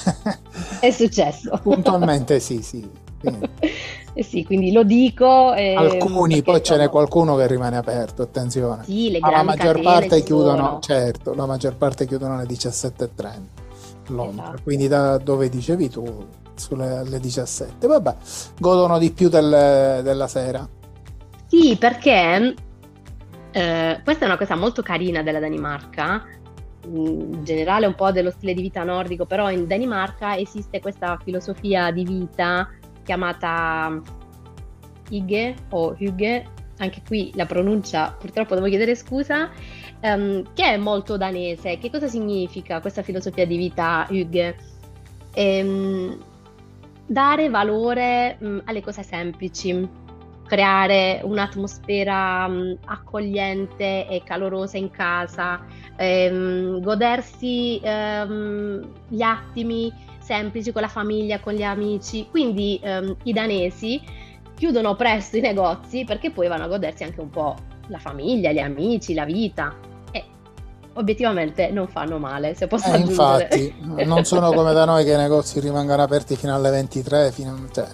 è 0.80 0.90
successo. 0.90 1.58
Puntualmente 1.62 2.40
sì, 2.40 2.62
sì. 2.62 3.02
Eh 4.16 4.22
sì, 4.22 4.44
quindi 4.44 4.70
lo 4.70 4.84
dico. 4.84 5.52
Eh, 5.54 5.74
Alcuni, 5.74 6.40
poi 6.40 6.62
ce 6.62 6.76
n'è 6.76 6.88
qualcuno 6.88 7.34
che 7.34 7.48
rimane 7.48 7.76
aperto, 7.76 8.22
attenzione. 8.22 8.84
Sì, 8.84 9.10
le 9.10 9.18
Ma 9.18 9.30
la 9.30 9.42
maggior 9.42 9.80
parte 9.80 10.22
chiudono, 10.22 10.78
certo, 10.80 11.34
la 11.34 11.46
maggior 11.46 11.74
parte 11.74 12.06
chiudono 12.06 12.34
alle 12.34 12.44
17.30 12.44 13.64
Londra, 14.08 14.44
esatto. 14.44 14.62
quindi 14.62 14.86
da 14.86 15.18
dove 15.18 15.48
dicevi 15.48 15.88
tu, 15.88 16.26
sulle 16.54 16.98
alle 16.98 17.18
17. 17.18 17.86
Vabbè, 17.88 18.14
godono 18.60 18.98
di 18.98 19.10
più 19.10 19.28
del, 19.28 20.00
della 20.04 20.28
sera. 20.28 20.68
Sì, 21.46 21.76
perché 21.76 22.54
eh, 23.50 24.00
questa 24.04 24.24
è 24.24 24.28
una 24.28 24.38
cosa 24.38 24.54
molto 24.54 24.82
carina 24.82 25.22
della 25.22 25.40
Danimarca, 25.40 26.24
in 26.86 27.42
generale 27.42 27.86
un 27.86 27.94
po' 27.94 28.12
dello 28.12 28.30
stile 28.30 28.54
di 28.54 28.62
vita 28.62 28.84
nordico, 28.84 29.24
però 29.26 29.50
in 29.50 29.66
Danimarca 29.66 30.36
esiste 30.36 30.80
questa 30.80 31.18
filosofia 31.22 31.90
di 31.90 32.04
vita 32.04 32.68
chiamata 33.04 34.00
Hygge 35.08 35.54
o 35.70 35.94
Hygge, 35.96 36.44
anche 36.78 37.02
qui 37.06 37.30
la 37.34 37.46
pronuncia 37.46 38.16
purtroppo 38.18 38.54
devo 38.54 38.66
chiedere 38.66 38.96
scusa, 38.96 39.50
um, 40.02 40.42
che 40.54 40.64
è 40.64 40.76
molto 40.76 41.16
danese. 41.16 41.78
Che 41.78 41.90
cosa 41.90 42.08
significa 42.08 42.80
questa 42.80 43.02
filosofia 43.02 43.46
di 43.46 43.56
vita 43.56 44.06
Hygge? 44.08 44.56
Ehm, 45.34 46.18
dare 47.06 47.48
valore 47.48 48.36
um, 48.40 48.62
alle 48.64 48.80
cose 48.82 49.02
semplici, 49.02 49.88
creare 50.46 51.20
un'atmosfera 51.22 52.46
um, 52.48 52.76
accogliente 52.86 54.06
e 54.08 54.22
calorosa 54.24 54.76
in 54.76 54.90
casa, 54.90 55.64
ehm, 55.96 56.80
godersi 56.80 57.80
ehm, 57.82 58.92
gli 59.08 59.22
attimi 59.22 59.92
semplici 60.24 60.72
con 60.72 60.82
la 60.82 60.88
famiglia, 60.88 61.40
con 61.40 61.52
gli 61.52 61.62
amici. 61.62 62.26
Quindi 62.30 62.80
ehm, 62.82 63.16
i 63.24 63.32
danesi 63.32 64.00
chiudono 64.56 64.94
presto 64.96 65.36
i 65.36 65.40
negozi 65.40 66.04
perché 66.04 66.30
poi 66.30 66.48
vanno 66.48 66.64
a 66.64 66.68
godersi 66.68 67.04
anche 67.04 67.20
un 67.20 67.30
po' 67.30 67.54
la 67.88 67.98
famiglia, 67.98 68.50
gli 68.50 68.58
amici, 68.58 69.12
la 69.14 69.24
vita. 69.24 69.74
E 70.10 70.24
obiettivamente 70.94 71.70
non 71.70 71.88
fanno 71.88 72.18
male, 72.18 72.54
se 72.54 72.66
posso 72.66 72.90
eh, 72.92 72.98
Infatti, 72.98 73.74
non 74.04 74.24
sono 74.24 74.52
come 74.52 74.72
da 74.72 74.84
noi 74.84 75.04
che 75.04 75.12
i 75.12 75.16
negozi 75.16 75.60
rimangano 75.60 76.02
aperti 76.02 76.36
fino 76.36 76.54
alle 76.54 76.70
23, 76.70 77.30
fino 77.30 77.52
a, 77.52 77.72
cioè, 77.72 77.86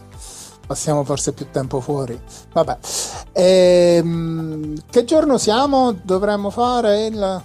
passiamo 0.66 1.02
forse 1.02 1.32
più 1.32 1.50
tempo 1.50 1.80
fuori. 1.80 2.18
Vabbè. 2.52 2.78
Ehm, 3.32 4.74
che 4.88 5.04
giorno 5.04 5.36
siamo? 5.36 5.92
Dovremmo 5.92 6.50
fare 6.50 7.06
il 7.06 7.42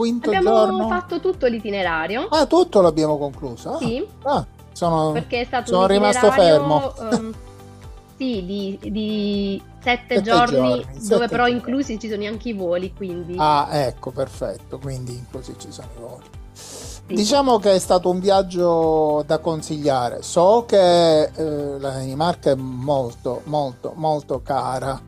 quinto 0.00 0.30
abbiamo 0.30 0.48
giorno? 0.48 0.88
fatto 0.88 1.20
tutto 1.20 1.46
l'itinerario. 1.46 2.26
Ah, 2.30 2.46
tutto 2.46 2.80
l'abbiamo 2.80 3.18
concluso? 3.18 3.72
Ah, 3.72 3.78
sì. 3.78 4.06
Ah, 4.22 4.46
sono, 4.72 5.12
perché 5.12 5.42
è 5.42 5.44
stato 5.44 5.72
sono 5.72 5.86
rimasto 5.86 6.30
fermo. 6.30 6.94
Um, 6.98 7.34
sì, 8.16 8.44
di, 8.46 8.78
di 8.90 9.62
sette, 9.82 10.14
sette, 10.14 10.22
giorni, 10.22 10.56
giorni 10.56 10.84
dove 10.84 11.02
sette 11.02 11.28
però 11.28 11.44
giorni. 11.44 11.52
inclusi 11.52 11.98
ci 11.98 12.08
sono 12.08 12.24
anche 12.24 12.48
i 12.48 12.52
voli, 12.54 12.94
quindi... 12.94 13.34
Ah, 13.36 13.68
ecco, 13.70 14.10
perfetto, 14.10 14.78
quindi 14.78 15.12
inclusi 15.12 15.54
ci 15.58 15.70
sono 15.70 15.88
i 15.94 16.00
voli. 16.00 16.24
Sì. 16.52 17.14
Diciamo 17.14 17.58
che 17.58 17.74
è 17.74 17.78
stato 17.78 18.08
un 18.08 18.20
viaggio 18.20 19.22
da 19.26 19.38
consigliare. 19.38 20.22
So 20.22 20.64
che 20.66 21.24
eh, 21.24 21.78
la 21.78 21.90
Danimarca 21.90 22.52
è 22.52 22.54
molto, 22.54 23.42
molto, 23.44 23.92
molto 23.96 24.40
cara 24.42 24.98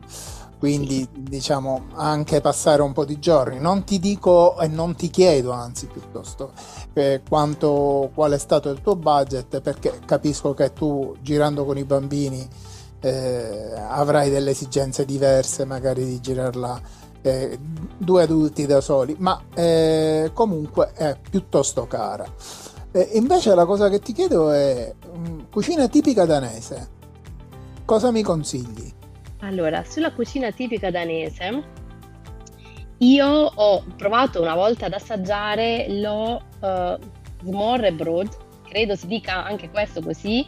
quindi 0.63 1.05
diciamo 1.11 1.87
anche 1.95 2.39
passare 2.39 2.81
un 2.81 2.93
po' 2.93 3.03
di 3.03 3.19
giorni. 3.19 3.59
Non 3.59 3.83
ti 3.83 3.99
dico 3.99 4.57
e 4.61 4.67
non 4.67 4.95
ti 4.95 5.09
chiedo, 5.09 5.51
anzi 5.51 5.87
piuttosto, 5.87 6.53
eh, 6.93 7.21
quanto, 7.27 8.09
qual 8.13 8.31
è 8.31 8.37
stato 8.37 8.69
il 8.69 8.79
tuo 8.79 8.95
budget, 8.95 9.59
perché 9.59 9.99
capisco 10.05 10.53
che 10.53 10.71
tu 10.71 11.17
girando 11.19 11.65
con 11.65 11.77
i 11.77 11.83
bambini 11.83 12.47
eh, 13.01 13.73
avrai 13.89 14.29
delle 14.29 14.51
esigenze 14.51 15.03
diverse, 15.03 15.65
magari 15.65 16.05
di 16.05 16.21
girarla 16.21 16.81
eh, 17.21 17.59
due 17.97 18.23
adulti 18.23 18.65
da 18.65 18.79
soli, 18.79 19.17
ma 19.19 19.37
eh, 19.53 20.31
comunque 20.33 20.93
è 20.93 21.17
piuttosto 21.29 21.87
cara. 21.87 22.25
invece 23.11 23.53
la 23.53 23.65
cosa 23.65 23.89
che 23.89 23.99
ti 23.99 24.13
chiedo 24.13 24.49
è 24.49 24.95
um, 25.11 25.45
cucina 25.51 25.89
tipica 25.89 26.25
danese. 26.25 26.87
Cosa 27.83 28.11
mi 28.11 28.23
consigli? 28.23 29.01
Allora, 29.43 29.83
sulla 29.83 30.13
cucina 30.13 30.51
tipica 30.51 30.89
danese, 30.89 31.63
io 32.99 33.27
ho 33.27 33.83
provato 33.97 34.41
una 34.41 34.55
volta 34.55 34.85
ad 34.85 34.93
assaggiare 34.93 35.87
lo 35.89 36.41
uh, 36.61 36.97
smorrebrød, 37.43 38.29
credo 38.69 38.95
si 38.95 39.07
dica 39.07 39.43
anche 39.43 39.69
questo 39.69 40.01
così, 40.01 40.45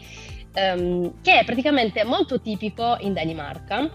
um, 0.55 1.11
che 1.21 1.39
è 1.39 1.43
praticamente 1.43 2.05
molto 2.05 2.39
tipico 2.39 2.95
in 3.01 3.11
Danimarca. 3.11 3.89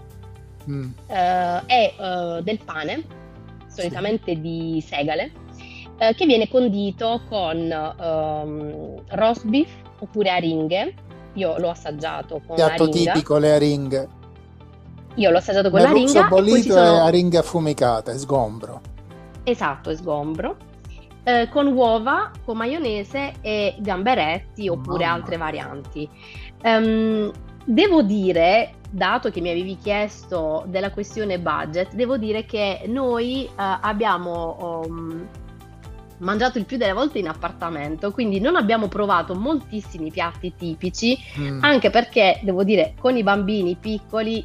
Mm. 0.69 0.91
Uh, 1.07 1.65
è 1.65 1.93
uh, 1.97 2.41
del 2.43 2.59
pane, 2.63 3.03
solitamente 3.67 4.35
sì. 4.35 4.41
di 4.41 4.83
segale, 4.85 5.31
uh, 5.97 6.13
che 6.13 6.27
viene 6.27 6.47
condito 6.47 7.23
con 7.27 7.57
um, 7.97 9.03
roast 9.07 9.45
beef 9.47 9.71
oppure 9.97 10.29
aringhe. 10.29 10.93
Io 11.35 11.57
l'ho 11.57 11.71
assaggiato 11.71 12.39
con 12.45 12.55
Piatto 12.55 12.83
aringa. 12.83 13.13
tipico 13.13 13.37
le 13.39 13.51
aringhe. 13.51 14.19
Io 15.15 15.29
l'ho 15.29 15.37
assaggiato 15.37 15.69
con 15.69 15.81
Merluzzo 15.81 16.13
la 16.13 16.27
ringa. 16.27 16.27
bollito 16.27 16.67
e, 16.69 16.71
sono... 16.71 16.95
e 16.95 16.99
aringhe 16.99 17.37
affumicate, 17.37 18.17
sgombro. 18.17 18.81
Esatto, 19.43 19.89
è 19.89 19.95
sgombro. 19.95 20.55
Eh, 21.23 21.49
con 21.49 21.67
uova, 21.67 22.31
con 22.43 22.57
maionese 22.57 23.33
e 23.41 23.75
gamberetti 23.79 24.67
oppure 24.67 25.05
Mamma. 25.05 25.15
altre 25.15 25.37
varianti. 25.37 26.09
Um, 26.63 27.31
devo 27.63 28.01
dire, 28.01 28.73
dato 28.89 29.29
che 29.29 29.41
mi 29.41 29.49
avevi 29.49 29.77
chiesto 29.77 30.63
della 30.67 30.91
questione 30.91 31.39
budget, 31.39 31.93
devo 31.93 32.17
dire 32.17 32.45
che 32.45 32.83
noi 32.87 33.47
uh, 33.49 33.53
abbiamo 33.55 34.83
um, 34.85 35.27
mangiato 36.17 36.57
il 36.57 36.65
più 36.65 36.77
delle 36.77 36.93
volte 36.93 37.19
in 37.19 37.27
appartamento, 37.27 38.11
quindi 38.11 38.39
non 38.39 38.55
abbiamo 38.55 38.87
provato 38.87 39.35
moltissimi 39.35 40.09
piatti 40.11 40.53
tipici, 40.55 41.17
mm. 41.39 41.63
anche 41.63 41.89
perché 41.89 42.39
devo 42.43 42.63
dire 42.63 42.93
con 42.99 43.15
i 43.15 43.23
bambini 43.23 43.75
piccoli 43.75 44.43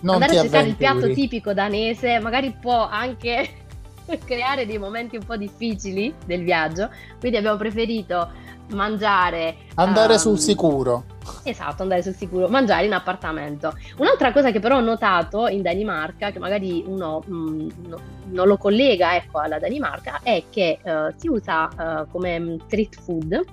non 0.00 0.14
andare 0.14 0.38
a 0.38 0.42
cercare 0.42 0.68
il 0.68 0.76
piatto 0.76 1.12
tipico 1.12 1.52
danese 1.52 2.18
magari 2.20 2.54
può 2.60 2.88
anche 2.88 3.48
creare 4.24 4.66
dei 4.66 4.78
momenti 4.78 5.16
un 5.16 5.24
po' 5.24 5.36
difficili 5.36 6.14
del 6.24 6.42
viaggio, 6.42 6.90
quindi 7.18 7.38
abbiamo 7.38 7.56
preferito 7.56 8.30
mangiare 8.70 9.56
andare 9.74 10.14
um, 10.14 10.18
sul 10.18 10.38
sicuro. 10.38 11.04
Esatto 11.42 11.82
andare 11.82 12.02
sul 12.02 12.14
sicuro 12.14 12.48
mangiare 12.48 12.86
in 12.86 12.92
appartamento. 12.92 13.72
Un'altra 13.98 14.32
cosa 14.32 14.50
che 14.50 14.60
però 14.60 14.76
ho 14.76 14.80
notato 14.80 15.46
in 15.46 15.62
Danimarca 15.62 16.30
che 16.30 16.38
magari 16.38 16.82
uno 16.86 17.22
mh, 17.24 17.34
mm, 17.34 17.68
no, 17.86 18.00
non 18.30 18.46
lo 18.46 18.56
collega 18.56 19.14
ecco 19.16 19.38
alla 19.38 19.58
Danimarca 19.58 20.20
è 20.22 20.44
che 20.50 20.78
uh, 20.82 21.12
si 21.16 21.28
usa 21.28 21.68
uh, 21.76 22.10
come 22.10 22.56
street 22.66 23.00
food 23.00 23.44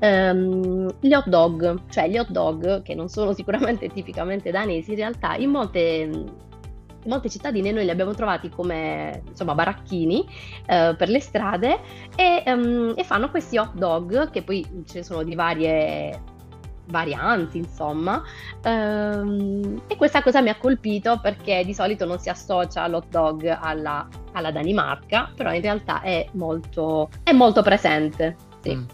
um, 0.00 0.88
gli 1.00 1.12
hot 1.12 1.28
dog, 1.28 1.82
cioè 1.90 2.08
gli 2.08 2.18
hot 2.18 2.30
dog 2.30 2.82
che 2.82 2.94
non 2.94 3.08
sono 3.08 3.32
sicuramente 3.32 3.88
tipicamente 3.92 4.50
danesi, 4.50 4.90
in 4.90 4.96
realtà 4.96 5.36
in 5.36 5.50
molte 5.50 5.78
in 5.78 6.48
molte 7.06 7.28
cittadine 7.28 7.72
noi 7.72 7.84
li 7.84 7.90
abbiamo 7.90 8.14
trovati 8.14 8.48
come 8.48 9.22
insomma 9.28 9.54
baracchini 9.54 10.26
eh, 10.66 10.94
per 10.96 11.08
le 11.08 11.20
strade 11.20 11.80
e, 12.14 12.42
um, 12.46 12.92
e, 12.96 13.04
fanno 13.04 13.30
questi 13.30 13.56
hot 13.58 13.74
dog 13.74 14.30
che 14.30 14.42
poi 14.42 14.64
ce 14.86 14.98
ne 14.98 15.04
sono 15.04 15.22
di 15.22 15.34
varie 15.34 16.22
varianti 16.86 17.58
insomma 17.58 18.22
um, 18.64 19.80
e 19.86 19.96
questa 19.96 20.22
cosa 20.22 20.40
mi 20.42 20.48
ha 20.48 20.56
colpito 20.56 21.20
perché 21.20 21.62
di 21.64 21.72
solito 21.72 22.04
non 22.04 22.18
si 22.18 22.28
associa 22.28 22.86
l'hot 22.88 23.08
dog 23.08 23.46
alla, 23.46 24.08
alla 24.32 24.50
Danimarca 24.50 25.30
però 25.34 25.52
in 25.52 25.60
realtà 25.60 26.00
è 26.02 26.26
molto, 26.32 27.08
è 27.22 27.32
molto 27.32 27.62
presente 27.62 28.36
sì. 28.60 28.74
Mm. 28.74 28.84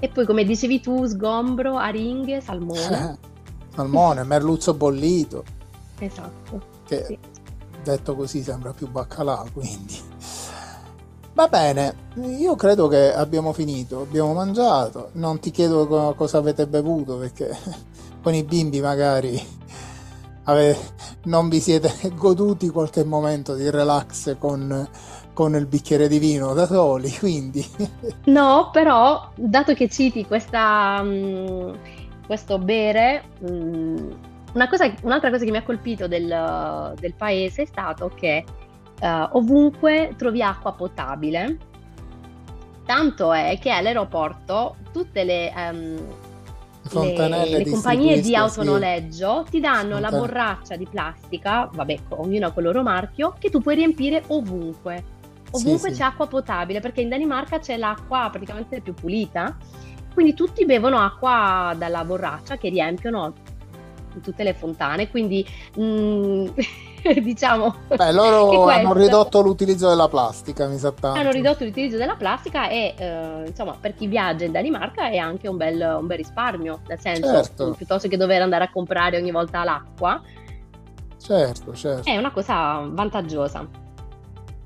E 0.00 0.08
poi, 0.08 0.26
come 0.26 0.44
dicevi 0.44 0.80
tu, 0.80 1.06
sgombro, 1.06 1.76
aringhe, 1.76 2.40
salmone. 2.42 3.18
salmone, 3.74 4.22
merluzzo 4.24 4.74
bollito. 4.74 5.44
Esatto. 5.98 6.73
Che 6.86 7.04
sì. 7.04 7.18
detto 7.82 8.14
così 8.14 8.42
sembra 8.42 8.72
più 8.72 8.88
baccalà, 8.90 9.44
quindi. 9.52 10.00
Va 11.32 11.48
bene, 11.48 11.96
io 12.38 12.54
credo 12.54 12.86
che 12.86 13.12
abbiamo 13.12 13.52
finito, 13.52 14.02
abbiamo 14.02 14.32
mangiato, 14.34 15.10
non 15.14 15.40
ti 15.40 15.50
chiedo 15.50 15.86
co- 15.88 16.14
cosa 16.14 16.38
avete 16.38 16.68
bevuto 16.68 17.16
perché 17.16 17.56
con 18.22 18.34
i 18.34 18.44
bimbi 18.44 18.80
magari 18.80 19.42
ave- 20.44 20.78
non 21.24 21.48
vi 21.48 21.58
siete 21.58 21.92
goduti 22.14 22.68
qualche 22.68 23.02
momento 23.02 23.56
di 23.56 23.68
relax 23.68 24.36
con 24.38 24.88
con 25.34 25.54
il 25.56 25.66
bicchiere 25.66 26.08
di 26.08 26.18
vino 26.18 26.54
da 26.54 26.64
soli, 26.64 27.10
quindi... 27.18 27.66
No, 28.26 28.70
però, 28.72 29.30
dato 29.34 29.74
che 29.74 29.88
citi 29.90 30.24
questa, 30.24 31.00
um, 31.02 31.76
questo 32.24 32.58
bere, 32.58 33.24
um, 33.40 34.16
cosa, 34.68 34.92
un'altra 35.02 35.30
cosa 35.30 35.44
che 35.44 35.50
mi 35.50 35.56
ha 35.56 35.62
colpito 35.62 36.06
del, 36.06 36.94
del 36.98 37.14
paese 37.14 37.62
è 37.62 37.66
stato 37.66 38.10
che 38.14 38.44
uh, 39.00 39.06
ovunque 39.32 40.14
trovi 40.16 40.42
acqua 40.42 40.72
potabile, 40.72 41.58
tanto 42.84 43.32
è 43.32 43.58
che 43.60 43.70
all'aeroporto 43.70 44.76
tutte 44.92 45.24
le... 45.24 45.52
Um, 45.56 45.96
le, 46.92 47.48
le 47.48 47.70
compagnie 47.70 48.20
di 48.20 48.36
autonoleggio 48.36 49.44
sì. 49.46 49.52
ti 49.52 49.60
danno 49.60 49.94
Fontanelle. 49.94 50.10
la 50.10 50.18
borraccia 50.18 50.76
di 50.76 50.86
plastica, 50.86 51.70
vabbè, 51.72 51.98
ognuno 52.10 52.48
ha 52.48 52.50
quel 52.50 52.66
loro 52.66 52.82
marchio, 52.82 53.34
che 53.38 53.48
tu 53.48 53.60
puoi 53.60 53.76
riempire 53.76 54.22
ovunque 54.26 55.14
ovunque 55.54 55.90
sì, 55.90 55.98
c'è 55.98 56.04
acqua 56.04 56.26
potabile, 56.26 56.80
perché 56.80 57.00
in 57.00 57.08
Danimarca 57.08 57.58
c'è 57.58 57.76
l'acqua 57.76 58.28
praticamente 58.30 58.80
più 58.80 58.92
pulita, 58.92 59.56
quindi 60.12 60.34
tutti 60.34 60.64
bevono 60.64 60.98
acqua 60.98 61.74
dalla 61.76 62.04
borraccia 62.04 62.56
che 62.56 62.68
riempiono 62.68 63.32
tutte 64.22 64.42
le 64.42 64.54
fontane, 64.54 65.10
quindi 65.10 65.46
mm, 65.78 66.46
diciamo... 67.22 67.74
Beh, 67.94 68.12
loro 68.12 68.68
hanno 68.68 68.92
ridotto 68.92 69.40
l'utilizzo 69.40 69.88
della 69.88 70.08
plastica, 70.08 70.66
mi 70.66 70.78
sa 70.78 70.92
tanto. 70.92 71.18
Hanno 71.18 71.30
ridotto 71.30 71.64
l'utilizzo 71.64 71.96
della 71.96 72.16
plastica 72.16 72.68
e 72.68 72.94
eh, 72.96 73.44
insomma 73.46 73.76
per 73.78 73.94
chi 73.94 74.06
viaggia 74.06 74.44
in 74.44 74.52
Danimarca 74.52 75.08
è 75.08 75.16
anche 75.16 75.48
un 75.48 75.56
bel, 75.56 75.98
un 76.00 76.06
bel 76.06 76.16
risparmio, 76.16 76.80
nel 76.86 77.00
senso 77.00 77.26
certo. 77.26 77.70
piuttosto 77.72 78.08
che 78.08 78.16
dover 78.16 78.42
andare 78.42 78.64
a 78.64 78.70
comprare 78.70 79.16
ogni 79.18 79.30
volta 79.30 79.64
l'acqua. 79.64 80.20
Certo, 81.20 81.74
certo. 81.74 82.08
È 82.08 82.16
una 82.16 82.32
cosa 82.32 82.86
vantaggiosa. 82.86 83.66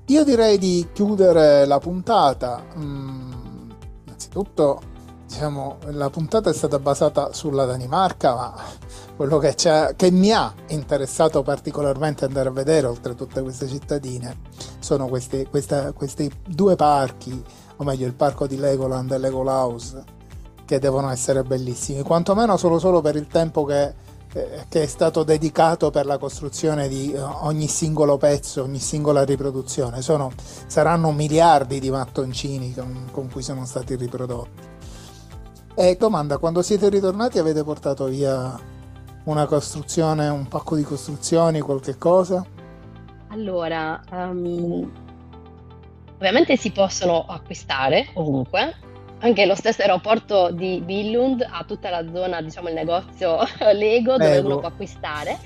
Io 0.07 0.25
direi 0.25 0.59
di 0.59 0.89
chiudere 0.93 1.67
la 1.67 1.79
puntata. 1.79 2.65
Mm, 2.77 3.71
innanzitutto, 4.05 4.81
diciamo, 5.29 5.77
la 5.91 6.09
puntata 6.09 6.49
è 6.49 6.55
stata 6.55 6.79
basata 6.79 7.35
sulla 7.35 7.67
Danimarca, 7.67 8.35
ma 8.35 8.55
quello 9.15 9.37
che, 9.37 9.55
che, 9.55 10.11
mi 10.11 10.33
ha 10.33 10.53
interessato 10.69 11.43
particolarmente 11.43 12.25
andare 12.25 12.49
a 12.49 12.53
vedere, 12.53 12.87
oltre 12.87 13.13
a 13.13 13.15
tutte 13.15 13.43
queste 13.43 13.69
cittadine, 13.69 14.39
sono 14.79 15.07
questi, 15.07 15.47
questa, 15.49 15.93
questi 15.93 16.33
due 16.47 16.77
parchi, 16.77 17.45
o 17.77 17.85
meglio 17.85 18.07
il 18.07 18.15
parco 18.15 18.47
di 18.47 18.57
Legoland 18.57 19.13
e 19.13 19.19
Legolaus, 19.19 19.97
che 20.65 20.79
devono 20.79 21.11
essere 21.11 21.43
bellissimi, 21.43 22.03
quantomeno 22.03 22.57
solo, 22.57 22.79
solo 22.79 23.03
per 23.03 23.15
il 23.15 23.27
tempo 23.27 23.65
che 23.65 24.07
che 24.69 24.83
è 24.83 24.87
stato 24.87 25.23
dedicato 25.25 25.91
per 25.91 26.05
la 26.05 26.19
costruzione 26.19 26.87
di 26.87 27.13
eh, 27.13 27.19
ogni 27.19 27.67
singolo 27.67 28.19
pezzo, 28.19 28.63
ogni 28.63 28.79
singola 28.79 29.25
riproduzione. 29.25 30.03
Sono, 30.03 30.31
saranno 30.67 31.13
miliardi 31.13 31.81
di 31.81 31.91
mattoncini 31.91 32.75
con, 32.75 33.09
con, 33.11 33.31
cui 33.31 33.43
sono 33.43 33.65
stati 33.65 33.97
riprodotti. 33.97 34.68
E 35.81 35.95
domanda, 35.95 36.39
quando 36.39 36.61
siete 36.61 36.89
ritornati 36.89 37.39
avete 37.39 37.63
portato 37.63 38.07
via 38.07 38.59
una 39.27 39.47
costruzione, 39.47 40.27
un 40.27 40.49
pacco 40.49 40.75
di 40.75 40.83
costruzioni, 40.83 41.61
qualche 41.61 41.97
cosa? 41.97 42.45
Allora, 43.29 44.01
um, 44.11 44.91
ovviamente 46.17 46.57
si 46.57 46.73
possono 46.73 47.25
acquistare 47.29 48.09
ovunque, 48.15 48.75
anche 49.21 49.47
lo 49.47 49.55
stesso 49.55 49.83
aeroporto 49.83 50.51
di 50.51 50.83
Billund 50.85 51.47
ha 51.49 51.63
tutta 51.63 51.91
la 51.91 52.05
zona, 52.13 52.43
diciamo 52.43 52.67
il 52.67 52.75
negozio 52.75 53.39
Lego 53.73 54.17
dove 54.17 54.31
Lego. 54.31 54.47
uno 54.49 54.59
può 54.59 54.69
acquistare. 54.71 55.39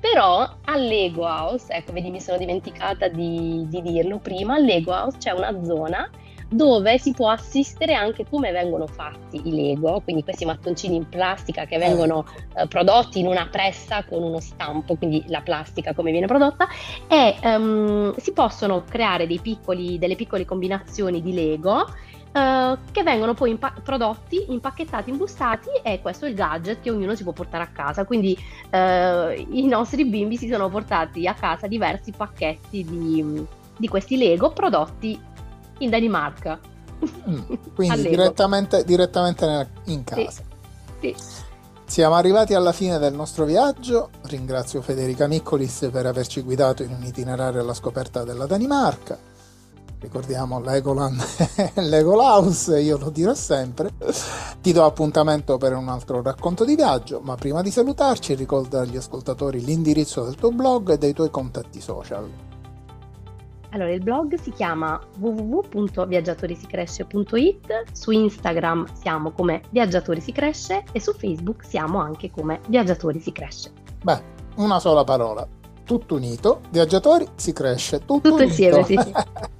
Però 0.00 0.50
al 0.64 0.82
Lego 0.82 1.26
House, 1.26 1.70
ecco, 1.70 1.92
vedi, 1.92 2.10
mi 2.10 2.22
sono 2.22 2.38
dimenticata 2.38 3.08
di, 3.08 3.66
di 3.68 3.82
dirlo 3.82 4.16
prima, 4.18 4.54
al 4.54 4.64
Lego 4.64 4.92
House 4.92 5.18
c'è 5.18 5.32
una 5.32 5.54
zona 5.62 6.08
dove 6.54 6.98
si 6.98 7.12
può 7.12 7.30
assistere 7.30 7.94
anche 7.94 8.24
come 8.30 8.52
vengono 8.52 8.86
fatti 8.86 9.40
i 9.42 9.50
Lego, 9.50 10.00
quindi 10.04 10.22
questi 10.22 10.44
mattoncini 10.44 10.94
in 10.94 11.08
plastica 11.08 11.64
che 11.64 11.78
vengono 11.78 12.24
eh, 12.54 12.68
prodotti 12.68 13.18
in 13.18 13.26
una 13.26 13.48
pressa 13.50 14.04
con 14.04 14.22
uno 14.22 14.38
stampo, 14.38 14.94
quindi 14.94 15.24
la 15.26 15.40
plastica 15.40 15.94
come 15.94 16.12
viene 16.12 16.26
prodotta, 16.26 16.68
e 17.08 17.34
um, 17.42 18.14
si 18.16 18.32
possono 18.32 18.84
creare 18.88 19.26
piccoli, 19.26 19.98
delle 19.98 20.14
piccole 20.14 20.44
combinazioni 20.44 21.20
di 21.20 21.32
Lego 21.32 21.86
Uh, 22.34 22.76
che 22.90 23.04
vengono 23.04 23.32
poi 23.32 23.50
impa- 23.50 23.74
prodotti, 23.80 24.46
impacchettati, 24.48 25.08
imbustati 25.08 25.68
e 25.84 26.00
questo 26.02 26.24
è 26.24 26.30
il 26.30 26.34
gadget 26.34 26.80
che 26.80 26.90
ognuno 26.90 27.14
si 27.14 27.22
può 27.22 27.30
portare 27.30 27.62
a 27.62 27.68
casa. 27.68 28.04
Quindi 28.04 28.36
uh, 28.72 29.56
i 29.56 29.64
nostri 29.68 30.04
bimbi 30.04 30.36
si 30.36 30.48
sono 30.48 30.68
portati 30.68 31.28
a 31.28 31.34
casa 31.34 31.68
diversi 31.68 32.10
pacchetti 32.10 32.84
di, 32.84 33.46
di 33.76 33.86
questi 33.86 34.16
Lego 34.16 34.50
prodotti 34.50 35.16
in 35.78 35.90
Danimarca. 35.90 36.58
Mm, 37.28 37.54
quindi 37.74 38.08
direttamente, 38.08 38.84
direttamente, 38.84 39.68
in 39.84 40.04
casa. 40.04 40.42
Sì. 41.00 41.14
sì. 41.16 41.42
Siamo 41.86 42.14
arrivati 42.14 42.54
alla 42.54 42.72
fine 42.72 42.98
del 42.98 43.14
nostro 43.14 43.44
viaggio. 43.44 44.10
Ringrazio 44.22 44.80
Federica 44.80 45.26
Miccolis 45.26 45.88
per 45.92 46.06
averci 46.06 46.40
guidato 46.40 46.82
in 46.82 46.90
un 46.90 47.04
itinerario 47.04 47.60
alla 47.60 47.74
scoperta 47.74 48.24
della 48.24 48.46
Danimarca 48.46 49.32
ricordiamo 50.04 50.60
Legoland 50.60 51.18
e 51.56 51.80
Legolaus, 51.80 52.66
io 52.78 52.98
lo 52.98 53.08
dirò 53.08 53.34
sempre. 53.34 53.90
Ti 54.60 54.72
do 54.72 54.84
appuntamento 54.84 55.56
per 55.56 55.74
un 55.74 55.88
altro 55.88 56.22
racconto 56.22 56.64
di 56.64 56.76
viaggio, 56.76 57.20
ma 57.20 57.34
prima 57.34 57.62
di 57.62 57.70
salutarci 57.70 58.34
ricorda 58.34 58.80
agli 58.80 58.96
ascoltatori 58.96 59.64
l'indirizzo 59.64 60.22
del 60.24 60.34
tuo 60.34 60.50
blog 60.50 60.90
e 60.90 60.98
dei 60.98 61.14
tuoi 61.14 61.30
contatti 61.30 61.80
social. 61.80 62.28
Allora, 63.74 63.90
il 63.90 64.00
blog 64.00 64.38
si 64.38 64.52
chiama 64.52 64.98
www.viaggiatorisicresce.it, 65.18 67.82
su 67.90 68.12
Instagram 68.12 68.86
siamo 68.94 69.32
come 69.32 69.62
Viaggiatori 69.70 70.20
si 70.20 70.30
cresce 70.30 70.84
e 70.92 71.00
su 71.00 71.12
Facebook 71.12 71.64
siamo 71.64 71.98
anche 71.98 72.30
come 72.30 72.60
Viaggiatori 72.68 73.18
si 73.18 73.32
cresce. 73.32 73.72
Beh, 74.00 74.22
una 74.56 74.78
sola 74.78 75.02
parola, 75.02 75.44
tutto 75.84 76.14
unito, 76.14 76.60
viaggiatori 76.70 77.26
si 77.34 77.52
cresce 77.52 77.98
tutto, 77.98 78.30
tutto 78.30 78.44
insieme, 78.44 78.84
sì, 78.84 78.96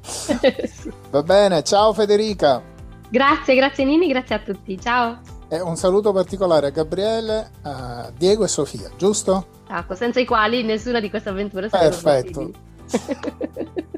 sì. 0.00 0.92
Va 1.10 1.24
bene, 1.24 1.64
ciao 1.64 1.92
Federica. 1.92 2.62
Grazie, 3.08 3.56
grazie 3.56 3.84
Nini, 3.84 4.06
grazie 4.06 4.36
a 4.36 4.38
tutti, 4.38 4.80
ciao. 4.80 5.18
E 5.48 5.60
un 5.60 5.74
saluto 5.74 6.12
particolare 6.12 6.68
a 6.68 6.70
Gabriele, 6.70 7.50
a 7.62 8.12
Diego 8.16 8.44
e 8.44 8.48
Sofia, 8.48 8.88
giusto? 8.96 9.46
Ecco, 9.68 9.96
senza 9.96 10.20
i 10.20 10.24
quali 10.24 10.62
nessuna 10.62 11.00
di 11.00 11.10
queste 11.10 11.30
avventure 11.30 11.68
sarebbe 11.68 11.90
Perfetto. 11.90 12.52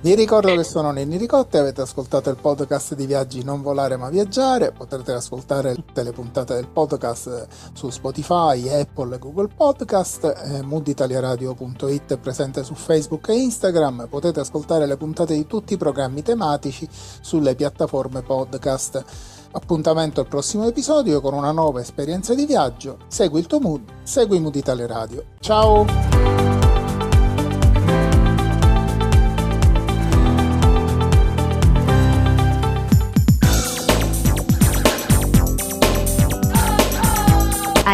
Vi 0.00 0.14
ricordo 0.14 0.54
che 0.54 0.62
sono 0.62 0.92
Nenni 0.92 1.16
Ricotte, 1.16 1.58
avete 1.58 1.80
ascoltato 1.80 2.30
il 2.30 2.36
podcast 2.36 2.94
di 2.94 3.04
Viaggi 3.04 3.42
Non 3.42 3.62
Volare 3.62 3.96
Ma 3.96 4.08
Viaggiare, 4.10 4.70
potrete 4.70 5.10
ascoltare 5.10 5.74
tutte 5.74 6.04
le 6.04 6.12
puntate 6.12 6.54
del 6.54 6.68
podcast 6.68 7.48
su 7.72 7.90
Spotify, 7.90 8.68
Apple 8.68 9.16
e 9.16 9.18
Google 9.18 9.48
Podcast, 9.48 10.22
eh, 10.24 10.62
mooditaliaradio.it 10.62 12.12
è 12.12 12.16
presente 12.16 12.62
su 12.62 12.74
Facebook 12.74 13.28
e 13.28 13.40
Instagram, 13.40 14.06
potete 14.08 14.38
ascoltare 14.38 14.86
le 14.86 14.96
puntate 14.96 15.34
di 15.34 15.48
tutti 15.48 15.72
i 15.72 15.76
programmi 15.76 16.22
tematici 16.22 16.88
sulle 17.20 17.56
piattaforme 17.56 18.22
podcast. 18.22 19.04
Appuntamento 19.50 20.20
al 20.20 20.28
prossimo 20.28 20.64
episodio 20.64 21.20
con 21.20 21.34
una 21.34 21.50
nuova 21.50 21.80
esperienza 21.80 22.34
di 22.34 22.46
viaggio. 22.46 22.98
Segui 23.08 23.40
il 23.40 23.46
tuo 23.46 23.58
mood, 23.58 23.82
segui 24.04 24.38
Mood 24.38 24.54
Italia 24.54 24.86
Radio. 24.86 25.24
Ciao! 25.40 26.47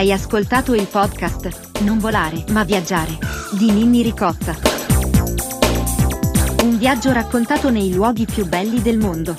Hai 0.04 0.12
ascoltato 0.12 0.74
il 0.74 0.86
podcast 0.86 1.80
Non 1.80 1.96
volare 1.96 2.44
ma 2.50 2.62
viaggiare 2.62 3.16
di 3.52 3.70
Ninni 3.70 4.02
Ricotta. 4.02 4.54
Un 6.62 6.76
viaggio 6.76 7.10
raccontato 7.10 7.70
nei 7.70 7.90
luoghi 7.90 8.26
più 8.26 8.44
belli 8.44 8.82
del 8.82 8.98
mondo. 8.98 9.34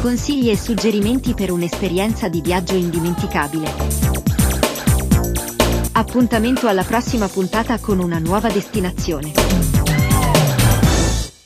Consigli 0.00 0.50
e 0.50 0.56
suggerimenti 0.56 1.34
per 1.34 1.52
un'esperienza 1.52 2.28
di 2.28 2.40
viaggio 2.40 2.74
indimenticabile. 2.74 3.72
Appuntamento 5.92 6.66
alla 6.66 6.82
prossima 6.82 7.28
puntata 7.28 7.78
con 7.78 8.00
una 8.00 8.18
nuova 8.18 8.50
destinazione. 8.50 9.71